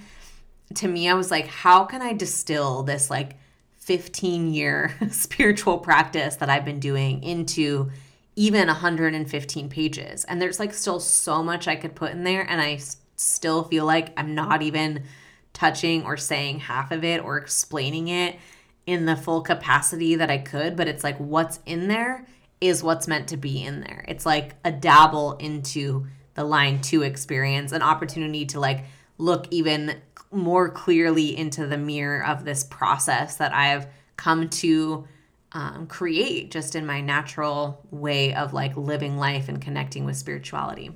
to 0.75 0.88
me, 0.88 1.10
I 1.10 1.13
was 1.13 1.29
like, 1.29 1.47
how 1.47 1.84
can 1.84 2.01
I 2.01 2.13
distill 2.13 2.84
this 2.84 3.10
like 3.10 3.36
15 3.79 4.53
year 4.53 4.95
spiritual 5.12 5.77
practice 5.77 6.38
that 6.38 6.49
I've 6.49 6.65
been 6.65 6.79
doing 6.79 7.21
into 7.21 7.91
even 8.38 8.67
115 8.67 9.69
pages? 9.69 10.23
And 10.23 10.41
there's 10.41 10.60
like 10.60 10.73
still 10.73 11.01
so 11.01 11.43
much 11.43 11.67
I 11.67 11.75
could 11.75 11.95
put 11.95 12.13
in 12.13 12.23
there, 12.23 12.49
and 12.49 12.62
I 12.62 12.79
still 13.17 13.65
feel 13.65 13.86
like 13.86 14.13
I'm 14.17 14.34
not 14.34 14.62
even 14.62 15.03
touching 15.51 16.05
or 16.05 16.15
saying 16.15 16.60
half 16.60 16.91
of 16.91 17.03
it 17.03 17.21
or 17.21 17.38
explaining 17.38 18.07
it 18.07 18.38
in 18.86 19.06
the 19.06 19.15
full 19.15 19.41
capacity 19.41 20.15
that 20.15 20.30
I 20.30 20.38
could, 20.38 20.76
but 20.76 20.88
it's 20.88 21.04
like 21.04 21.17
what's 21.17 21.60
in 21.65 21.88
there 21.88 22.26
is 22.60 22.84
what's 22.84 23.08
meant 23.08 23.28
to 23.30 23.38
be 23.38 23.63
in 23.63 23.82
there. 23.82 24.06
It's 24.08 24.26
like 24.26 24.56
a 24.63 24.72
dabble 24.72 25.34
into 25.34 26.08
the 26.36 26.44
line 26.44 26.82
2 26.82 27.02
experience, 27.04 27.72
an 27.72 27.82
opportunity 27.82 28.46
to 28.48 28.60
like 28.60 28.86
look 29.17 29.48
even 29.52 29.96
more 30.32 30.70
clearly 30.70 31.38
into 31.38 31.67
the 31.67 31.78
mirror 31.78 32.26
of 32.26 32.46
this 32.46 32.63
process 32.63 33.38
that 33.38 33.54
I've 33.54 33.88
come 34.15 34.50
to 34.50 35.08
um, 35.54 35.88
create 35.88 36.52
just 36.52 36.76
in 36.76 36.86
my 36.86 37.02
natural 37.02 37.86
way 37.91 38.34
of 38.34 38.54
like 38.54 38.78
living 38.78 39.17
life 39.17 39.50
and 39.50 39.62
connecting 39.62 40.06
with 40.06 40.15
spirituality. 40.15 40.91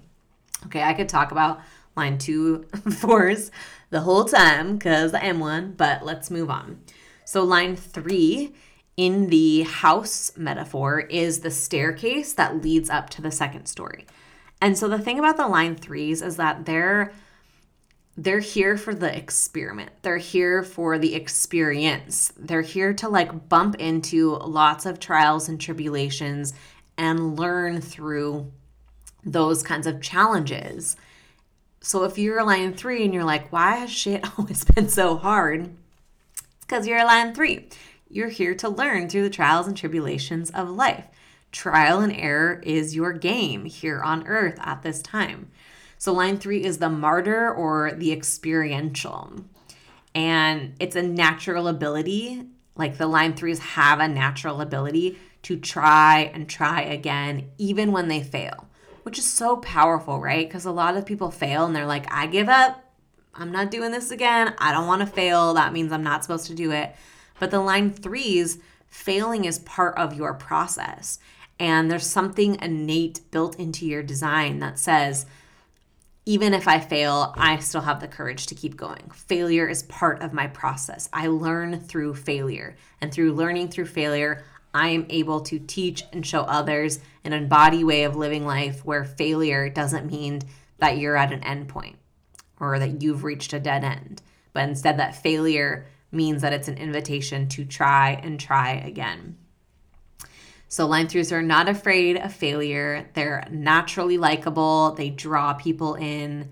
Okay, 0.68 0.82
I 0.82 0.94
could 0.94 1.10
talk 1.10 1.32
about 1.32 1.62
line 1.96 2.18
two 2.18 2.64
fours 2.92 3.52
the 3.90 4.02
whole 4.02 4.26
time 4.26 4.78
because 4.78 5.14
I 5.14 5.22
am 5.22 5.40
one, 5.40 5.74
but 5.76 6.06
let's 6.06 6.32
move 6.32 6.50
on. 6.50 6.80
So, 7.26 7.44
line 7.44 7.76
three 7.76 8.54
in 8.96 9.28
the 9.28 9.64
house 9.64 10.32
metaphor 10.38 11.02
is 11.02 11.40
the 11.40 11.52
staircase 11.52 12.34
that 12.34 12.62
leads 12.62 12.90
up 12.90 13.10
to 13.12 13.22
the 13.22 13.32
second 13.32 13.66
story. 13.66 14.06
And 14.62 14.78
so, 14.78 14.88
the 14.88 15.00
thing 15.00 15.20
about 15.20 15.38
the 15.38 15.48
line 15.48 15.76
threes 15.76 16.22
is 16.22 16.38
that 16.38 16.66
they're 16.66 17.12
they're 18.18 18.40
here 18.40 18.78
for 18.78 18.96
the 18.96 19.14
experiment. 19.16 19.92
They're 20.02 20.18
here 20.18 20.64
for 20.64 20.98
the 20.98 21.16
experience. 21.16 22.32
They're 22.38 22.62
here 22.62 22.94
to 22.94 23.10
like 23.10 23.50
bump 23.50 23.76
into 23.76 24.38
lots 24.38 24.86
of 24.86 25.00
trials 25.00 25.50
and 25.50 25.60
tribulations 25.60 26.54
and 26.98 27.38
learn 27.38 27.82
through 27.82 28.52
those 29.26 29.64
kinds 29.64 29.86
of 29.86 30.02
challenges. 30.02 30.96
So 31.82 32.04
if 32.04 32.18
you're 32.18 32.40
a 32.40 32.46
line 32.46 32.74
three 32.74 33.04
and 33.04 33.14
you're 33.14 33.26
like, 33.26 33.52
why 33.52 33.78
has 33.78 33.92
shit 33.92 34.26
always 34.40 34.64
been 34.64 34.88
so 34.88 35.18
hard? 35.18 35.76
Because 36.68 36.88
you're 36.88 37.00
a 37.00 37.06
line 37.06 37.34
three. 37.34 37.70
You're 38.10 38.30
here 38.30 38.56
to 38.56 38.70
learn 38.70 39.10
through 39.10 39.24
the 39.24 39.30
trials 39.30 39.68
and 39.68 39.76
tribulations 39.76 40.50
of 40.52 40.70
life. 40.70 41.08
Trial 41.52 42.02
and 42.02 42.14
error 42.14 42.62
is 42.64 42.96
your 42.96 43.14
game 43.14 43.66
here 43.66 44.02
on 44.02 44.28
earth 44.28 44.58
at 44.60 44.84
this 44.84 45.02
time. 45.02 45.52
So, 45.98 46.14
line 46.14 46.38
three 46.38 46.64
is 46.64 46.78
the 46.78 46.90
martyr 46.90 47.50
or 47.54 47.92
the 47.94 48.12
experiential. 48.12 49.46
And 50.14 50.76
it's 50.80 50.96
a 50.96 51.02
natural 51.02 51.68
ability, 51.68 52.44
like 52.76 52.98
the 52.98 53.08
line 53.08 53.34
threes 53.34 53.60
have 53.60 54.00
a 54.00 54.08
natural 54.08 54.62
ability 54.62 55.18
to 55.44 55.58
try 55.58 56.32
and 56.34 56.50
try 56.50 56.82
again, 56.82 57.52
even 57.58 57.92
when 57.92 58.08
they 58.08 58.24
fail, 58.24 58.68
which 59.04 59.20
is 59.20 59.26
so 59.26 59.58
powerful, 59.58 60.20
right? 60.20 60.48
Because 60.48 60.66
a 60.66 60.72
lot 60.72 60.98
of 60.98 61.06
people 61.06 61.32
fail 61.32 61.66
and 61.66 61.76
they're 61.76 61.86
like, 61.86 62.12
I 62.12 62.28
give 62.28 62.50
up. 62.50 62.85
I'm 63.38 63.52
not 63.52 63.70
doing 63.70 63.92
this 63.92 64.12
again. 64.12 64.54
I 64.60 64.72
don't 64.72 64.88
want 64.88 65.02
to 65.02 65.08
fail. 65.08 65.54
That 65.54 65.74
means 65.74 65.92
I'm 65.92 66.04
not 66.04 66.24
supposed 66.24 66.48
to 66.48 66.56
do 66.56 66.72
it. 66.72 66.96
But 67.38 67.52
the 67.52 67.60
line 67.60 67.92
threes, 67.92 68.60
failing 68.88 69.44
is 69.44 69.60
part 69.60 69.98
of 69.98 70.14
your 70.14 70.34
process. 70.34 71.20
And 71.60 71.92
there's 71.92 72.08
something 72.08 72.58
innate 72.62 73.20
built 73.32 73.60
into 73.60 73.86
your 73.86 74.04
design 74.04 74.60
that 74.60 74.80
says, 74.80 75.26
even 76.26 76.54
if 76.54 76.68
I 76.68 76.80
fail, 76.80 77.34
I 77.38 77.60
still 77.60 77.82
have 77.82 78.00
the 78.00 78.08
courage 78.08 78.48
to 78.48 78.56
keep 78.56 78.78
going. 78.78 79.12
Failure 79.14 79.68
is 79.68 79.84
part 79.84 80.22
of 80.22 80.34
my 80.34 80.48
process. 80.48 81.10
I 81.12 81.28
learn 81.28 81.82
through 81.82 82.16
failure. 82.16 82.78
And 83.02 83.14
through 83.14 83.34
learning 83.34 83.68
through 83.68 83.86
failure, 83.88 84.44
I 84.74 84.90
am 84.90 85.06
able 85.10 85.42
to 85.42 85.60
teach 85.60 86.04
and 86.14 86.26
show 86.26 86.42
others 86.42 87.00
an 87.24 87.34
embodied 87.34 87.86
way 87.86 88.06
of 88.06 88.16
living 88.16 88.46
life 88.46 88.84
where 88.86 89.04
failure 89.04 89.70
doesn't 89.70 90.12
mean 90.12 90.42
that 90.80 90.98
you're 90.98 91.18
at 91.18 91.32
an 91.32 91.44
end 91.44 91.68
point 91.68 91.98
or 92.74 92.80
that 92.80 93.02
you've 93.02 93.24
reached 93.24 93.54
a 93.54 93.60
dead 93.60 93.84
end, 93.84 94.22
but 94.54 94.68
instead 94.68 94.98
that 94.98 95.16
failure 95.16 95.88
means 96.12 96.42
that 96.42 96.54
it's 96.54 96.68
an 96.68 96.78
invitation 96.78 97.48
to 97.50 97.66
try 97.66 98.20
and 98.24 98.40
try 98.40 98.72
again. 98.72 99.38
So, 100.68 100.88
line 100.88 101.08
threes 101.08 101.32
are 101.32 101.42
not 101.42 101.70
afraid 101.70 102.18
of 102.18 102.34
failure. 102.34 103.08
They're 103.14 103.48
naturally 103.52 104.18
likable, 104.18 104.92
they 104.92 105.10
draw 105.10 105.54
people 105.54 105.96
in. 105.96 106.52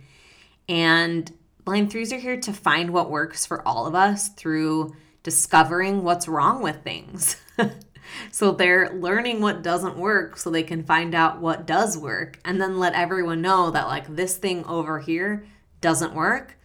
And 0.69 1.31
line 1.65 1.89
threes 1.89 2.13
are 2.13 2.19
here 2.19 2.39
to 2.41 2.53
find 2.53 2.91
what 2.91 3.09
works 3.09 3.45
for 3.45 3.67
all 3.67 3.87
of 3.87 3.95
us 3.95 4.29
through 4.29 4.95
discovering 5.23 6.03
what's 6.03 6.27
wrong 6.27 6.61
with 6.61 6.83
things. 6.83 7.37
so, 8.31 8.51
they're 8.51 8.91
learning 8.93 9.41
what 9.41 9.63
doesn't 9.63 9.97
work 9.97 10.37
so 10.37 10.49
they 10.49 10.63
can 10.63 10.83
find 10.83 11.15
out 11.15 11.41
what 11.41 11.65
does 11.65 11.97
work 11.97 12.39
and 12.45 12.61
then 12.61 12.77
let 12.77 12.93
everyone 12.93 13.41
know 13.41 13.71
that, 13.71 13.87
like, 13.87 14.15
this 14.15 14.37
thing 14.37 14.63
over 14.65 14.99
here 14.99 15.43
doesn't 15.83 16.15
work 16.15 16.57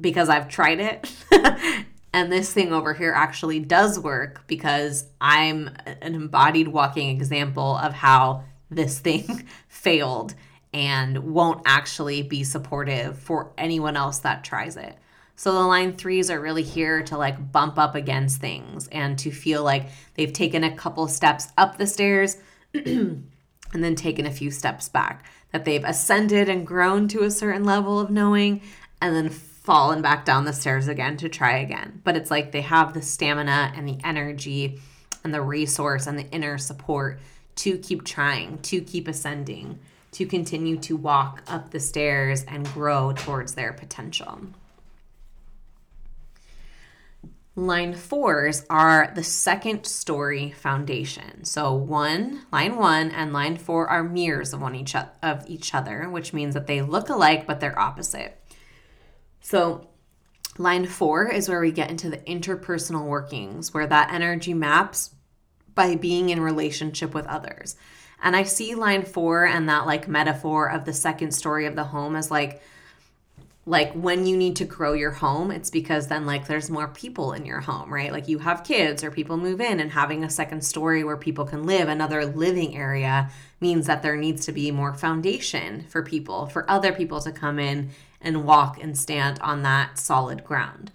because 0.00 0.30
I've 0.30 0.48
tried 0.48 0.80
it. 0.80 1.12
and 2.14 2.32
this 2.32 2.52
thing 2.52 2.72
over 2.72 2.94
here 2.94 3.12
actually 3.12 3.60
does 3.60 3.98
work 3.98 4.46
because 4.46 5.04
I'm 5.20 5.76
an 5.86 6.14
embodied 6.14 6.68
walking 6.68 7.10
example 7.10 7.76
of 7.76 7.92
how 7.92 8.44
this 8.70 9.00
thing 9.00 9.46
failed 9.68 10.34
and 10.72 11.18
won't 11.18 11.62
actually 11.66 12.22
be 12.22 12.44
supportive 12.44 13.18
for 13.18 13.52
anyone 13.58 13.96
else 13.96 14.20
that 14.20 14.44
tries 14.44 14.76
it. 14.76 14.96
So 15.34 15.52
the 15.52 15.60
line 15.60 15.94
threes 15.94 16.30
are 16.30 16.40
really 16.40 16.62
here 16.62 17.02
to 17.04 17.18
like 17.18 17.52
bump 17.52 17.78
up 17.78 17.94
against 17.94 18.40
things 18.40 18.88
and 18.88 19.18
to 19.18 19.30
feel 19.30 19.62
like 19.62 19.88
they've 20.14 20.32
taken 20.32 20.64
a 20.64 20.74
couple 20.74 21.08
steps 21.08 21.48
up 21.58 21.76
the 21.76 21.86
stairs 21.86 22.38
and 22.74 23.24
then 23.72 23.94
taken 23.94 24.26
a 24.26 24.30
few 24.30 24.50
steps 24.50 24.88
back 24.88 25.24
that 25.56 25.64
they've 25.64 25.84
ascended 25.84 26.50
and 26.50 26.66
grown 26.66 27.08
to 27.08 27.22
a 27.22 27.30
certain 27.30 27.64
level 27.64 27.98
of 27.98 28.10
knowing 28.10 28.60
and 29.00 29.16
then 29.16 29.30
fallen 29.30 30.02
back 30.02 30.22
down 30.22 30.44
the 30.44 30.52
stairs 30.52 30.86
again 30.86 31.16
to 31.16 31.30
try 31.30 31.56
again. 31.56 32.02
But 32.04 32.14
it's 32.14 32.30
like 32.30 32.52
they 32.52 32.60
have 32.60 32.92
the 32.92 33.00
stamina 33.00 33.72
and 33.74 33.88
the 33.88 33.96
energy 34.04 34.78
and 35.24 35.32
the 35.32 35.40
resource 35.40 36.06
and 36.06 36.18
the 36.18 36.28
inner 36.30 36.58
support 36.58 37.20
to 37.54 37.78
keep 37.78 38.04
trying, 38.04 38.58
to 38.58 38.82
keep 38.82 39.08
ascending, 39.08 39.78
to 40.12 40.26
continue 40.26 40.76
to 40.76 40.94
walk 40.94 41.42
up 41.48 41.70
the 41.70 41.80
stairs 41.80 42.44
and 42.46 42.70
grow 42.74 43.14
towards 43.14 43.54
their 43.54 43.72
potential. 43.72 44.38
Line 47.58 47.94
fours 47.94 48.66
are 48.68 49.10
the 49.14 49.24
second 49.24 49.86
story 49.86 50.50
foundation. 50.50 51.42
So 51.44 51.72
one, 51.72 52.42
line 52.52 52.76
one, 52.76 53.10
and 53.10 53.32
line 53.32 53.56
four 53.56 53.88
are 53.88 54.04
mirrors 54.04 54.52
of 54.52 54.60
one 54.60 54.74
each 54.74 54.94
of 54.94 55.48
each 55.48 55.74
other, 55.74 56.10
which 56.10 56.34
means 56.34 56.52
that 56.52 56.66
they 56.66 56.82
look 56.82 57.08
alike 57.08 57.46
but 57.46 57.60
they're 57.60 57.78
opposite. 57.78 58.38
So 59.40 59.88
line 60.58 60.84
four 60.84 61.32
is 61.32 61.48
where 61.48 61.62
we 61.62 61.72
get 61.72 61.90
into 61.90 62.10
the 62.10 62.18
interpersonal 62.18 63.06
workings, 63.06 63.72
where 63.72 63.86
that 63.86 64.12
energy 64.12 64.52
maps 64.52 65.14
by 65.74 65.96
being 65.96 66.28
in 66.28 66.40
relationship 66.40 67.14
with 67.14 67.24
others. 67.26 67.76
And 68.22 68.36
I 68.36 68.42
see 68.42 68.74
line 68.74 69.02
four 69.02 69.46
and 69.46 69.66
that 69.70 69.86
like 69.86 70.08
metaphor 70.08 70.70
of 70.70 70.84
the 70.84 70.92
second 70.92 71.30
story 71.32 71.64
of 71.64 71.74
the 71.74 71.84
home 71.84 72.16
as 72.16 72.30
like 72.30 72.60
like 73.68 73.92
when 73.94 74.26
you 74.26 74.36
need 74.36 74.54
to 74.54 74.64
grow 74.64 74.92
your 74.92 75.10
home 75.10 75.50
it's 75.50 75.70
because 75.70 76.06
then 76.06 76.24
like 76.24 76.46
there's 76.46 76.70
more 76.70 76.86
people 76.88 77.32
in 77.32 77.44
your 77.44 77.60
home 77.60 77.92
right? 77.92 78.12
Like 78.12 78.28
you 78.28 78.38
have 78.38 78.64
kids 78.64 79.02
or 79.02 79.10
people 79.10 79.36
move 79.36 79.60
in 79.60 79.80
and 79.80 79.90
having 79.90 80.24
a 80.24 80.30
second 80.30 80.62
story 80.62 81.02
where 81.02 81.16
people 81.16 81.44
can 81.44 81.64
live 81.66 81.88
another 81.88 82.24
living 82.24 82.76
area 82.76 83.28
means 83.60 83.86
that 83.86 84.02
there 84.02 84.16
needs 84.16 84.46
to 84.46 84.52
be 84.52 84.70
more 84.70 84.94
foundation 84.94 85.84
for 85.88 86.02
people 86.02 86.46
for 86.46 86.68
other 86.70 86.92
people 86.92 87.20
to 87.20 87.32
come 87.32 87.58
in 87.58 87.90
and 88.20 88.44
walk 88.44 88.80
and 88.80 88.96
stand 88.96 89.38
on 89.40 89.62
that 89.62 89.98
solid 89.98 90.44
ground. 90.44 90.90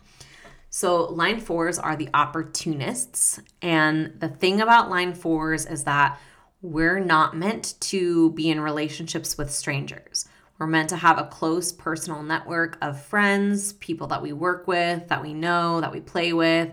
So 0.69 1.05
line 1.11 1.41
fours 1.41 1.77
are 1.77 1.97
the 1.97 2.09
opportunists 2.13 3.41
and 3.61 4.13
the 4.19 4.29
thing 4.29 4.61
about 4.61 4.89
line 4.89 5.13
fours 5.13 5.65
is 5.65 5.83
that 5.83 6.17
we're 6.61 6.99
not 6.99 7.35
meant 7.35 7.73
to 7.81 8.31
be 8.31 8.49
in 8.49 8.61
relationships 8.61 9.37
with 9.37 9.51
strangers 9.51 10.29
we're 10.61 10.67
meant 10.67 10.89
to 10.89 10.95
have 10.95 11.17
a 11.17 11.23
close 11.23 11.71
personal 11.71 12.21
network 12.21 12.77
of 12.83 13.01
friends, 13.01 13.73
people 13.73 14.05
that 14.05 14.21
we 14.21 14.31
work 14.31 14.67
with, 14.67 15.07
that 15.07 15.23
we 15.23 15.33
know, 15.33 15.81
that 15.81 15.91
we 15.91 15.99
play 15.99 16.33
with. 16.33 16.71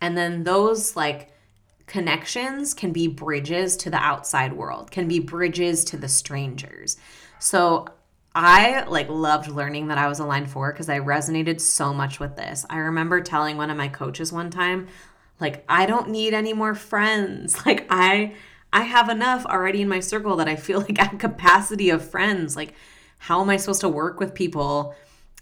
And 0.00 0.16
then 0.16 0.44
those 0.44 0.96
like 0.96 1.30
connections 1.84 2.72
can 2.72 2.90
be 2.90 3.06
bridges 3.06 3.76
to 3.76 3.90
the 3.90 3.98
outside 3.98 4.54
world, 4.54 4.90
can 4.90 5.08
be 5.08 5.18
bridges 5.18 5.84
to 5.84 5.98
the 5.98 6.08
strangers. 6.08 6.96
So 7.38 7.88
I 8.34 8.84
like 8.84 9.10
loved 9.10 9.50
learning 9.50 9.88
that 9.88 9.98
I 9.98 10.08
was 10.08 10.20
a 10.20 10.24
line 10.24 10.46
four 10.46 10.72
because 10.72 10.88
I 10.88 10.98
resonated 10.98 11.60
so 11.60 11.92
much 11.92 12.18
with 12.18 12.34
this. 12.34 12.64
I 12.70 12.78
remember 12.78 13.20
telling 13.20 13.58
one 13.58 13.68
of 13.68 13.76
my 13.76 13.88
coaches 13.88 14.32
one 14.32 14.48
time, 14.48 14.88
like, 15.38 15.66
I 15.68 15.84
don't 15.84 16.08
need 16.08 16.32
any 16.32 16.54
more 16.54 16.74
friends. 16.74 17.58
Like 17.66 17.86
I 17.90 18.36
I 18.72 18.84
have 18.84 19.10
enough 19.10 19.44
already 19.44 19.82
in 19.82 19.88
my 19.90 20.00
circle 20.00 20.36
that 20.36 20.48
I 20.48 20.56
feel 20.56 20.78
like 20.88 20.98
I 20.98 21.04
have 21.04 21.18
capacity 21.18 21.90
of 21.90 22.10
friends. 22.10 22.56
Like, 22.56 22.72
how 23.18 23.40
am 23.40 23.50
I 23.50 23.56
supposed 23.56 23.82
to 23.82 23.88
work 23.88 24.20
with 24.20 24.34
people 24.34 24.94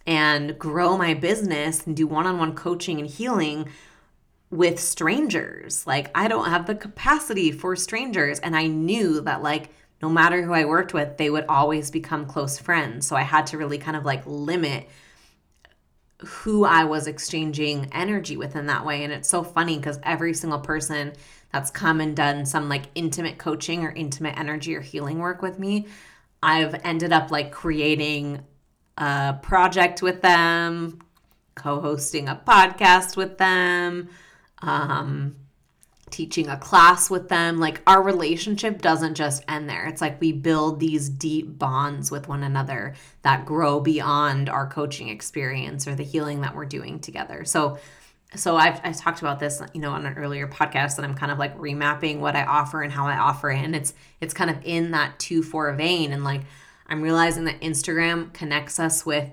and 0.06 0.58
grow 0.58 0.96
my 0.96 1.14
business 1.14 1.86
and 1.86 1.96
do 1.96 2.06
one-on-one 2.06 2.54
coaching 2.54 2.98
and 2.98 3.08
healing 3.08 3.68
with 4.50 4.80
strangers? 4.80 5.86
Like, 5.86 6.10
I 6.14 6.28
don't 6.28 6.50
have 6.50 6.66
the 6.66 6.74
capacity 6.74 7.52
for 7.52 7.76
strangers. 7.76 8.38
And 8.40 8.56
I 8.56 8.66
knew 8.66 9.20
that 9.22 9.42
like 9.42 9.70
no 10.02 10.08
matter 10.08 10.42
who 10.42 10.52
I 10.52 10.64
worked 10.64 10.92
with, 10.92 11.16
they 11.16 11.30
would 11.30 11.46
always 11.48 11.90
become 11.90 12.26
close 12.26 12.58
friends. 12.58 13.06
So 13.06 13.16
I 13.16 13.22
had 13.22 13.46
to 13.48 13.58
really 13.58 13.78
kind 13.78 13.96
of 13.96 14.04
like 14.04 14.22
limit 14.26 14.88
who 16.18 16.64
I 16.64 16.84
was 16.84 17.06
exchanging 17.06 17.88
energy 17.92 18.36
with 18.36 18.56
in 18.56 18.66
that 18.66 18.84
way. 18.84 19.04
And 19.04 19.12
it's 19.12 19.28
so 19.28 19.42
funny 19.42 19.76
because 19.76 19.98
every 20.02 20.34
single 20.34 20.60
person 20.60 21.12
that's 21.52 21.70
come 21.70 22.00
and 22.00 22.16
done 22.16 22.46
some 22.46 22.68
like 22.68 22.84
intimate 22.94 23.38
coaching 23.38 23.84
or 23.84 23.90
intimate 23.90 24.38
energy 24.38 24.74
or 24.74 24.80
healing 24.80 25.18
work 25.18 25.42
with 25.42 25.58
me, 25.58 25.86
I've 26.46 26.80
ended 26.85 27.12
up 27.12 27.32
like 27.32 27.50
creating 27.50 28.40
a 28.96 29.37
project 29.42 30.00
with 30.00 30.22
them, 30.22 31.00
co 31.56 31.80
hosting 31.80 32.28
a 32.28 32.40
podcast 32.46 33.16
with 33.16 33.37
them. 33.37 34.09
Um, 34.62 35.35
teaching 36.09 36.48
a 36.48 36.56
class 36.56 37.11
with 37.11 37.28
them. 37.28 37.59
Like 37.59 37.82
our 37.85 38.00
relationship 38.00 38.80
doesn't 38.80 39.16
just 39.16 39.42
end 39.48 39.68
there. 39.68 39.87
It's 39.87 40.00
like 40.00 40.20
we 40.20 40.30
build 40.30 40.78
these 40.78 41.09
deep 41.09 41.59
bonds 41.59 42.12
with 42.12 42.28
one 42.28 42.44
another 42.44 42.94
that 43.22 43.44
grow 43.44 43.80
beyond 43.80 44.48
our 44.48 44.68
coaching 44.68 45.09
experience 45.09 45.88
or 45.88 45.96
the 45.96 46.04
healing 46.04 46.42
that 46.42 46.54
we're 46.54 46.64
doing 46.64 47.00
together. 47.00 47.44
So 47.44 47.78
so 48.34 48.56
I've, 48.56 48.80
I've 48.82 48.96
talked 48.96 49.20
about 49.20 49.38
this 49.38 49.62
you 49.72 49.80
know 49.80 49.92
on 49.92 50.04
an 50.04 50.18
earlier 50.18 50.48
podcast 50.48 50.96
that 50.96 51.04
i'm 51.04 51.14
kind 51.14 51.30
of 51.30 51.38
like 51.38 51.56
remapping 51.58 52.18
what 52.18 52.34
i 52.34 52.44
offer 52.44 52.82
and 52.82 52.92
how 52.92 53.06
i 53.06 53.16
offer 53.16 53.50
it 53.50 53.58
and 53.58 53.74
it's 53.76 53.94
it's 54.20 54.34
kind 54.34 54.50
of 54.50 54.58
in 54.64 54.90
that 54.90 55.18
2-4 55.18 55.76
vein 55.76 56.12
and 56.12 56.24
like 56.24 56.42
i'm 56.88 57.02
realizing 57.02 57.44
that 57.44 57.60
instagram 57.60 58.32
connects 58.32 58.80
us 58.80 59.06
with 59.06 59.30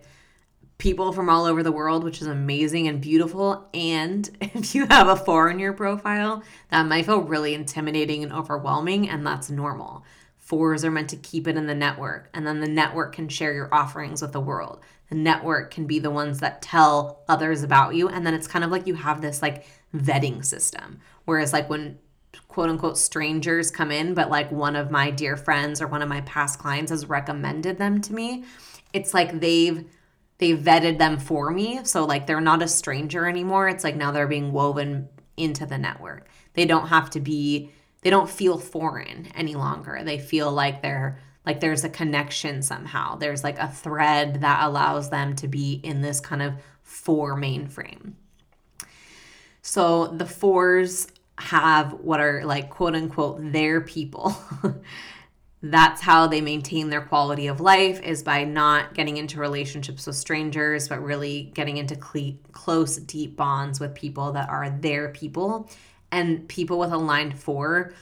people 0.84 1.14
from 1.14 1.30
all 1.30 1.46
over 1.46 1.64
the 1.64 1.72
world, 1.72 2.04
which 2.04 2.22
is 2.22 2.28
amazing 2.28 2.90
and 2.90 3.00
beautiful. 3.00 3.70
And 3.74 4.30
if 4.42 4.76
you 4.76 4.86
have 4.88 5.08
a 5.08 5.16
four 5.16 5.50
in 5.50 5.58
your 5.58 5.72
profile, 5.72 6.44
that 6.70 6.86
might 6.86 7.06
feel 7.06 7.22
really 7.22 7.54
intimidating 7.54 8.22
and 8.22 8.34
overwhelming, 8.34 9.10
and 9.10 9.26
that's 9.26 9.50
normal. 9.50 10.04
Fours 10.40 10.84
are 10.84 10.92
meant 10.92 11.10
to 11.12 11.16
keep 11.16 11.48
it 11.48 11.56
in 11.56 11.68
the 11.68 11.74
network, 11.74 12.30
and 12.34 12.46
then 12.46 12.60
the 12.60 12.68
network 12.68 13.16
can 13.16 13.30
share 13.30 13.54
your 13.54 13.74
offerings 13.74 14.22
with 14.22 14.34
the 14.34 14.42
world. 14.42 14.82
Network 15.14 15.72
can 15.72 15.86
be 15.86 16.00
the 16.00 16.12
ones 16.12 16.40
that 16.40 16.62
tell 16.62 17.24
others 17.28 17.64
about 17.64 17.96
you, 17.96 18.10
and 18.10 18.26
then 18.26 18.34
it's 18.34 18.48
kind 18.48 18.64
of 18.64 18.72
like 18.72 18.88
you 18.88 18.96
have 18.96 19.22
this 19.22 19.42
like 19.42 19.66
vetting 19.96 20.44
system. 20.44 21.00
Whereas, 21.26 21.54
like, 21.54 21.70
when 21.70 22.00
quote 22.48 22.70
unquote 22.70 22.98
strangers 22.98 23.72
come 23.72 23.92
in, 23.92 24.14
but 24.14 24.30
like 24.30 24.52
one 24.52 24.76
of 24.76 24.92
my 24.92 25.10
dear 25.12 25.38
friends 25.38 25.82
or 25.82 25.88
one 25.88 26.02
of 26.02 26.10
my 26.10 26.22
past 26.22 26.60
clients 26.60 26.92
has 26.92 27.08
recommended 27.08 27.78
them 27.78 28.02
to 28.02 28.14
me, 28.14 28.44
it's 28.94 29.14
like 29.14 29.40
they've 29.40 29.86
they 30.40 30.58
vetted 30.58 30.98
them 30.98 31.18
for 31.18 31.52
me. 31.52 31.84
So 31.84 32.06
like 32.06 32.28
they're 32.28 32.42
not 32.42 32.62
a 32.62 32.68
stranger 32.68 33.28
anymore. 33.28 33.70
It's 33.70 33.84
like 33.84 33.96
now 33.96 34.12
they're 34.12 34.28
being 34.28 34.52
woven 34.52 35.10
into 35.38 35.66
the 35.66 35.78
network. 35.78 36.28
They 36.54 36.66
don't 36.66 36.88
have 36.88 37.10
to 37.12 37.20
be 37.20 37.72
they 38.02 38.10
don't 38.10 38.30
feel 38.30 38.58
foreign 38.58 39.28
any 39.34 39.56
longer. 39.56 40.02
They 40.04 40.20
feel 40.20 40.52
like 40.52 40.82
they're 40.82 41.20
like 41.46 41.60
there's 41.60 41.84
a 41.84 41.90
connection 41.90 42.62
somehow. 42.62 43.16
There's 43.16 43.44
like 43.44 43.60
a 43.60 43.68
thread 43.68 44.42
that 44.42 44.64
allows 44.64 45.10
them 45.10 45.36
to 45.38 45.48
be 45.48 45.80
in 45.84 46.02
this 46.02 46.20
kind 46.20 46.42
of 46.42 46.56
four 46.82 47.36
mainframe. 47.36 48.14
So 49.62 50.08
the 50.08 50.26
fours 50.26 51.08
have 51.38 51.94
what 51.94 52.20
are 52.20 52.46
like 52.46 52.70
quote 52.70 52.96
unquote 52.96 53.52
their 53.52 53.82
people. 53.82 54.36
that's 55.64 56.02
how 56.02 56.28
they 56.28 56.42
maintain 56.42 56.90
their 56.90 57.02
quality 57.02 57.48
of 57.48 57.62
life 57.62 58.02
is 58.02 58.22
by 58.22 58.44
not 58.44 58.94
getting 58.94 59.16
into 59.16 59.40
relationships 59.40 60.06
with 60.06 60.16
strangers 60.18 60.90
but 60.90 61.02
really 61.02 61.52
getting 61.56 61.78
into 61.78 61.96
cle- 61.96 62.36
close 62.52 62.98
deep 62.98 63.38
bonds 63.38 63.80
with 63.80 63.96
people 63.96 64.34
that 64.34 64.50
are 64.50 64.70
their 64.70 65.08
people 65.10 65.70
and 66.12 66.46
people 66.50 66.78
with 66.78 66.92
a 66.92 66.98
line 66.98 67.32
4 67.32 67.94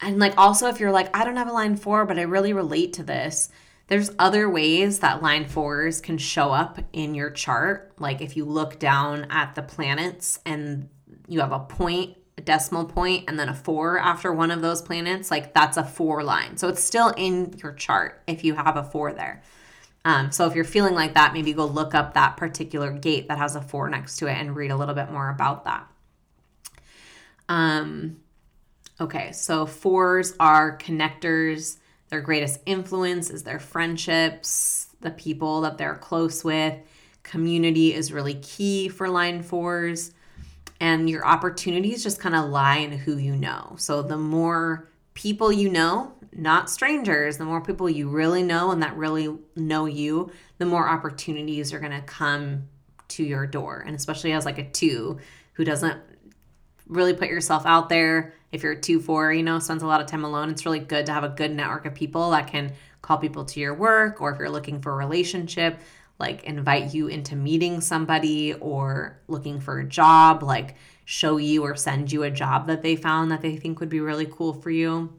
and 0.00 0.18
like 0.18 0.36
also 0.36 0.68
if 0.68 0.80
you're 0.80 0.92
like 0.92 1.14
I 1.16 1.24
don't 1.24 1.36
have 1.36 1.48
a 1.48 1.52
line 1.52 1.76
4 1.76 2.04
but 2.06 2.18
I 2.18 2.22
really 2.22 2.52
relate 2.52 2.92
to 2.94 3.02
this 3.02 3.50
there's 3.88 4.10
other 4.18 4.48
ways 4.48 5.00
that 5.00 5.22
line 5.22 5.44
4s 5.46 6.02
can 6.02 6.16
show 6.16 6.52
up 6.52 6.78
in 6.92 7.14
your 7.14 7.30
chart 7.30 7.92
like 7.98 8.20
if 8.20 8.36
you 8.36 8.44
look 8.44 8.78
down 8.78 9.26
at 9.30 9.54
the 9.54 9.62
planets 9.62 10.38
and 10.46 10.88
you 11.28 11.40
have 11.40 11.52
a 11.52 11.60
point 11.60 12.16
a 12.40 12.44
decimal 12.44 12.86
point 12.86 13.24
and 13.28 13.38
then 13.38 13.48
a 13.48 13.54
four 13.54 13.98
after 13.98 14.32
one 14.32 14.50
of 14.50 14.62
those 14.62 14.82
planets, 14.82 15.30
like 15.30 15.54
that's 15.54 15.76
a 15.76 15.84
four 15.84 16.24
line. 16.24 16.56
So 16.56 16.68
it's 16.68 16.82
still 16.82 17.10
in 17.10 17.54
your 17.62 17.72
chart 17.72 18.22
if 18.26 18.44
you 18.44 18.54
have 18.54 18.76
a 18.76 18.82
four 18.82 19.12
there. 19.12 19.42
Um, 20.04 20.32
so 20.32 20.46
if 20.46 20.54
you're 20.54 20.64
feeling 20.64 20.94
like 20.94 21.14
that, 21.14 21.34
maybe 21.34 21.52
go 21.52 21.66
look 21.66 21.94
up 21.94 22.14
that 22.14 22.38
particular 22.38 22.90
gate 22.90 23.28
that 23.28 23.38
has 23.38 23.54
a 23.54 23.60
four 23.60 23.88
next 23.90 24.16
to 24.16 24.26
it 24.26 24.32
and 24.32 24.56
read 24.56 24.70
a 24.70 24.76
little 24.76 24.94
bit 24.94 25.10
more 25.10 25.28
about 25.28 25.64
that. 25.64 25.86
Um, 27.48 28.20
okay, 29.00 29.32
so 29.32 29.66
fours 29.66 30.34
are 30.38 30.78
connectors. 30.78 31.78
Their 32.08 32.20
greatest 32.20 32.60
influence 32.66 33.30
is 33.30 33.42
their 33.42 33.58
friendships, 33.58 34.88
the 35.00 35.10
people 35.10 35.62
that 35.62 35.78
they're 35.78 35.96
close 35.96 36.44
with. 36.44 36.74
Community 37.22 37.94
is 37.94 38.12
really 38.12 38.34
key 38.34 38.88
for 38.88 39.08
line 39.08 39.42
fours 39.42 40.12
and 40.80 41.08
your 41.10 41.26
opportunities 41.26 42.02
just 42.02 42.18
kind 42.18 42.34
of 42.34 42.48
lie 42.48 42.78
in 42.78 42.92
who 42.92 43.18
you 43.18 43.36
know. 43.36 43.74
So 43.76 44.02
the 44.02 44.16
more 44.16 44.88
people 45.14 45.52
you 45.52 45.68
know, 45.68 46.12
not 46.32 46.70
strangers, 46.70 47.36
the 47.36 47.44
more 47.44 47.60
people 47.60 47.90
you 47.90 48.08
really 48.08 48.42
know 48.42 48.70
and 48.70 48.82
that 48.82 48.96
really 48.96 49.36
know 49.56 49.84
you, 49.84 50.32
the 50.58 50.64
more 50.64 50.88
opportunities 50.88 51.72
are 51.72 51.80
going 51.80 51.92
to 51.92 52.00
come 52.00 52.68
to 53.08 53.22
your 53.22 53.46
door. 53.46 53.84
And 53.86 53.94
especially 53.94 54.32
as 54.32 54.46
like 54.46 54.58
a 54.58 54.70
2 54.70 55.18
who 55.52 55.64
doesn't 55.64 56.00
really 56.86 57.12
put 57.12 57.28
yourself 57.28 57.66
out 57.66 57.88
there. 57.90 58.32
If 58.52 58.62
you're 58.62 58.72
a 58.72 58.80
2 58.80 59.00
4, 59.00 59.32
you 59.32 59.42
know, 59.42 59.58
spends 59.58 59.82
a 59.82 59.86
lot 59.86 60.00
of 60.00 60.06
time 60.06 60.24
alone, 60.24 60.50
it's 60.50 60.64
really 60.64 60.80
good 60.80 61.06
to 61.06 61.12
have 61.12 61.24
a 61.24 61.28
good 61.28 61.52
network 61.52 61.86
of 61.86 61.94
people 61.94 62.30
that 62.30 62.48
can 62.48 62.72
call 63.02 63.18
people 63.18 63.44
to 63.44 63.60
your 63.60 63.74
work 63.74 64.20
or 64.20 64.32
if 64.32 64.38
you're 64.38 64.50
looking 64.50 64.80
for 64.80 64.92
a 64.92 64.96
relationship, 64.96 65.80
like 66.18 66.44
invite 66.44 66.92
you 66.92 67.08
into 67.08 67.36
meeting 67.36 67.80
somebody 67.80 68.54
or 68.54 69.18
looking 69.28 69.60
for 69.60 69.80
a 69.80 69.84
job, 69.84 70.42
like 70.42 70.76
show 71.04 71.38
you 71.38 71.62
or 71.62 71.74
send 71.74 72.12
you 72.12 72.22
a 72.24 72.30
job 72.30 72.66
that 72.66 72.82
they 72.82 72.96
found 72.96 73.30
that 73.30 73.40
they 73.40 73.56
think 73.56 73.80
would 73.80 73.88
be 73.88 74.00
really 74.00 74.26
cool 74.26 74.52
for 74.52 74.70
you. 74.70 75.12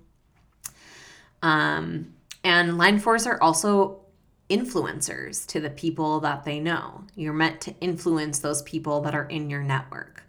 Um, 1.41 2.13
and 2.43 2.77
line 2.77 2.99
fours 2.99 3.25
are 3.25 3.41
also 3.41 4.01
influencers 4.49 5.45
to 5.47 5.59
the 5.59 5.69
people 5.69 6.19
that 6.19 6.43
they 6.43 6.59
know. 6.59 7.03
You're 7.15 7.33
meant 7.33 7.61
to 7.61 7.75
influence 7.79 8.39
those 8.39 8.61
people 8.63 9.01
that 9.01 9.15
are 9.15 9.25
in 9.25 9.49
your 9.49 9.63
network. 9.63 10.20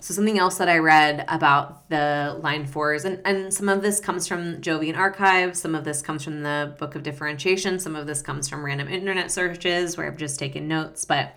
So 0.00 0.14
something 0.14 0.38
else 0.38 0.58
that 0.58 0.68
I 0.68 0.78
read 0.78 1.24
about 1.26 1.88
the 1.88 2.38
line 2.40 2.66
fours, 2.66 3.04
and, 3.04 3.20
and 3.24 3.52
some 3.52 3.68
of 3.68 3.82
this 3.82 3.98
comes 3.98 4.28
from 4.28 4.60
Jovian 4.60 4.96
Archives, 4.96 5.60
some 5.60 5.74
of 5.74 5.84
this 5.84 6.02
comes 6.02 6.22
from 6.22 6.44
the 6.44 6.74
Book 6.78 6.94
of 6.94 7.02
Differentiation, 7.02 7.80
some 7.80 7.96
of 7.96 8.06
this 8.06 8.22
comes 8.22 8.48
from 8.48 8.64
random 8.64 8.86
internet 8.86 9.32
searches 9.32 9.96
where 9.96 10.06
I've 10.06 10.16
just 10.16 10.38
taken 10.38 10.68
notes, 10.68 11.04
but 11.04 11.34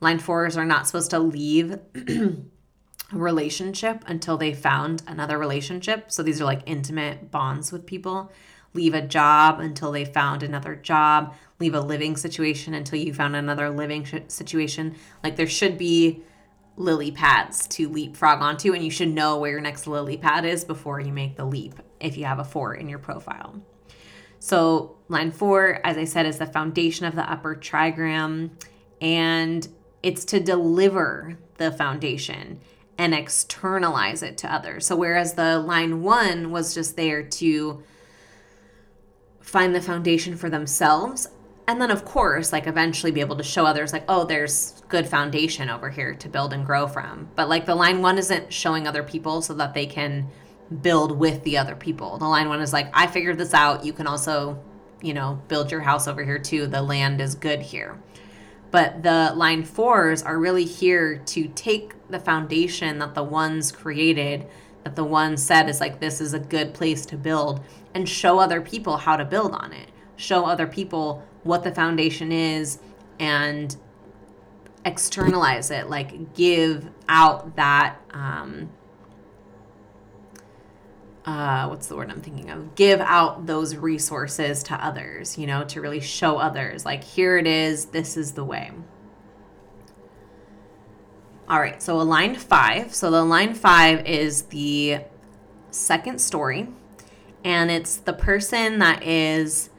line 0.00 0.18
fours 0.18 0.58
are 0.58 0.66
not 0.66 0.86
supposed 0.86 1.10
to 1.12 1.18
leave 1.18 1.78
a 1.94 2.36
relationship 3.12 4.04
until 4.06 4.36
they 4.36 4.52
found 4.52 5.02
another 5.06 5.38
relationship. 5.38 6.12
So 6.12 6.22
these 6.22 6.42
are 6.42 6.44
like 6.44 6.62
intimate 6.66 7.30
bonds 7.30 7.72
with 7.72 7.86
people. 7.86 8.30
Leave 8.74 8.92
a 8.92 9.00
job 9.00 9.60
until 9.60 9.92
they 9.92 10.04
found 10.04 10.42
another 10.42 10.74
job. 10.74 11.34
Leave 11.58 11.74
a 11.74 11.80
living 11.80 12.16
situation 12.16 12.74
until 12.74 12.98
you 12.98 13.14
found 13.14 13.34
another 13.34 13.70
living 13.70 14.04
sh- 14.04 14.16
situation. 14.28 14.96
Like 15.22 15.36
there 15.36 15.46
should 15.46 15.78
be 15.78 16.22
lily 16.76 17.10
pads 17.10 17.66
to 17.68 17.88
leapfrog 17.88 18.40
onto, 18.40 18.72
and 18.72 18.84
you 18.84 18.90
should 18.90 19.12
know 19.12 19.38
where 19.38 19.52
your 19.52 19.60
next 19.60 19.86
lily 19.86 20.16
pad 20.16 20.44
is 20.44 20.64
before 20.64 21.00
you 21.00 21.12
make 21.12 21.36
the 21.36 21.44
leap 21.44 21.74
if 22.00 22.16
you 22.16 22.24
have 22.24 22.38
a 22.38 22.44
four 22.44 22.74
in 22.74 22.88
your 22.88 22.98
profile. 22.98 23.60
So, 24.40 24.96
line 25.08 25.30
four, 25.30 25.80
as 25.84 25.96
I 25.96 26.04
said, 26.04 26.26
is 26.26 26.38
the 26.38 26.46
foundation 26.46 27.06
of 27.06 27.14
the 27.14 27.30
upper 27.30 27.56
trigram, 27.56 28.50
and 29.00 29.66
it's 30.02 30.24
to 30.26 30.40
deliver 30.40 31.38
the 31.56 31.72
foundation 31.72 32.60
and 32.98 33.14
externalize 33.14 34.22
it 34.22 34.38
to 34.38 34.52
others. 34.52 34.86
So, 34.86 34.96
whereas 34.96 35.34
the 35.34 35.58
line 35.58 36.02
one 36.02 36.50
was 36.50 36.74
just 36.74 36.96
there 36.96 37.22
to 37.22 37.82
find 39.40 39.74
the 39.74 39.80
foundation 39.80 40.36
for 40.36 40.50
themselves, 40.50 41.28
and 41.66 41.80
then 41.80 41.90
of 41.90 42.04
course 42.04 42.52
like 42.52 42.66
eventually 42.66 43.10
be 43.10 43.20
able 43.20 43.36
to 43.36 43.42
show 43.42 43.64
others 43.64 43.92
like 43.92 44.04
oh 44.08 44.24
there's 44.24 44.82
good 44.88 45.06
foundation 45.08 45.70
over 45.70 45.90
here 45.90 46.14
to 46.14 46.28
build 46.28 46.52
and 46.52 46.66
grow 46.66 46.86
from. 46.86 47.28
But 47.34 47.48
like 47.48 47.66
the 47.66 47.74
line 47.74 48.02
one 48.02 48.18
isn't 48.18 48.52
showing 48.52 48.86
other 48.86 49.02
people 49.02 49.42
so 49.42 49.54
that 49.54 49.74
they 49.74 49.86
can 49.86 50.28
build 50.82 51.18
with 51.18 51.42
the 51.44 51.58
other 51.58 51.74
people. 51.74 52.18
The 52.18 52.26
line 52.26 52.48
one 52.48 52.60
is 52.60 52.72
like 52.72 52.88
i 52.94 53.06
figured 53.06 53.38
this 53.38 53.54
out. 53.54 53.84
You 53.84 53.92
can 53.92 54.06
also 54.06 54.62
you 55.02 55.14
know 55.14 55.40
build 55.48 55.70
your 55.70 55.80
house 55.80 56.06
over 56.08 56.24
here 56.24 56.38
too. 56.38 56.66
The 56.66 56.82
land 56.82 57.20
is 57.20 57.34
good 57.34 57.60
here. 57.60 57.98
But 58.70 59.02
the 59.02 59.32
line 59.36 59.64
fours 59.64 60.22
are 60.22 60.38
really 60.38 60.64
here 60.64 61.18
to 61.26 61.48
take 61.48 61.94
the 62.08 62.18
foundation 62.18 62.98
that 62.98 63.14
the 63.14 63.22
ones 63.22 63.70
created 63.70 64.48
that 64.82 64.96
the 64.96 65.04
one 65.04 65.36
said 65.36 65.68
is 65.68 65.80
like 65.80 65.98
this 65.98 66.20
is 66.20 66.34
a 66.34 66.38
good 66.38 66.74
place 66.74 67.06
to 67.06 67.16
build 67.16 67.64
and 67.94 68.08
show 68.08 68.38
other 68.38 68.60
people 68.60 68.96
how 68.96 69.16
to 69.16 69.24
build 69.24 69.52
on 69.52 69.72
it. 69.72 69.90
Show 70.16 70.44
other 70.44 70.66
people 70.66 71.26
what 71.44 71.62
the 71.62 71.70
foundation 71.72 72.32
is 72.32 72.78
and 73.20 73.76
externalize 74.84 75.70
it 75.70 75.88
like 75.88 76.34
give 76.34 76.90
out 77.08 77.56
that 77.56 77.96
um 78.12 78.68
uh 81.24 81.66
what's 81.68 81.86
the 81.86 81.96
word 81.96 82.10
i'm 82.10 82.20
thinking 82.20 82.50
of? 82.50 82.74
Give 82.74 83.00
out 83.00 83.46
those 83.46 83.76
resources 83.76 84.62
to 84.64 84.74
others 84.74 85.38
you 85.38 85.46
know 85.46 85.64
to 85.64 85.80
really 85.80 86.00
show 86.00 86.36
others 86.36 86.84
like 86.84 87.02
here 87.02 87.38
it 87.38 87.46
is 87.46 87.86
this 87.86 88.16
is 88.16 88.32
the 88.32 88.44
way. 88.44 88.72
All 91.48 91.60
right 91.60 91.82
so 91.82 91.96
line 91.98 92.34
five. 92.34 92.94
So 92.94 93.10
the 93.10 93.24
line 93.24 93.54
five 93.54 94.06
is 94.06 94.42
the 94.42 95.00
second 95.70 96.20
story 96.20 96.68
and 97.42 97.70
it's 97.70 97.96
the 97.96 98.12
person 98.12 98.78
that 98.78 99.02
is 99.02 99.70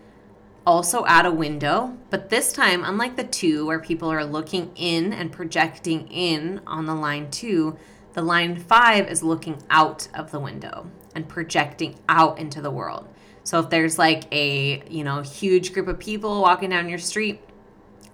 also 0.66 1.06
at 1.06 1.26
a 1.26 1.32
window, 1.32 1.96
but 2.10 2.30
this 2.30 2.52
time, 2.52 2.84
unlike 2.84 3.16
the 3.16 3.24
two 3.24 3.66
where 3.66 3.80
people 3.80 4.12
are 4.12 4.26
looking 4.26 4.72
in 4.76 5.14
and 5.14 5.32
projecting 5.32 6.08
in 6.08 6.62
on 6.66 6.86
the 6.86 6.96
line 6.96 7.30
two, 7.30 7.78
the 8.14 8.22
line 8.22 8.56
five 8.56 9.08
is 9.08 9.22
looking 9.22 9.62
out 9.70 10.08
of 10.14 10.32
the 10.32 10.40
window 10.40 10.90
and 11.14 11.28
projecting 11.28 11.96
out 12.10 12.40
into 12.40 12.62
the 12.62 12.72
world. 12.72 13.08
So 13.44 13.60
if 13.60 13.70
there's 13.70 14.00
like 14.00 14.24
a, 14.34 14.84
you 14.90 15.04
know, 15.04 15.22
huge 15.22 15.74
group 15.74 15.88
of 15.88 16.00
people 16.00 16.42
walking 16.42 16.72
down 16.72 16.90
your 16.90 16.98
street, 16.98 17.42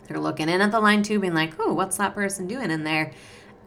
they're 0.07 0.19
looking 0.19 0.49
in 0.49 0.59
at 0.59 0.71
the 0.71 0.79
line 0.79 1.03
two, 1.03 1.19
being 1.19 1.33
like, 1.33 1.53
oh, 1.57 1.73
what's 1.73 1.97
that 1.97 2.13
person 2.13 2.47
doing 2.47 2.69
in 2.69 2.83
there? 2.83 3.13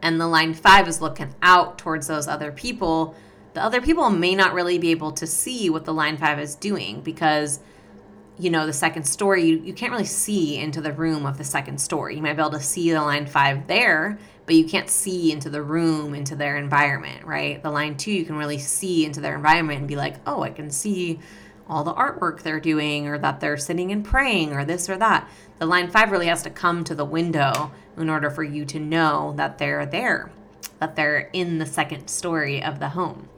And 0.01 0.21
the 0.21 0.27
line 0.27 0.53
five 0.53 0.87
is 0.87 1.01
looking 1.01 1.33
out 1.41 1.79
towards 1.79 2.05
those 2.05 2.27
other 2.27 2.51
people. 2.51 3.15
The 3.53 3.63
other 3.63 3.81
people 3.81 4.09
may 4.11 4.35
not 4.35 4.53
really 4.53 4.77
be 4.77 4.91
able 4.91 5.13
to 5.13 5.25
see 5.25 5.71
what 5.71 5.85
the 5.85 5.93
line 5.93 6.17
five 6.17 6.39
is 6.39 6.53
doing 6.53 7.01
because 7.01 7.61
you 8.37 8.49
know 8.49 8.65
the 8.65 8.73
second 8.73 9.03
story 9.03 9.43
you, 9.45 9.57
you 9.59 9.73
can't 9.73 9.91
really 9.91 10.05
see 10.05 10.57
into 10.57 10.81
the 10.81 10.91
room 10.91 11.25
of 11.25 11.37
the 11.37 11.43
second 11.43 11.79
story. 11.79 12.15
You 12.15 12.21
might 12.21 12.33
be 12.33 12.41
able 12.41 12.51
to 12.51 12.61
see 12.61 12.91
the 12.91 13.01
line 13.01 13.25
five 13.25 13.67
there 13.67 14.19
but 14.45 14.53
you 14.53 14.65
can't 14.65 14.89
see 14.89 15.31
into 15.31 15.49
the 15.49 15.61
room 15.61 16.13
into 16.13 16.35
their 16.35 16.57
environment 16.57 17.25
right? 17.25 17.61
The 17.61 17.71
line 17.71 17.97
two 17.97 18.11
you 18.11 18.25
can 18.25 18.35
really 18.35 18.59
see 18.59 19.05
into 19.05 19.21
their 19.21 19.35
environment 19.35 19.79
and 19.79 19.87
be 19.87 19.95
like 19.95 20.15
oh 20.27 20.43
i 20.43 20.49
can 20.49 20.69
see 20.69 21.19
all 21.67 21.83
the 21.83 21.93
artwork 21.93 22.41
they're 22.41 22.59
doing 22.59 23.07
or 23.07 23.17
that 23.17 23.39
they're 23.39 23.57
sitting 23.57 23.91
and 23.91 24.05
praying 24.05 24.53
or 24.53 24.65
this 24.65 24.89
or 24.89 24.97
that. 24.97 25.27
The 25.57 25.65
line 25.65 25.89
five 25.89 26.11
really 26.11 26.27
has 26.27 26.43
to 26.43 26.49
come 26.49 26.83
to 26.83 26.95
the 26.95 27.05
window 27.05 27.71
in 27.97 28.09
order 28.09 28.29
for 28.29 28.43
you 28.43 28.65
to 28.65 28.79
know 28.79 29.33
that 29.37 29.57
they're 29.57 29.85
there 29.85 30.31
that 30.79 30.95
they're 30.95 31.29
in 31.31 31.57
the 31.57 31.65
second 31.65 32.07
story 32.07 32.61
of 32.61 32.79
the 32.79 32.89
home 32.89 33.29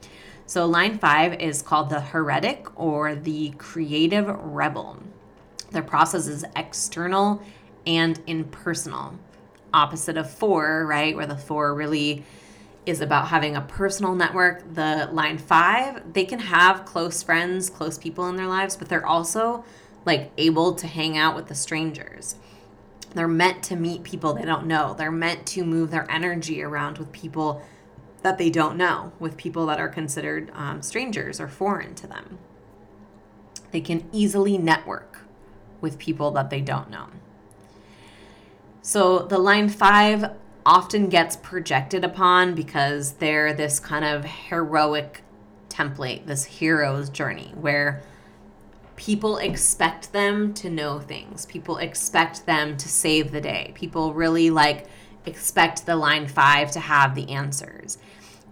so, 0.48 0.64
line 0.64 0.98
five 0.98 1.42
is 1.42 1.60
called 1.60 1.90
the 1.90 2.00
heretic 2.00 2.68
or 2.74 3.14
the 3.14 3.50
creative 3.58 4.26
rebel. 4.28 4.96
Their 5.72 5.82
process 5.82 6.26
is 6.26 6.42
external 6.56 7.42
and 7.86 8.18
impersonal. 8.26 9.18
Opposite 9.74 10.16
of 10.16 10.30
four, 10.30 10.86
right? 10.86 11.14
Where 11.14 11.26
the 11.26 11.36
four 11.36 11.74
really 11.74 12.24
is 12.86 13.02
about 13.02 13.28
having 13.28 13.56
a 13.56 13.60
personal 13.60 14.14
network. 14.14 14.72
The 14.72 15.10
line 15.12 15.36
five, 15.36 16.14
they 16.14 16.24
can 16.24 16.38
have 16.38 16.86
close 16.86 17.22
friends, 17.22 17.68
close 17.68 17.98
people 17.98 18.26
in 18.30 18.36
their 18.36 18.46
lives, 18.46 18.74
but 18.74 18.88
they're 18.88 19.04
also 19.04 19.66
like 20.06 20.32
able 20.38 20.74
to 20.76 20.86
hang 20.86 21.18
out 21.18 21.36
with 21.36 21.48
the 21.48 21.54
strangers. 21.54 22.36
They're 23.14 23.28
meant 23.28 23.62
to 23.64 23.76
meet 23.76 24.02
people 24.02 24.32
they 24.32 24.46
don't 24.46 24.66
know. 24.66 24.94
They're 24.96 25.10
meant 25.10 25.44
to 25.48 25.62
move 25.62 25.90
their 25.90 26.10
energy 26.10 26.62
around 26.62 26.96
with 26.96 27.12
people 27.12 27.62
that 28.28 28.36
they 28.36 28.50
don't 28.50 28.76
know 28.76 29.10
with 29.18 29.38
people 29.38 29.64
that 29.64 29.80
are 29.80 29.88
considered 29.88 30.50
um, 30.54 30.82
strangers 30.82 31.40
or 31.40 31.48
foreign 31.48 31.94
to 31.94 32.06
them. 32.06 32.36
They 33.70 33.80
can 33.80 34.06
easily 34.12 34.58
network 34.58 35.20
with 35.80 35.98
people 35.98 36.30
that 36.32 36.50
they 36.50 36.60
don't 36.60 36.90
know. 36.90 37.06
So 38.82 39.20
the 39.20 39.38
line 39.38 39.70
five 39.70 40.32
often 40.66 41.08
gets 41.08 41.36
projected 41.36 42.04
upon 42.04 42.54
because 42.54 43.12
they're 43.12 43.54
this 43.54 43.80
kind 43.80 44.04
of 44.04 44.26
heroic 44.26 45.22
template, 45.70 46.26
this 46.26 46.44
hero's 46.44 47.08
journey 47.08 47.54
where 47.58 48.02
people 48.96 49.38
expect 49.38 50.12
them 50.12 50.52
to 50.52 50.68
know 50.68 51.00
things. 51.00 51.46
People 51.46 51.78
expect 51.78 52.44
them 52.44 52.76
to 52.76 52.90
save 52.90 53.30
the 53.32 53.40
day. 53.40 53.72
People 53.74 54.12
really 54.12 54.50
like 54.50 54.86
expect 55.24 55.86
the 55.86 55.96
line 55.96 56.26
five 56.26 56.70
to 56.72 56.80
have 56.80 57.14
the 57.14 57.30
answers. 57.30 57.96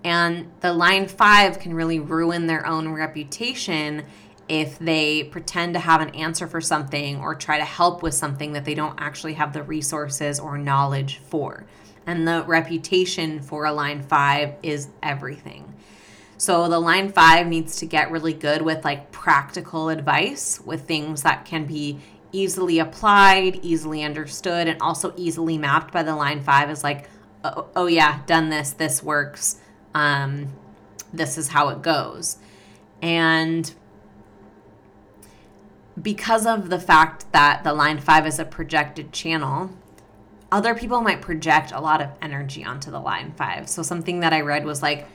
And 0.06 0.52
the 0.60 0.72
line 0.72 1.08
five 1.08 1.58
can 1.58 1.74
really 1.74 1.98
ruin 1.98 2.46
their 2.46 2.64
own 2.64 2.90
reputation 2.90 4.04
if 4.48 4.78
they 4.78 5.24
pretend 5.24 5.74
to 5.74 5.80
have 5.80 6.00
an 6.00 6.10
answer 6.10 6.46
for 6.46 6.60
something 6.60 7.18
or 7.18 7.34
try 7.34 7.58
to 7.58 7.64
help 7.64 8.04
with 8.04 8.14
something 8.14 8.52
that 8.52 8.64
they 8.64 8.76
don't 8.76 8.94
actually 8.98 9.34
have 9.34 9.52
the 9.52 9.64
resources 9.64 10.38
or 10.38 10.58
knowledge 10.58 11.18
for. 11.28 11.66
And 12.06 12.26
the 12.26 12.44
reputation 12.46 13.40
for 13.40 13.64
a 13.64 13.72
line 13.72 14.00
five 14.00 14.54
is 14.62 14.90
everything. 15.02 15.74
So 16.38 16.68
the 16.68 16.78
line 16.78 17.10
five 17.10 17.48
needs 17.48 17.74
to 17.78 17.86
get 17.86 18.12
really 18.12 18.32
good 18.32 18.62
with 18.62 18.84
like 18.84 19.10
practical 19.10 19.88
advice 19.88 20.60
with 20.60 20.82
things 20.82 21.22
that 21.22 21.46
can 21.46 21.66
be 21.66 21.98
easily 22.30 22.78
applied, 22.78 23.56
easily 23.56 24.04
understood, 24.04 24.68
and 24.68 24.80
also 24.80 25.12
easily 25.16 25.58
mapped 25.58 25.92
by 25.92 26.04
the 26.04 26.14
line 26.14 26.44
five 26.44 26.70
is 26.70 26.84
like, 26.84 27.10
oh, 27.42 27.66
oh 27.74 27.86
yeah, 27.86 28.20
done 28.26 28.50
this, 28.50 28.70
this 28.70 29.02
works. 29.02 29.56
Um, 29.96 30.52
this 31.11 31.38
is 31.38 31.48
how 31.48 31.70
it 31.70 31.80
goes. 31.80 32.37
And 33.00 33.72
because 36.00 36.44
of 36.44 36.68
the 36.68 36.78
fact 36.78 37.32
that 37.32 37.64
the 37.64 37.72
line 37.72 37.98
five 37.98 38.26
is 38.26 38.38
a 38.38 38.44
projected 38.44 39.11
channel, 39.12 39.70
other 40.52 40.74
people 40.74 41.00
might 41.00 41.22
project 41.22 41.72
a 41.72 41.80
lot 41.80 42.02
of 42.02 42.11
energy 42.20 42.62
onto 42.62 42.90
the 42.90 43.00
line 43.00 43.32
five. 43.38 43.70
So 43.70 43.82
something 43.82 44.20
that 44.20 44.35
I 44.35 44.42
read 44.42 44.66
was 44.66 44.82
like, 44.82 45.06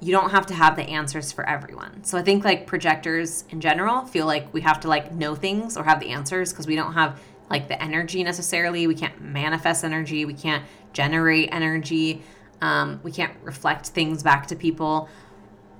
you 0.00 0.12
don't 0.12 0.30
have 0.30 0.44
to 0.46 0.54
have 0.54 0.76
the 0.76 0.84
answers 0.84 1.32
for 1.32 1.48
everyone. 1.48 2.04
So 2.04 2.18
I 2.18 2.22
think 2.22 2.44
like 2.44 2.66
projectors 2.66 3.44
in 3.48 3.62
general 3.62 4.04
feel 4.04 4.26
like 4.26 4.52
we 4.52 4.60
have 4.60 4.78
to 4.80 4.88
like 4.88 5.10
know 5.10 5.36
things 5.36 5.78
or 5.78 5.84
have 5.84 6.00
the 6.00 6.10
answers 6.10 6.52
because 6.52 6.66
we 6.66 6.76
don't 6.76 6.92
have 6.92 7.18
like 7.48 7.68
the 7.68 7.82
energy 7.82 8.22
necessarily. 8.22 8.86
We 8.86 8.94
can't 8.94 9.22
manifest 9.22 9.84
energy. 9.84 10.26
We 10.26 10.34
can't 10.34 10.64
generate 10.92 11.48
energy. 11.50 12.22
Um, 12.60 13.00
we 13.02 13.12
can't 13.12 13.34
reflect 13.42 13.88
things 13.88 14.22
back 14.22 14.46
to 14.48 14.56
people. 14.56 15.08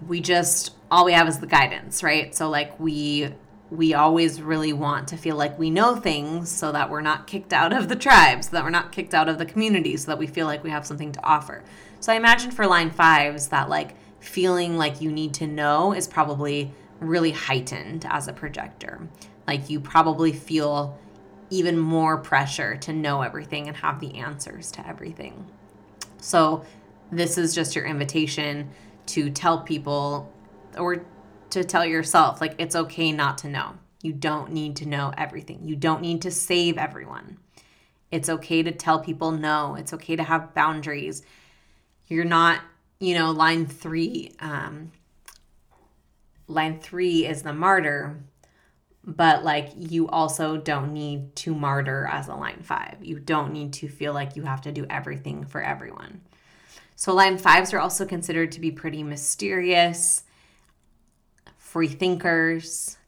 We 0.06 0.20
just 0.20 0.74
all 0.90 1.04
we 1.04 1.12
have 1.12 1.28
is 1.28 1.38
the 1.38 1.46
guidance, 1.46 2.02
right? 2.02 2.34
So 2.34 2.48
like 2.48 2.78
we 2.78 3.32
we 3.70 3.92
always 3.92 4.40
really 4.40 4.72
want 4.72 5.08
to 5.08 5.16
feel 5.16 5.36
like 5.36 5.58
we 5.58 5.68
know 5.70 5.96
things 5.96 6.50
so 6.50 6.72
that 6.72 6.88
we're 6.88 7.02
not 7.02 7.26
kicked 7.26 7.52
out 7.52 7.72
of 7.72 7.88
the 7.88 7.96
tribe, 7.96 8.42
so 8.42 8.52
that 8.52 8.64
we're 8.64 8.70
not 8.70 8.92
kicked 8.92 9.12
out 9.12 9.28
of 9.28 9.38
the 9.38 9.44
community, 9.44 9.96
so 9.96 10.10
that 10.10 10.18
we 10.18 10.26
feel 10.26 10.46
like 10.46 10.64
we 10.64 10.70
have 10.70 10.86
something 10.86 11.12
to 11.12 11.22
offer. 11.24 11.62
So 12.00 12.12
I 12.12 12.16
imagine 12.16 12.50
for 12.50 12.66
line 12.66 12.90
fives 12.90 13.48
that 13.48 13.68
like 13.68 13.94
feeling 14.20 14.76
like 14.76 15.00
you 15.00 15.10
need 15.10 15.34
to 15.34 15.46
know 15.46 15.92
is 15.92 16.06
probably 16.06 16.72
really 17.00 17.30
heightened 17.30 18.06
as 18.08 18.28
a 18.28 18.32
projector. 18.32 19.06
Like 19.46 19.68
you 19.68 19.80
probably 19.80 20.32
feel 20.32 20.98
even 21.50 21.78
more 21.78 22.18
pressure 22.18 22.76
to 22.76 22.92
know 22.92 23.22
everything 23.22 23.68
and 23.68 23.76
have 23.76 24.00
the 24.00 24.16
answers 24.16 24.70
to 24.72 24.86
everything. 24.86 25.46
So, 26.18 26.64
this 27.10 27.38
is 27.38 27.54
just 27.54 27.74
your 27.74 27.86
invitation 27.86 28.70
to 29.06 29.30
tell 29.30 29.60
people 29.60 30.30
or 30.76 31.06
to 31.50 31.64
tell 31.64 31.86
yourself 31.86 32.40
like 32.40 32.54
it's 32.58 32.76
okay 32.76 33.12
not 33.12 33.38
to 33.38 33.48
know. 33.48 33.74
You 34.02 34.12
don't 34.12 34.52
need 34.52 34.76
to 34.76 34.88
know 34.88 35.12
everything. 35.16 35.60
You 35.64 35.74
don't 35.74 36.02
need 36.02 36.22
to 36.22 36.30
save 36.30 36.76
everyone. 36.76 37.38
It's 38.10 38.28
okay 38.28 38.62
to 38.62 38.72
tell 38.72 39.00
people 39.00 39.32
no. 39.32 39.74
It's 39.74 39.94
okay 39.94 40.16
to 40.16 40.22
have 40.22 40.54
boundaries. 40.54 41.22
You're 42.06 42.24
not 42.24 42.60
you 43.00 43.14
know, 43.14 43.30
line 43.30 43.66
three, 43.66 44.34
um, 44.40 44.92
line 46.46 46.80
three 46.80 47.26
is 47.26 47.42
the 47.42 47.52
martyr, 47.52 48.18
but 49.08 49.42
like 49.42 49.72
you 49.74 50.06
also 50.08 50.58
don't 50.58 50.92
need 50.92 51.34
to 51.34 51.54
martyr 51.54 52.06
as 52.12 52.28
a 52.28 52.34
line 52.34 52.60
five. 52.62 52.98
You 53.00 53.18
don't 53.18 53.52
need 53.52 53.72
to 53.74 53.88
feel 53.88 54.12
like 54.12 54.36
you 54.36 54.42
have 54.42 54.60
to 54.62 54.72
do 54.72 54.86
everything 54.90 55.46
for 55.46 55.62
everyone. 55.62 56.20
So, 56.94 57.14
line 57.14 57.38
fives 57.38 57.72
are 57.72 57.78
also 57.78 58.04
considered 58.04 58.52
to 58.52 58.60
be 58.60 58.70
pretty 58.70 59.02
mysterious, 59.02 60.24
free 61.56 61.88
thinkers, 61.88 62.98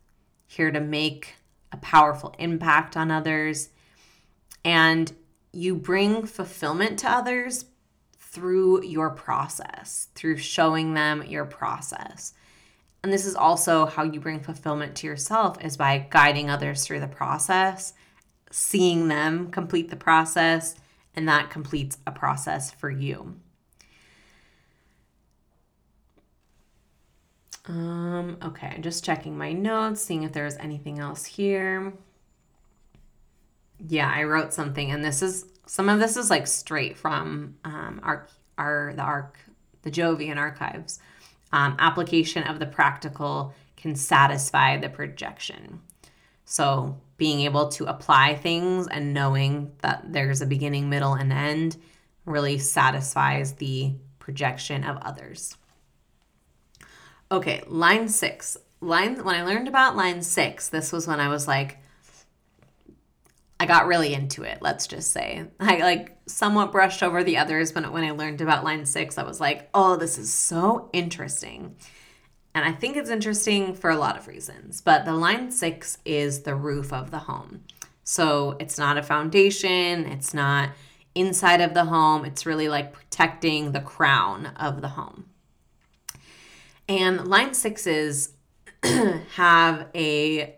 here 0.47 0.71
to 0.71 0.81
make 0.81 1.35
a 1.71 1.77
powerful 1.77 2.35
impact 2.39 2.97
on 2.97 3.11
others, 3.11 3.69
and 4.65 5.13
you 5.53 5.75
bring 5.75 6.25
fulfillment 6.25 6.99
to 7.01 7.11
others 7.11 7.67
through 8.19 8.85
your 8.85 9.11
process, 9.11 10.09
through 10.15 10.39
showing 10.39 10.95
them 10.95 11.25
your 11.25 11.45
process. 11.45 12.33
And 13.03 13.13
this 13.13 13.25
is 13.25 13.35
also 13.35 13.87
how 13.87 14.03
you 14.03 14.21
bring 14.21 14.41
fulfillment 14.41 14.95
to 14.97 15.07
yourself 15.07 15.63
is 15.65 15.77
by 15.77 16.07
guiding 16.11 16.51
others 16.51 16.85
through 16.85 17.01
the 17.01 17.09
process, 17.09 17.95
seeing 18.51 19.09
them 19.09 19.51
complete 19.51 19.89
the 19.89 19.97
process, 19.97 20.75
and 21.15 21.29
that 21.29 21.51
completes 21.51 21.99
a 22.07 22.13
process 22.13 22.71
for 22.71 22.91
you. 22.91 23.37
Um, 27.67 28.37
okay, 28.43 28.79
just 28.81 29.05
checking 29.05 29.37
my 29.37 29.53
notes, 29.53 30.03
seeing 30.03 30.25
if 30.25 30.33
there's 30.33 30.57
anything 30.57 30.99
else 30.99 31.25
here. 31.25 31.93
Yeah, 33.79 34.13
I 34.15 34.25
wrote 34.25 34.53
something, 34.53 34.91
and 34.91 35.05
this 35.05 35.23
is 35.23 35.47
some 35.67 35.89
of 35.89 36.01
this 36.01 36.17
is 36.17 36.31
like 36.31 36.47
straight 36.47 36.99
from 36.99 37.55
um, 37.65 38.01
our 38.03 38.27
our 38.59 38.93
the 38.95 39.03
arc 39.03 39.39
the 39.83 39.91
Jovian 39.91 40.37
archives. 40.37 40.99
Um, 41.53 41.77
application 41.79 42.45
of 42.45 42.59
the 42.59 42.67
practical 42.67 43.55
can 43.77 43.97
satisfy 43.97 44.77
the 44.77 44.89
projection. 44.89 45.81
So 46.45 47.01
being 47.17 47.41
able 47.41 47.69
to 47.71 47.85
apply 47.87 48.37
things 48.37 48.87
and 48.89 49.15
knowing 49.15 49.73
that 49.83 50.13
there's 50.13 50.43
a 50.43 50.47
beginning, 50.47 50.89
middle, 50.89 51.15
and 51.15 51.33
end 51.33 51.77
really 52.25 52.59
satisfies 52.59 53.55
the 53.55 53.95
projection 54.19 54.85
of 54.85 54.97
others. 54.99 55.57
Okay, 57.31 57.63
line 57.67 58.09
six. 58.09 58.57
Line 58.81 59.25
when 59.25 59.35
I 59.35 59.45
learned 59.45 59.69
about 59.69 59.97
line 59.97 60.23
six, 60.23 60.69
this 60.69 60.93
was 60.93 61.07
when 61.07 61.21
I 61.21 61.29
was 61.29 61.47
like, 61.47 61.79
got 63.71 63.87
really 63.87 64.13
into 64.13 64.43
it, 64.43 64.59
let's 64.61 64.89
just 64.89 65.13
say. 65.13 65.45
I 65.61 65.77
like 65.77 66.17
somewhat 66.27 66.73
brushed 66.73 67.05
over 67.05 67.23
the 67.23 67.37
others, 67.37 67.71
but 67.71 67.93
when 67.93 68.03
I 68.03 68.11
learned 68.11 68.41
about 68.41 68.65
line 68.65 68.85
six, 68.85 69.17
I 69.17 69.23
was 69.23 69.39
like, 69.39 69.71
oh, 69.73 69.95
this 69.95 70.19
is 70.19 70.33
so 70.33 70.91
interesting. 70.93 71.77
And 72.53 72.65
I 72.65 72.73
think 72.73 72.97
it's 72.97 73.11
interesting 73.11 73.77
for 73.77 73.89
a 73.89 73.97
lot 73.97 74.19
of 74.19 74.27
reasons. 74.27 74.81
But 74.81 75.05
the 75.05 75.15
line 75.15 75.53
six 75.53 75.99
is 76.05 76.41
the 76.41 76.57
roof 76.57 76.93
of 76.93 77.13
the 77.13 77.21
home. 77.21 77.63
So 78.03 78.57
it's 78.59 78.77
not 78.77 78.99
a 78.99 79.05
foundation, 79.05 80.05
it's 80.05 80.35
not 80.35 80.71
inside 81.15 81.61
of 81.61 81.73
the 81.73 81.85
home, 81.85 82.25
it's 82.25 82.45
really 82.45 82.69
like 82.69 82.93
protecting 82.93 83.71
the 83.71 83.81
crown 83.81 84.47
of 84.57 84.81
the 84.81 84.89
home. 84.89 85.27
And 86.89 87.29
line 87.29 87.55
sixes 87.55 88.33
have 89.37 89.87
a 89.95 90.57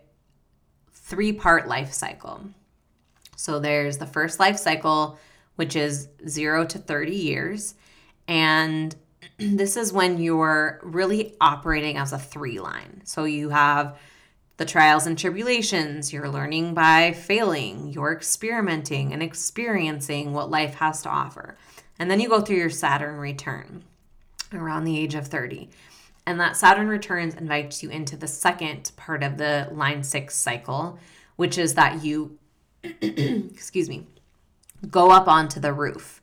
three 0.93 1.31
part 1.31 1.67
life 1.67 1.93
cycle. 1.93 2.45
So 3.43 3.59
there's 3.59 3.97
the 3.97 4.05
first 4.05 4.39
life 4.39 4.57
cycle, 4.57 5.19
which 5.57 5.75
is 5.75 6.07
zero 6.25 6.65
to 6.65 6.79
30 6.79 7.13
years. 7.13 7.75
And 8.25 8.95
this 9.37 9.75
is 9.75 9.91
when 9.91 10.17
you're 10.17 10.79
really 10.81 11.35
operating 11.41 11.97
as 11.97 12.13
a 12.13 12.17
three 12.17 12.61
line. 12.61 13.01
So 13.03 13.25
you 13.25 13.49
have 13.49 13.99
the 14.55 14.63
trials 14.63 15.07
and 15.07 15.19
tribulations, 15.19 16.13
you're 16.13 16.29
learning 16.29 16.73
by 16.73 17.11
failing, 17.11 17.89
you're 17.91 18.13
experimenting 18.13 19.11
and 19.11 19.21
experiencing 19.21 20.31
what 20.31 20.49
life 20.49 20.75
has 20.75 21.01
to 21.01 21.09
offer. 21.09 21.57
And 21.99 22.09
then 22.09 22.21
you 22.21 22.29
go 22.29 22.39
through 22.39 22.55
your 22.55 22.69
Saturn 22.69 23.17
return 23.17 23.83
around 24.53 24.85
the 24.85 24.97
age 24.97 25.15
of 25.15 25.27
30. 25.27 25.69
And 26.25 26.39
that 26.39 26.55
Saturn 26.55 26.87
returns 26.87 27.35
invites 27.35 27.83
you 27.83 27.89
into 27.89 28.15
the 28.15 28.25
second 28.25 28.93
part 28.95 29.21
of 29.21 29.37
the 29.37 29.67
line 29.73 30.01
six 30.01 30.33
cycle, 30.33 30.97
which 31.35 31.57
is 31.57 31.73
that 31.73 32.05
you, 32.05 32.39
excuse 33.01 33.89
me, 33.89 34.07
go 34.89 35.11
up 35.11 35.27
onto 35.27 35.59
the 35.59 35.73
roof. 35.73 36.21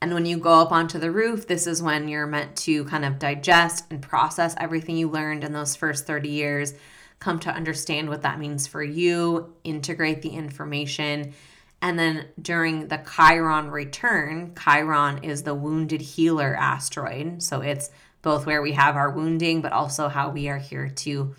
And 0.00 0.12
when 0.14 0.26
you 0.26 0.36
go 0.36 0.54
up 0.54 0.72
onto 0.72 0.98
the 0.98 1.12
roof, 1.12 1.46
this 1.46 1.68
is 1.68 1.80
when 1.80 2.08
you're 2.08 2.26
meant 2.26 2.56
to 2.56 2.84
kind 2.86 3.04
of 3.04 3.20
digest 3.20 3.84
and 3.88 4.02
process 4.02 4.56
everything 4.58 4.96
you 4.96 5.08
learned 5.08 5.44
in 5.44 5.52
those 5.52 5.76
first 5.76 6.08
30 6.08 6.28
years, 6.28 6.74
come 7.20 7.38
to 7.38 7.54
understand 7.54 8.08
what 8.08 8.22
that 8.22 8.40
means 8.40 8.66
for 8.66 8.82
you, 8.82 9.54
integrate 9.62 10.22
the 10.22 10.30
information. 10.30 11.34
And 11.80 11.96
then 11.96 12.26
during 12.40 12.88
the 12.88 12.98
Chiron 12.98 13.70
return, 13.70 14.54
Chiron 14.60 15.22
is 15.22 15.44
the 15.44 15.54
wounded 15.54 16.00
healer 16.00 16.56
asteroid. 16.56 17.40
So 17.40 17.60
it's 17.60 17.90
both 18.22 18.44
where 18.44 18.60
we 18.60 18.72
have 18.72 18.96
our 18.96 19.10
wounding, 19.10 19.62
but 19.62 19.72
also 19.72 20.08
how 20.08 20.30
we 20.30 20.48
are 20.48 20.58
here 20.58 20.88
to, 20.88 21.34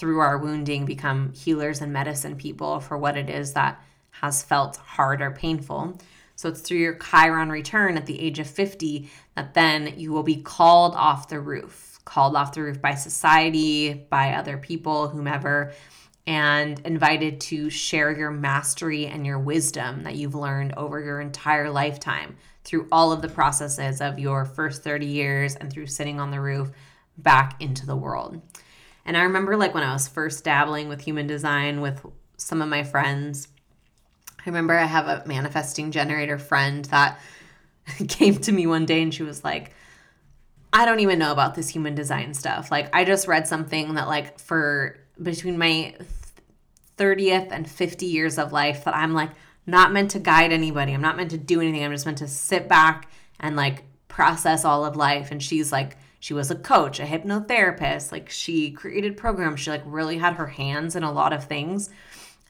through 0.00 0.20
our 0.20 0.38
wounding, 0.38 0.86
become 0.86 1.30
healers 1.34 1.82
and 1.82 1.92
medicine 1.92 2.34
people 2.34 2.80
for 2.80 2.96
what 2.96 3.18
it 3.18 3.28
is 3.28 3.52
that 3.52 3.78
has 4.10 4.42
felt 4.42 4.78
hard 4.78 5.20
or 5.20 5.30
painful. 5.30 5.98
So 6.36 6.48
it's 6.48 6.62
through 6.62 6.78
your 6.78 6.94
Chiron 6.94 7.50
return 7.50 7.98
at 7.98 8.06
the 8.06 8.18
age 8.18 8.38
of 8.38 8.48
50 8.48 9.10
that 9.36 9.52
then 9.52 9.98
you 9.98 10.10
will 10.10 10.22
be 10.22 10.36
called 10.36 10.94
off 10.94 11.28
the 11.28 11.38
roof, 11.38 12.00
called 12.06 12.34
off 12.34 12.54
the 12.54 12.62
roof 12.62 12.80
by 12.80 12.94
society, 12.94 13.92
by 13.92 14.32
other 14.32 14.56
people, 14.56 15.08
whomever, 15.08 15.74
and 16.26 16.80
invited 16.86 17.38
to 17.42 17.68
share 17.68 18.16
your 18.16 18.30
mastery 18.30 19.06
and 19.06 19.26
your 19.26 19.38
wisdom 19.38 20.04
that 20.04 20.16
you've 20.16 20.34
learned 20.34 20.72
over 20.78 20.98
your 20.98 21.20
entire 21.20 21.70
lifetime 21.70 22.38
through 22.64 22.88
all 22.90 23.12
of 23.12 23.20
the 23.20 23.28
processes 23.28 24.00
of 24.00 24.18
your 24.18 24.46
first 24.46 24.82
30 24.82 25.04
years 25.04 25.56
and 25.56 25.70
through 25.70 25.86
sitting 25.86 26.18
on 26.18 26.30
the 26.30 26.40
roof 26.40 26.70
back 27.18 27.60
into 27.60 27.84
the 27.84 27.96
world. 27.96 28.40
And 29.04 29.16
I 29.16 29.22
remember 29.22 29.56
like 29.56 29.74
when 29.74 29.82
I 29.82 29.92
was 29.92 30.08
first 30.08 30.44
dabbling 30.44 30.88
with 30.88 31.00
human 31.00 31.26
design 31.26 31.80
with 31.80 32.04
some 32.36 32.62
of 32.62 32.68
my 32.68 32.82
friends, 32.82 33.48
I 34.38 34.42
remember 34.46 34.74
I 34.74 34.84
have 34.84 35.06
a 35.06 35.22
manifesting 35.26 35.90
generator 35.90 36.38
friend 36.38 36.84
that 36.86 37.20
came 38.08 38.36
to 38.36 38.52
me 38.52 38.66
one 38.66 38.86
day 38.86 39.02
and 39.02 39.12
she 39.12 39.22
was 39.22 39.44
like, 39.44 39.74
I 40.72 40.84
don't 40.84 41.00
even 41.00 41.18
know 41.18 41.32
about 41.32 41.54
this 41.54 41.68
human 41.68 41.94
design 41.94 42.32
stuff. 42.32 42.70
Like, 42.70 42.94
I 42.94 43.04
just 43.04 43.26
read 43.26 43.48
something 43.48 43.94
that, 43.94 44.06
like, 44.06 44.38
for 44.38 45.00
between 45.20 45.58
my 45.58 45.96
30th 46.96 47.50
and 47.50 47.68
50 47.68 48.06
years 48.06 48.38
of 48.38 48.52
life, 48.52 48.84
that 48.84 48.94
I'm 48.94 49.12
like, 49.12 49.30
not 49.66 49.92
meant 49.92 50.12
to 50.12 50.18
guide 50.18 50.52
anybody. 50.52 50.92
I'm 50.92 51.00
not 51.00 51.16
meant 51.16 51.30
to 51.30 51.38
do 51.38 51.60
anything. 51.60 51.84
I'm 51.84 51.92
just 51.92 52.06
meant 52.06 52.18
to 52.18 52.28
sit 52.28 52.68
back 52.68 53.10
and 53.38 53.56
like 53.56 53.84
process 54.08 54.64
all 54.64 54.84
of 54.84 54.96
life. 54.96 55.30
And 55.30 55.42
she's 55.42 55.72
like, 55.72 55.96
she 56.20 56.34
was 56.34 56.50
a 56.50 56.54
coach, 56.54 57.00
a 57.00 57.04
hypnotherapist. 57.04 58.12
Like 58.12 58.28
she 58.28 58.70
created 58.70 59.16
programs. 59.16 59.60
She 59.60 59.70
like 59.70 59.82
really 59.86 60.18
had 60.18 60.34
her 60.34 60.46
hands 60.46 60.94
in 60.94 61.02
a 61.02 61.10
lot 61.10 61.32
of 61.32 61.44
things. 61.44 61.90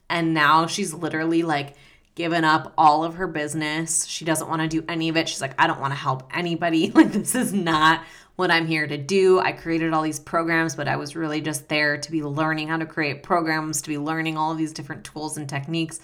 And 0.09 0.33
now 0.33 0.67
she's 0.67 0.93
literally 0.93 1.41
like 1.41 1.75
given 2.15 2.43
up 2.43 2.73
all 2.77 3.05
of 3.05 3.15
her 3.15 3.27
business. 3.27 4.05
She 4.05 4.25
doesn't 4.25 4.49
want 4.49 4.61
to 4.61 4.67
do 4.67 4.83
any 4.89 5.07
of 5.07 5.15
it. 5.15 5.29
She's 5.29 5.41
like, 5.41 5.55
I 5.57 5.67
don't 5.67 5.79
want 5.79 5.93
to 5.93 5.99
help 5.99 6.29
anybody. 6.33 6.91
Like 6.95 7.13
this 7.13 7.33
is 7.33 7.53
not 7.53 8.03
what 8.35 8.51
I'm 8.51 8.67
here 8.67 8.85
to 8.87 8.97
do. 8.97 9.39
I 9.39 9.53
created 9.53 9.93
all 9.93 10.01
these 10.01 10.19
programs, 10.19 10.75
but 10.75 10.89
I 10.89 10.97
was 10.97 11.15
really 11.15 11.39
just 11.39 11.69
there 11.69 11.97
to 11.97 12.11
be 12.11 12.23
learning 12.23 12.67
how 12.67 12.77
to 12.77 12.85
create 12.85 13.23
programs, 13.23 13.81
to 13.83 13.89
be 13.89 13.97
learning 13.97 14.37
all 14.37 14.51
of 14.51 14.57
these 14.57 14.73
different 14.73 15.05
tools 15.05 15.37
and 15.37 15.47
techniques. 15.47 16.01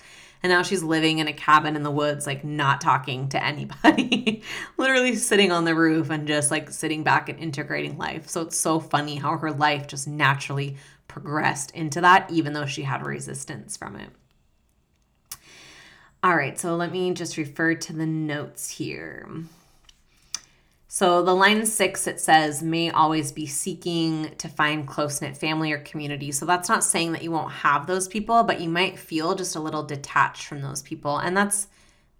And 0.47 0.53
now 0.53 0.63
she's 0.63 0.81
living 0.81 1.19
in 1.19 1.27
a 1.27 1.33
cabin 1.33 1.75
in 1.75 1.83
the 1.83 1.91
woods, 1.91 2.25
like 2.25 2.45
not 2.45 2.79
talking 2.79 3.27
to 3.27 3.43
anybody, 3.43 4.43
literally 4.77 5.13
sitting 5.15 5.51
on 5.51 5.65
the 5.65 5.75
roof 5.75 6.09
and 6.09 6.25
just 6.25 6.51
like 6.51 6.69
sitting 6.69 7.03
back 7.03 7.27
and 7.27 7.37
integrating 7.37 7.97
life. 7.97 8.29
So 8.29 8.43
it's 8.43 8.55
so 8.55 8.79
funny 8.79 9.15
how 9.15 9.37
her 9.39 9.51
life 9.51 9.87
just 9.87 10.07
naturally 10.07 10.77
progressed 11.09 11.71
into 11.71 11.99
that, 11.99 12.31
even 12.31 12.53
though 12.53 12.65
she 12.65 12.83
had 12.83 13.05
resistance 13.05 13.75
from 13.75 13.97
it. 13.97 14.09
All 16.23 16.37
right, 16.37 16.57
so 16.57 16.77
let 16.77 16.93
me 16.93 17.13
just 17.13 17.35
refer 17.35 17.75
to 17.75 17.91
the 17.91 18.05
notes 18.05 18.69
here. 18.69 19.27
So 20.89 21.21
the 21.21 21.35
line 21.35 21.65
six, 21.65 22.07
it 22.07 22.19
says, 22.19 22.63
may 22.63 22.89
always 22.89 23.33
be 23.33 23.45
seeking 23.45 24.33
to 24.37 24.47
find 24.47 24.87
close 24.87 25.21
knit 25.21 25.35
family 25.35 25.73
or 25.73 25.79
community. 25.79 26.31
So 26.31 26.45
that's 26.45 26.69
not 26.69 26.83
saying 26.83 27.11
that 27.11 27.23
you 27.23 27.31
won't 27.31 27.51
have 27.51 27.87
those 27.87 28.07
people, 28.07 28.43
but 28.43 28.61
you 28.61 28.69
might 28.69 28.97
feel 28.97 29.35
just 29.35 29.57
a 29.57 29.59
little 29.59 29.83
detached 29.83 30.45
from 30.45 30.61
those 30.61 30.81
people. 30.81 31.17
And 31.17 31.35
that's 31.35 31.67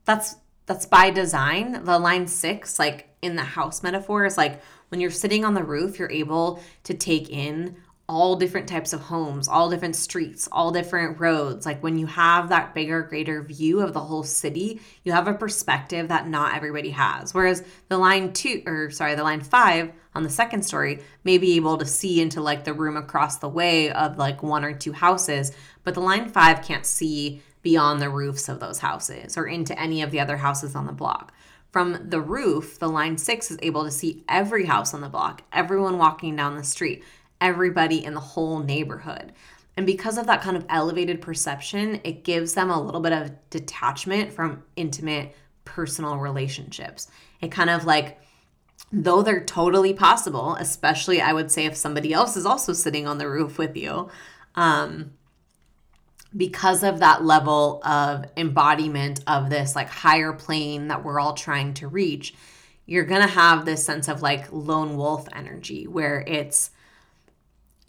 that's 0.04 0.36
that's 0.66 0.86
by 0.86 1.12
design. 1.12 1.86
The 1.86 1.98
line 1.98 2.28
six, 2.28 2.78
like 2.78 3.08
in 3.22 3.38
the 3.38 3.44
house 3.44 3.84
metaphor, 3.84 4.26
is 4.26 4.38
like 4.38 4.62
when 4.90 5.00
you're 5.00 5.12
sitting 5.12 5.46
on 5.46 5.54
the 5.54 5.64
roof, 5.64 5.98
you're 5.98 6.12
able 6.12 6.62
to 6.84 6.94
take 6.94 7.30
in 7.30 7.78
all 8.10 8.38
different 8.38 8.70
types 8.70 8.94
of 8.94 9.02
homes, 9.02 9.50
all 9.50 9.70
different 9.70 9.96
streets, 9.96 10.48
all 10.52 10.72
different 10.72 11.20
roads. 11.20 11.66
Like 11.66 11.84
when 11.84 12.00
you 12.00 12.06
have 12.06 12.50
that 12.50 12.74
bigger, 12.74 13.04
greater 13.04 13.42
view 13.42 13.82
of 13.82 13.92
the 13.92 14.00
whole 14.00 14.24
city, 14.24 14.80
you 15.04 15.12
have 15.12 15.28
a 15.28 15.34
perspective 15.34 16.08
that 16.08 16.28
not 16.28 16.56
everybody 16.56 16.92
has. 16.92 17.34
Whereas 17.34 17.64
the 17.90 17.98
line 17.98 18.32
two, 18.32 18.64
or 18.66 18.92
sorry, 18.92 19.16
the 19.16 19.24
line 19.24 19.42
five 19.42 19.92
on 20.16 20.24
the 20.24 20.30
second 20.30 20.64
story 20.64 21.02
may 21.26 21.38
be 21.38 21.58
able 21.58 21.78
to 21.78 21.86
see 21.86 22.22
into 22.22 22.42
like 22.42 22.64
the 22.64 22.74
room 22.74 22.96
across 22.96 23.38
the 23.38 23.50
way 23.50 23.92
of 23.92 24.18
like 24.18 24.42
one 24.42 24.64
or 24.64 24.74
two 24.74 24.94
houses, 24.94 25.52
but 25.84 25.94
the 25.94 26.00
line 26.00 26.30
five 26.30 26.64
can't 26.64 26.86
see 26.86 27.42
beyond 27.62 28.02
the 28.02 28.10
roofs 28.10 28.48
of 28.48 28.62
those 28.62 28.80
houses 28.80 29.38
or 29.38 29.48
into 29.48 29.78
any 29.78 30.02
of 30.02 30.12
the 30.12 30.22
other 30.22 30.38
houses 30.38 30.76
on 30.76 30.86
the 30.86 30.94
block. 30.94 31.34
From 31.72 32.10
the 32.10 32.22
roof, 32.22 32.80
the 32.80 32.88
line 32.88 33.18
six 33.18 33.52
is 33.52 33.60
able 33.62 33.84
to 33.84 33.92
see 33.92 34.24
every 34.30 34.66
house 34.66 34.94
on 34.94 35.02
the 35.02 35.10
block, 35.10 35.44
everyone 35.52 35.98
walking 35.98 36.38
down 36.38 36.56
the 36.56 36.64
street 36.64 37.04
everybody 37.42 38.04
in 38.04 38.14
the 38.14 38.20
whole 38.20 38.60
neighborhood. 38.60 39.34
And 39.76 39.86
because 39.86 40.18
of 40.18 40.26
that 40.26 40.42
kind 40.42 40.58
of 40.58 40.66
elevated 40.70 41.22
perception, 41.22 42.02
it 42.04 42.24
gives 42.24 42.56
them 42.56 42.72
a 42.72 42.82
little 42.82 43.02
bit 43.02 43.14
of 43.14 43.32
detachment 43.50 44.34
from 44.34 44.64
intimate 44.76 45.36
personal 45.66 46.18
relationships. 46.18 47.08
It 47.42 47.52
kind 47.52 47.70
of 47.70 47.86
like, 47.86 48.20
though 48.92 49.22
they're 49.22 49.44
totally 49.44 49.94
possible, 49.94 50.56
especially 50.56 51.22
I 51.22 51.34
would 51.34 51.52
say 51.52 51.66
if 51.66 51.76
somebody 51.76 52.12
else 52.12 52.36
is 52.36 52.46
also 52.46 52.74
sitting 52.74 53.08
on 53.08 53.20
the 53.20 53.30
roof 53.30 53.60
with 53.60 53.78
you, 53.78 54.10
um, 54.56 55.12
because 56.36 56.84
of 56.84 57.00
that 57.00 57.24
level 57.24 57.82
of 57.86 58.26
embodiment 58.36 59.22
of 59.28 59.50
this 59.50 59.76
like 59.76 59.90
higher 59.90 60.34
plane 60.34 60.88
that 60.88 61.04
we're 61.04 61.20
all 61.20 61.34
trying 61.34 61.74
to 61.76 61.88
reach, 61.88 62.34
you're 62.86 63.06
to 63.06 63.28
have 63.28 63.66
this 63.66 63.86
sense 63.86 64.08
of 64.08 64.22
like 64.22 64.52
lone 64.52 64.98
wolf 64.98 65.28
energy 65.34 65.88
where 65.88 66.24
it's 66.28 66.72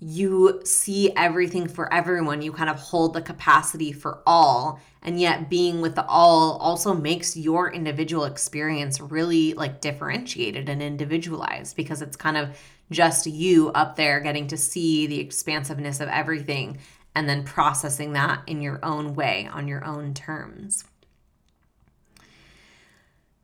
you 0.00 0.60
see 0.64 1.12
everything 1.16 1.66
for 1.66 1.92
everyone. 1.92 2.40
You 2.40 2.52
kind 2.52 2.70
of 2.70 2.78
hold 2.78 3.14
the 3.14 3.22
capacity 3.22 3.90
for 3.92 4.22
all. 4.26 4.80
And 5.02 5.20
yet, 5.20 5.50
being 5.50 5.80
with 5.80 5.94
the 5.94 6.06
all 6.06 6.58
also 6.58 6.94
makes 6.94 7.36
your 7.36 7.72
individual 7.72 8.24
experience 8.24 9.00
really 9.00 9.54
like 9.54 9.80
differentiated 9.80 10.68
and 10.68 10.82
individualized 10.82 11.76
because 11.76 12.02
it's 12.02 12.16
kind 12.16 12.36
of 12.36 12.56
just 12.90 13.26
you 13.26 13.70
up 13.70 13.96
there 13.96 14.20
getting 14.20 14.46
to 14.48 14.56
see 14.56 15.06
the 15.06 15.20
expansiveness 15.20 16.00
of 16.00 16.08
everything 16.08 16.78
and 17.14 17.28
then 17.28 17.42
processing 17.42 18.12
that 18.12 18.42
in 18.46 18.60
your 18.60 18.78
own 18.84 19.14
way 19.14 19.48
on 19.52 19.66
your 19.66 19.84
own 19.84 20.14
terms. 20.14 20.84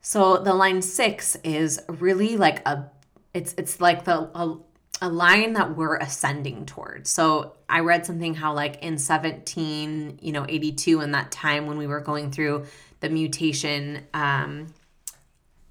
So 0.01 0.37
the 0.37 0.53
line 0.53 0.81
6 0.81 1.35
is 1.43 1.81
really 1.87 2.37
like 2.37 2.65
a 2.67 2.89
it's 3.33 3.53
it's 3.57 3.81
like 3.81 4.05
the 4.05 4.29
a, 4.33 4.57
a 5.05 5.09
line 5.09 5.53
that 5.53 5.77
we're 5.77 5.97
ascending 5.97 6.65
towards. 6.65 7.11
So 7.11 7.53
I 7.69 7.81
read 7.81 8.07
something 8.07 8.33
how 8.33 8.53
like 8.53 8.81
in 8.81 8.97
17, 8.97 10.17
you 10.19 10.31
know, 10.31 10.47
82 10.49 11.01
in 11.01 11.11
that 11.11 11.31
time 11.31 11.67
when 11.67 11.77
we 11.77 11.85
were 11.85 11.99
going 11.99 12.31
through 12.31 12.65
the 13.01 13.09
mutation 13.09 14.03
um 14.15 14.67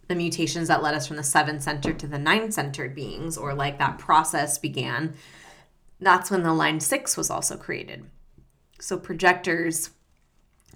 the 0.07 0.15
mutations 0.15 0.69
that 0.69 0.83
led 0.83 0.95
us 0.95 1.09
from 1.09 1.17
the 1.17 1.23
seven 1.25 1.59
centered 1.59 1.99
to 1.99 2.07
the 2.07 2.19
nine 2.19 2.53
centered 2.53 2.95
beings 2.95 3.37
or 3.37 3.55
like 3.55 3.79
that 3.79 3.99
process 3.99 4.59
began 4.59 5.15
that's 5.99 6.31
when 6.31 6.43
the 6.43 6.53
line 6.53 6.79
6 6.79 7.17
was 7.17 7.31
also 7.31 7.57
created. 7.57 8.05
So 8.79 8.99
projectors 8.99 9.91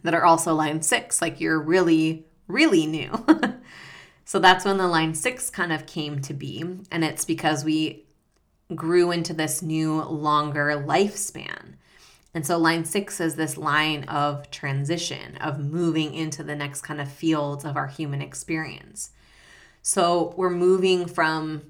that 0.03 0.15
are 0.15 0.25
also 0.25 0.53
line 0.55 0.83
6 0.83 1.23
like 1.23 1.39
you're 1.39 1.61
really 1.61 2.27
really 2.49 2.87
new. 2.87 3.13
so 4.25 4.41
that's 4.41 4.65
when 4.65 4.79
the 4.79 4.89
line 4.89 5.15
6 5.15 5.51
kind 5.51 5.73
of 5.73 5.87
came 5.87 6.21
to 6.23 6.35
be 6.35 6.65
and 6.91 7.05
it's 7.05 7.25
because 7.25 7.65
we 7.65 8.08
grew 8.75 9.11
into 9.11 9.33
this 9.33 9.63
new, 9.63 10.03
longer 10.03 10.67
lifespan. 10.87 11.75
And 12.35 12.47
so 12.47 12.59
line 12.59 12.85
six 12.85 13.21
is 13.21 13.37
this 13.37 13.57
line 13.57 14.05
of 14.05 14.51
transition, 14.51 15.37
of 15.39 15.59
moving 15.59 16.15
into 16.15 16.43
the 16.43 16.55
next 16.55 16.83
kind 16.83 17.01
of 17.01 17.11
fields 17.11 17.65
of 17.65 17.77
our 17.77 17.87
human 17.87 18.21
experience. 18.21 19.11
So 19.83 20.35
we're 20.37 20.51
moving 20.51 21.07
from 21.07 21.63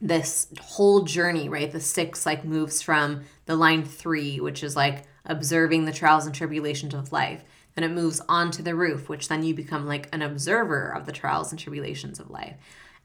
this 0.00 0.48
whole 0.60 1.04
journey, 1.04 1.48
right? 1.48 1.70
The 1.70 1.80
six 1.80 2.26
like 2.26 2.44
moves 2.44 2.82
from 2.82 3.22
the 3.46 3.54
line 3.54 3.84
three, 3.84 4.40
which 4.40 4.64
is 4.64 4.74
like 4.74 5.04
observing 5.24 5.84
the 5.84 5.92
trials 5.92 6.26
and 6.26 6.34
tribulations 6.34 6.94
of 6.94 7.12
life. 7.12 7.44
Then 7.74 7.84
it 7.84 7.94
moves 7.94 8.20
on 8.28 8.50
to 8.52 8.62
the 8.62 8.74
roof, 8.74 9.08
which 9.08 9.28
then 9.28 9.44
you 9.44 9.54
become 9.54 9.86
like 9.86 10.08
an 10.12 10.22
observer 10.22 10.88
of 10.88 11.06
the 11.06 11.12
trials 11.12 11.52
and 11.52 11.58
tribulations 11.58 12.18
of 12.18 12.30
life. 12.30 12.56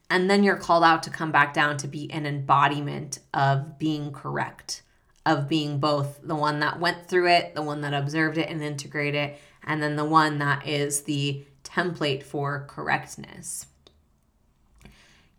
And 0.08 0.30
then 0.30 0.44
you're 0.44 0.56
called 0.56 0.84
out 0.84 1.02
to 1.04 1.10
come 1.10 1.32
back 1.32 1.52
down 1.52 1.76
to 1.78 1.88
be 1.88 2.10
an 2.12 2.26
embodiment 2.26 3.18
of 3.34 3.78
being 3.78 4.12
correct, 4.12 4.82
of 5.24 5.48
being 5.48 5.78
both 5.78 6.20
the 6.22 6.36
one 6.36 6.60
that 6.60 6.78
went 6.78 7.08
through 7.08 7.28
it, 7.28 7.54
the 7.54 7.62
one 7.62 7.80
that 7.80 7.92
observed 7.92 8.38
it 8.38 8.48
and 8.48 8.62
integrated 8.62 9.14
it, 9.14 9.38
and 9.64 9.82
then 9.82 9.96
the 9.96 10.04
one 10.04 10.38
that 10.38 10.66
is 10.66 11.02
the 11.02 11.44
template 11.64 12.22
for 12.22 12.66
correctness. 12.68 13.66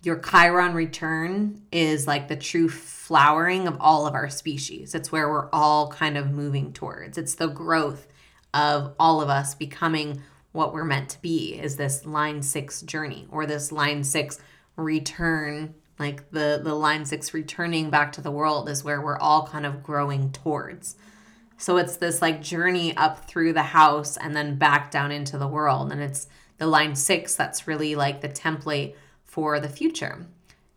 Your 0.04 0.20
Chiron 0.20 0.74
return 0.74 1.64
is 1.72 2.06
like 2.06 2.28
the 2.28 2.36
true 2.36 2.70
flowering 2.70 3.68
of 3.68 3.78
all 3.80 4.06
of 4.06 4.14
our 4.14 4.30
species. 4.30 4.94
It's 4.94 5.12
where 5.12 5.30
we're 5.30 5.50
all 5.52 5.90
kind 5.92 6.18
of 6.18 6.32
moving 6.32 6.74
towards. 6.74 7.18
It's 7.18 7.36
the 7.36 7.48
growth 7.48 8.08
of 8.54 8.94
all 9.00 9.22
of 9.22 9.30
us 9.30 9.56
becoming 9.56 10.22
what 10.52 10.74
we're 10.74 10.84
meant 10.84 11.10
to 11.10 11.22
be 11.22 11.60
is 11.60 11.78
this 11.78 12.06
line 12.06 12.42
6 12.42 12.82
journey 12.84 13.28
or 13.32 13.46
this 13.46 13.72
line 13.72 14.04
6 14.04 14.40
return 14.78 15.74
like 16.00 16.30
the 16.32 16.62
the 16.64 16.76
line 16.76 17.06
6 17.06 17.34
returning 17.34 17.90
back 17.90 18.12
to 18.14 18.22
the 18.22 18.32
world 18.32 18.70
is 18.70 18.84
where 18.84 19.02
we're 19.02 19.18
all 19.18 19.48
kind 19.48 19.66
of 19.66 19.84
growing 19.84 20.32
towards. 20.32 20.96
So 21.58 21.78
it's 21.78 21.98
this 21.98 22.22
like 22.22 22.42
journey 22.42 22.96
up 22.96 23.26
through 23.26 23.54
the 23.54 23.64
house 23.64 24.16
and 24.16 24.36
then 24.36 24.58
back 24.58 24.92
down 24.92 25.12
into 25.12 25.38
the 25.40 25.48
world. 25.48 25.92
And 25.92 26.02
it's 26.02 26.28
the 26.60 26.68
line 26.68 26.96
6 26.96 27.36
that's 27.36 27.68
really 27.68 27.96
like 27.96 28.22
the 28.22 28.30
template 28.30 28.94
for 29.24 29.60
the 29.60 29.70
future. 29.70 30.28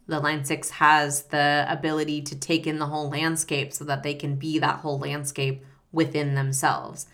The 0.07 0.21
line 0.21 0.45
6 0.45 0.71
has 0.71 1.25
the 1.25 1.67
ability 1.69 2.23
to 2.23 2.39
take 2.39 2.67
in 2.67 2.79
the 2.79 2.87
whole 2.87 3.11
landscape 3.11 3.75
so 3.75 3.85
that 3.85 4.03
they 4.03 4.15
can 4.15 4.37
be 4.37 4.59
that 4.59 4.81
whole 4.81 4.99
landscape 4.99 5.65
within 5.93 6.35
themselves. 6.35 7.07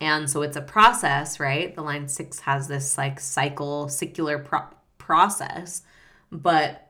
And 0.00 0.28
so 0.28 0.42
it's 0.42 0.56
a 0.56 0.60
process 0.60 1.40
right? 1.40 1.74
The 1.74 1.82
line 1.82 2.08
6 2.08 2.40
has 2.40 2.68
this 2.68 2.98
like 2.98 3.20
cycle 3.20 3.88
secular 3.88 4.38
pro- 4.38 4.68
process 4.98 5.82
but 6.30 6.88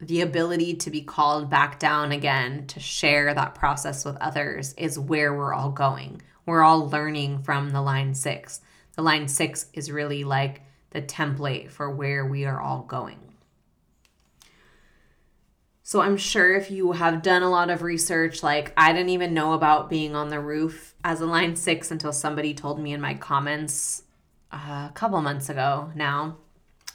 the 0.00 0.22
ability 0.22 0.74
to 0.74 0.90
be 0.90 1.02
called 1.02 1.50
back 1.50 1.78
down 1.78 2.10
again 2.10 2.66
to 2.68 2.80
share 2.80 3.34
that 3.34 3.54
process 3.54 4.04
with 4.04 4.16
others 4.16 4.72
is 4.74 4.98
where 4.98 5.34
we're 5.34 5.52
all 5.52 5.70
going. 5.70 6.22
We're 6.46 6.62
all 6.62 6.88
learning 6.88 7.42
from 7.42 7.70
the 7.70 7.82
line 7.82 8.14
six. 8.14 8.60
The 8.96 9.02
line 9.02 9.28
six 9.28 9.66
is 9.74 9.90
really 9.90 10.24
like 10.24 10.62
the 10.90 11.02
template 11.02 11.70
for 11.70 11.90
where 11.90 12.26
we 12.26 12.44
are 12.46 12.60
all 12.60 12.82
going. 12.82 13.18
So 15.82 16.00
I'm 16.00 16.16
sure 16.16 16.54
if 16.54 16.70
you 16.70 16.92
have 16.92 17.20
done 17.20 17.42
a 17.42 17.50
lot 17.50 17.68
of 17.68 17.82
research, 17.82 18.42
like 18.42 18.72
I 18.76 18.92
didn't 18.92 19.08
even 19.10 19.34
know 19.34 19.54
about 19.54 19.90
being 19.90 20.14
on 20.14 20.28
the 20.28 20.40
roof 20.40 20.94
as 21.02 21.20
a 21.20 21.26
line 21.26 21.56
six 21.56 21.90
until 21.90 22.12
somebody 22.12 22.54
told 22.54 22.78
me 22.78 22.92
in 22.92 23.00
my 23.00 23.14
comments 23.14 24.04
uh, 24.52 24.88
a 24.88 24.92
couple 24.94 25.20
months 25.20 25.48
ago 25.48 25.90
now. 25.94 26.38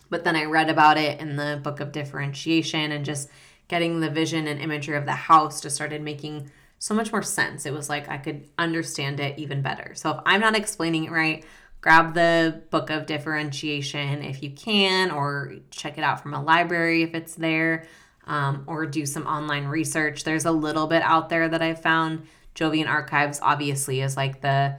But 0.09 0.23
then 0.23 0.35
I 0.35 0.45
read 0.45 0.69
about 0.69 0.97
it 0.97 1.19
in 1.19 1.35
the 1.35 1.59
book 1.61 1.79
of 1.79 1.91
differentiation 1.91 2.91
and 2.91 3.05
just 3.05 3.29
getting 3.67 3.99
the 3.99 4.09
vision 4.09 4.47
and 4.47 4.59
imagery 4.59 4.95
of 4.95 5.05
the 5.05 5.13
house 5.13 5.61
just 5.61 5.75
started 5.75 6.01
making 6.01 6.51
so 6.77 6.93
much 6.93 7.11
more 7.11 7.23
sense. 7.23 7.65
It 7.65 7.73
was 7.73 7.89
like 7.89 8.09
I 8.09 8.17
could 8.17 8.47
understand 8.57 9.19
it 9.19 9.39
even 9.39 9.61
better. 9.61 9.93
So 9.95 10.11
if 10.11 10.17
I'm 10.25 10.41
not 10.41 10.55
explaining 10.55 11.05
it 11.05 11.11
right, 11.11 11.43
grab 11.81 12.13
the 12.13 12.61
book 12.69 12.89
of 12.89 13.05
differentiation 13.05 14.21
if 14.23 14.43
you 14.43 14.51
can, 14.51 15.11
or 15.11 15.53
check 15.71 15.97
it 15.97 16.03
out 16.03 16.21
from 16.21 16.33
a 16.33 16.43
library 16.43 17.03
if 17.03 17.13
it's 17.13 17.35
there, 17.35 17.87
um, 18.27 18.63
or 18.67 18.85
do 18.85 19.05
some 19.05 19.25
online 19.25 19.65
research. 19.65 20.23
There's 20.23 20.45
a 20.45 20.51
little 20.51 20.87
bit 20.87 21.01
out 21.01 21.29
there 21.29 21.47
that 21.47 21.61
I 21.61 21.73
found. 21.73 22.27
Jovian 22.55 22.87
Archives 22.87 23.39
obviously 23.41 24.01
is 24.01 24.15
like 24.15 24.41
the 24.41 24.77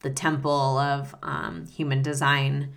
the 0.00 0.10
temple 0.10 0.78
of 0.78 1.14
um, 1.22 1.66
human 1.66 2.02
design 2.02 2.74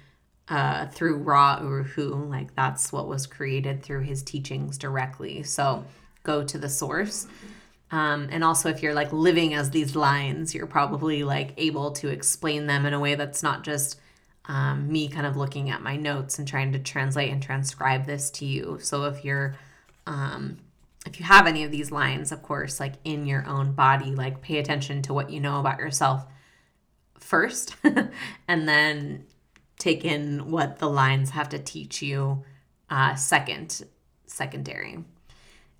uh, 0.50 0.88
through 0.88 1.18
Ra 1.18 1.60
Uru 1.62 1.84
Hu. 1.84 2.14
Like 2.26 2.56
that's 2.56 2.92
what 2.92 3.08
was 3.08 3.28
created 3.28 3.84
through 3.84 4.02
his 4.02 4.24
teachings 4.24 4.78
directly. 4.78 5.44
So 5.44 5.86
go 6.24 6.44
to 6.44 6.58
the 6.58 6.70
source. 6.70 7.28
Um, 7.92 8.30
and 8.32 8.44
also, 8.44 8.70
if 8.70 8.84
you're 8.84 8.94
like 8.94 9.12
living 9.12 9.54
as 9.54 9.72
these 9.72 9.96
lines, 9.96 10.54
you're 10.54 10.68
probably 10.68 11.24
like 11.24 11.54
able 11.58 11.92
to 11.94 12.10
explain 12.10 12.68
them 12.68 12.86
in 12.86 12.94
a 12.94 13.00
way 13.00 13.16
that's 13.16 13.42
not 13.42 13.64
just 13.64 14.00
um, 14.46 14.92
me 14.92 15.08
kind 15.08 15.26
of 15.26 15.38
looking 15.38 15.70
at 15.70 15.82
my 15.82 15.96
notes 15.96 16.40
and 16.40 16.48
trying 16.48 16.72
to 16.74 16.80
translate 16.80 17.32
and 17.32 17.42
transcribe 17.42 18.06
this 18.06 18.30
to 18.32 18.46
you. 18.46 18.78
So 18.82 19.06
if 19.06 19.24
you're, 19.26 19.56
um, 20.06 20.58
if 21.06 21.20
you 21.20 21.26
have 21.26 21.48
any 21.48 21.64
of 21.64 21.72
these 21.72 21.92
lines, 21.92 22.32
of 22.32 22.44
course, 22.44 22.80
like 22.80 22.94
in 23.04 23.26
your 23.26 23.46
own 23.48 23.72
body, 23.74 24.12
like 24.12 24.42
pay 24.42 24.58
attention 24.58 25.02
to 25.04 25.14
what 25.14 25.30
you 25.30 25.40
know 25.40 25.60
about 25.60 25.80
yourself 25.80 26.26
first, 27.18 27.76
and 28.48 28.68
then 28.68 29.26
take 29.80 30.06
in 30.06 30.52
what 30.52 30.78
the 30.78 30.90
lines 30.90 31.32
have 31.32 31.50
to 31.50 31.58
teach 31.58 32.04
you 32.04 32.44
uh, 32.92 33.16
second, 33.16 33.86
secondary. 34.28 35.04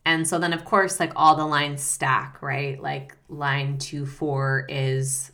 And 0.06 0.28
so 0.28 0.40
then, 0.40 0.54
of 0.54 0.66
course, 0.66 1.00
like 1.00 1.12
all 1.16 1.36
the 1.36 1.46
lines 1.46 1.84
stack, 1.84 2.42
right? 2.42 2.82
Like 2.82 3.16
line 3.28 3.78
two, 3.78 4.06
four 4.06 4.66
is, 4.70 5.32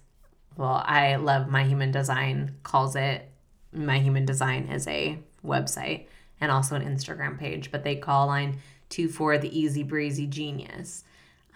well, 0.57 0.84
I 0.86 1.16
love 1.16 1.47
My 1.47 1.63
Human 1.63 1.91
Design 1.91 2.55
calls 2.63 2.95
it, 2.95 3.30
My 3.72 3.99
Human 3.99 4.26
Design 4.26 4.68
is 4.68 4.88
a 4.88 5.20
website 5.45 6.07
and 6.41 6.51
also 6.51 6.76
an 6.76 6.84
Instagram 6.84 7.39
page, 7.39 7.72
but 7.72 7.84
they 7.84 7.95
call 7.95 8.28
line 8.28 8.57
two, 8.89 9.07
four 9.07 9.38
the 9.38 9.57
easy 9.57 9.84
breezy 9.84 10.28
genius. 10.28 11.03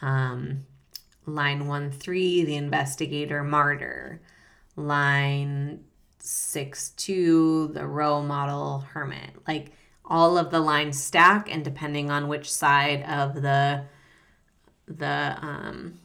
Um, 0.01 0.65
line 1.25 1.67
one, 1.67 1.91
three, 1.91 2.45
the 2.45 2.55
investigator 2.55 3.43
martyr. 3.43 4.21
Line 4.75 5.83
six 6.19 6.89
two, 6.91 7.69
the 7.73 7.85
role 7.85 8.23
model 8.23 8.79
hermit. 8.79 9.31
Like 9.47 9.71
all 10.05 10.37
of 10.37 10.51
the 10.51 10.59
lines 10.59 11.01
stack, 11.01 11.53
and 11.53 11.63
depending 11.63 12.11
on 12.11 12.27
which 12.27 12.51
side 12.51 13.03
of 13.03 13.35
the 13.35 13.85
the 14.87 15.37
um, 15.41 15.99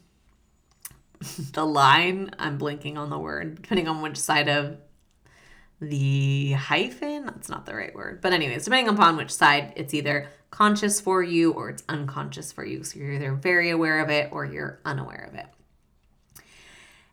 the 1.52 1.64
line, 1.64 2.30
I'm 2.38 2.58
blinking 2.58 2.98
on 2.98 3.10
the 3.10 3.18
word, 3.18 3.62
depending 3.62 3.88
on 3.88 4.02
which 4.02 4.16
side 4.16 4.48
of 4.48 4.78
the 5.80 6.52
hyphen, 6.52 7.26
that's 7.26 7.48
not 7.48 7.66
the 7.66 7.74
right 7.74 7.94
word. 7.94 8.20
But, 8.20 8.32
anyways, 8.32 8.64
depending 8.64 8.92
upon 8.94 9.16
which 9.16 9.30
side, 9.30 9.72
it's 9.76 9.94
either 9.94 10.28
conscious 10.50 11.00
for 11.00 11.22
you 11.22 11.52
or 11.52 11.70
it's 11.70 11.82
unconscious 11.88 12.52
for 12.52 12.64
you. 12.64 12.84
So, 12.84 12.98
you're 12.98 13.12
either 13.12 13.34
very 13.34 13.70
aware 13.70 14.00
of 14.00 14.10
it 14.10 14.30
or 14.32 14.44
you're 14.44 14.80
unaware 14.84 15.28
of 15.30 15.38
it. 15.38 15.46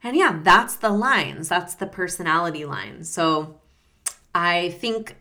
And 0.04 0.16
yeah, 0.16 0.40
that's 0.44 0.76
the 0.76 0.90
lines, 0.90 1.50
that's 1.50 1.76
the 1.76 1.86
personality 1.86 2.66
lines. 2.66 3.10
So, 3.10 3.60
I 4.34 4.70
think 4.70 5.18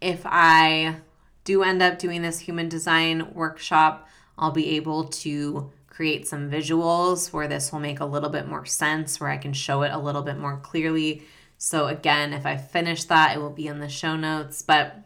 if 0.00 0.22
I 0.24 0.96
do 1.44 1.62
end 1.62 1.82
up 1.82 1.98
doing 1.98 2.22
this 2.22 2.40
human 2.40 2.68
design 2.68 3.32
workshop, 3.34 4.08
I'll 4.38 4.52
be 4.52 4.76
able 4.76 5.04
to 5.04 5.72
create 5.88 6.26
some 6.28 6.50
visuals 6.50 7.32
where 7.32 7.48
this 7.48 7.72
will 7.72 7.80
make 7.80 8.00
a 8.00 8.04
little 8.04 8.30
bit 8.30 8.46
more 8.46 8.64
sense, 8.64 9.20
where 9.20 9.30
I 9.30 9.36
can 9.36 9.52
show 9.52 9.82
it 9.82 9.92
a 9.92 9.98
little 9.98 10.22
bit 10.22 10.38
more 10.38 10.58
clearly. 10.58 11.22
So, 11.58 11.86
again, 11.86 12.32
if 12.32 12.46
I 12.46 12.56
finish 12.56 13.04
that, 13.04 13.36
it 13.36 13.40
will 13.40 13.50
be 13.50 13.66
in 13.66 13.80
the 13.80 13.88
show 13.88 14.16
notes. 14.16 14.62
But 14.62 14.96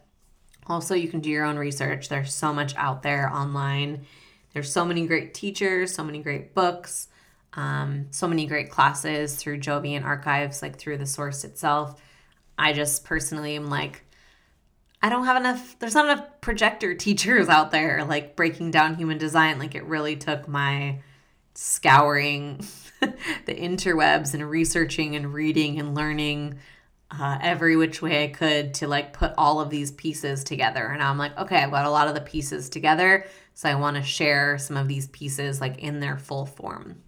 also, 0.67 0.95
you 0.95 1.09
can 1.09 1.21
do 1.21 1.31
your 1.31 1.45
own 1.45 1.57
research. 1.57 2.09
There's 2.09 2.33
so 2.33 2.53
much 2.53 2.77
out 2.77 3.03
there 3.03 3.29
online. 3.29 4.07
There's 4.53 4.71
so 4.71 4.85
many 4.85 5.07
great 5.07 5.35
teachers, 5.35 5.93
so 5.93 6.05
many 6.05 6.21
great 6.21 6.55
books, 6.55 7.09
um, 7.57 8.07
so 8.11 8.27
many 8.27 8.47
great 8.47 8.71
classes 8.71 9.37
through 9.37 9.61
Jovian 9.61 10.05
archives, 10.05 10.63
like 10.63 10.77
through 10.77 10.99
the 10.99 11.07
source 11.07 11.45
itself. 11.45 12.01
I 12.59 12.73
just 12.73 13.05
personally 13.05 13.57
am 13.57 13.69
like, 13.69 14.03
I 15.03 15.09
don't 15.09 15.27
have 15.27 15.37
enough, 15.37 15.77
there's 15.79 15.95
not 15.95 16.07
enough 16.07 16.41
projector 16.41 16.95
teachers 16.95 17.49
out 17.49 17.71
there 17.71 18.05
like 18.05 18.37
breaking 18.37 18.71
down 18.71 18.97
human 18.97 19.19
design. 19.19 19.59
Like 19.59 19.75
it 19.75 19.85
really 19.85 20.17
took 20.17 20.49
my 20.49 21.01
scouring 21.55 22.65
the 23.01 23.55
interwebs 23.55 24.35
and 24.35 24.49
researching 24.49 25.15
and 25.15 25.33
reading 25.33 25.79
and 25.79 25.95
learning 25.95 26.59
uh, 27.11 27.39
every 27.41 27.77
which 27.77 28.03
way 28.03 28.25
I 28.25 28.29
could 28.29 28.75
to 28.75 28.89
like 28.89 29.13
put 29.13 29.33
all 29.39 29.61
of 29.61 29.71
these 29.71 29.93
pieces 29.93 30.43
together. 30.43 30.87
And 30.87 31.03
I'm 31.03 31.19
like, 31.19 31.37
okay, 31.39 31.59
I've 31.59 31.71
got 31.71 31.87
a 31.87 31.91
lot 31.91 32.09
of 32.09 32.15
the 32.15 32.21
pieces 32.21 32.69
together. 32.69 33.27
So 33.53 33.69
I 33.69 33.77
want 33.77 33.97
to 33.97 34.03
share 34.03 34.59
some 34.59 34.77
of 34.77 34.89
these 34.89 35.07
pieces 35.09 35.61
like 35.61 35.79
in 35.79 36.01
their 36.01 36.17
full 36.17 36.47
form. 36.47 37.03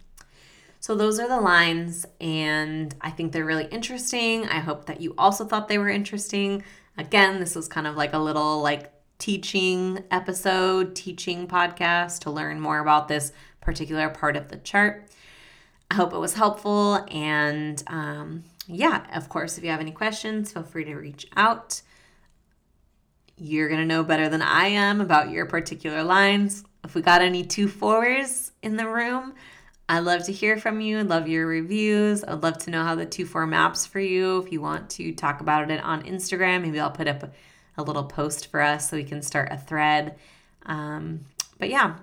So 0.87 0.95
those 0.95 1.19
are 1.19 1.27
the 1.27 1.41
lines, 1.41 2.07
and 2.21 2.95
I 3.01 3.11
think 3.11 3.33
they're 3.33 3.45
really 3.45 3.65
interesting. 3.65 4.47
I 4.47 4.61
hope 4.61 4.87
that 4.87 5.01
you 5.01 5.17
also 5.19 5.45
thought 5.45 5.67
they 5.67 5.79
were 5.79 5.89
interesting. 5.89 6.63
Again, 6.97 7.41
this 7.41 7.57
was 7.57 7.67
kind 7.67 7.89
of 7.89 7.97
like 7.97 8.13
a 8.13 8.21
little 8.21 8.63
like 8.63 8.93
teaching 9.19 10.05
episode, 10.13 10.95
teaching 10.95 11.49
podcast 11.49 12.21
to 12.21 12.31
learn 12.31 12.61
more 12.61 12.79
about 12.79 13.09
this 13.09 13.33
particular 13.61 14.09
part 14.09 14.37
of 14.37 14.47
the 14.47 14.59
chart. 14.59 15.09
I 15.91 15.95
hope 15.95 16.13
it 16.13 16.19
was 16.19 16.35
helpful. 16.35 17.05
And 17.11 17.83
um, 17.89 18.45
yeah, 18.69 19.07
of 19.13 19.29
course, 19.29 19.59
if 19.59 19.65
you 19.65 19.71
have 19.71 19.81
any 19.81 19.91
questions, 19.91 20.53
feel 20.53 20.63
free 20.63 20.85
to 20.85 20.95
reach 20.95 21.27
out. 21.35 21.83
You're 23.37 23.69
going 23.69 23.81
to 23.81 23.87
know 23.87 24.05
better 24.05 24.29
than 24.29 24.41
I 24.41 24.69
am 24.69 25.01
about 25.01 25.31
your 25.31 25.47
particular 25.47 26.05
lines. 26.05 26.63
If 26.85 26.95
we 26.95 27.03
got 27.03 27.23
any 27.23 27.43
two 27.43 27.67
fours 27.67 28.53
in 28.63 28.77
the 28.77 28.89
room, 28.89 29.35
I'd 29.89 30.01
love 30.01 30.25
to 30.25 30.33
hear 30.33 30.57
from 30.57 30.81
you. 30.81 31.05
Love 31.05 31.29
your 31.29 31.47
reviews. 31.47 32.25
I'd 32.25 32.43
love 32.43 32.59
to 32.59 32.71
know 32.71 32.83
how 32.83 32.97
the 32.97 33.07
2 33.07 33.25
4 33.25 33.47
maps 33.47 33.87
for 33.87 34.01
you. 34.01 34.39
If 34.39 34.51
you 34.51 34.61
want 34.61 34.91
to 34.91 35.13
talk 35.13 35.41
about 35.41 35.71
it 35.71 35.83
on 35.83 36.03
Instagram, 36.03 36.63
maybe 36.63 36.81
I'll 36.81 36.91
put 36.91 37.07
up 37.07 37.33
a 37.79 37.83
little 37.83 38.05
post 38.05 38.49
for 38.49 38.61
us 38.61 38.91
so 38.91 38.97
we 38.97 39.05
can 39.05 39.23
start 39.23 39.53
a 39.53 39.57
thread. 39.57 40.17
Um, 40.65 41.21
but 41.59 41.69
yeah, 41.69 41.97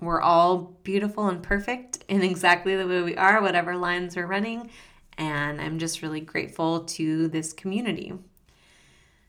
we're 0.00 0.20
all 0.20 0.76
beautiful 0.82 1.28
and 1.28 1.42
perfect 1.42 2.04
in 2.08 2.22
exactly 2.22 2.76
the 2.76 2.86
way 2.86 3.02
we 3.02 3.16
are, 3.16 3.40
whatever 3.40 3.76
lines 3.76 4.14
we're 4.14 4.26
running. 4.26 4.70
And 5.16 5.60
I'm 5.60 5.78
just 5.78 6.02
really 6.02 6.20
grateful 6.20 6.84
to 6.84 7.28
this 7.28 7.52
community. 7.52 8.12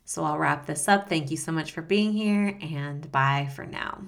So 0.06 0.24
I'll 0.24 0.38
wrap 0.38 0.66
this 0.66 0.88
up. 0.88 1.08
Thank 1.08 1.32
you 1.32 1.38
so 1.38 1.52
much 1.52 1.72
for 1.72 1.82
being 1.82 2.14
here, 2.14 2.58
and 2.62 3.12
bye 3.12 3.50
for 3.56 3.66
now. 3.66 4.02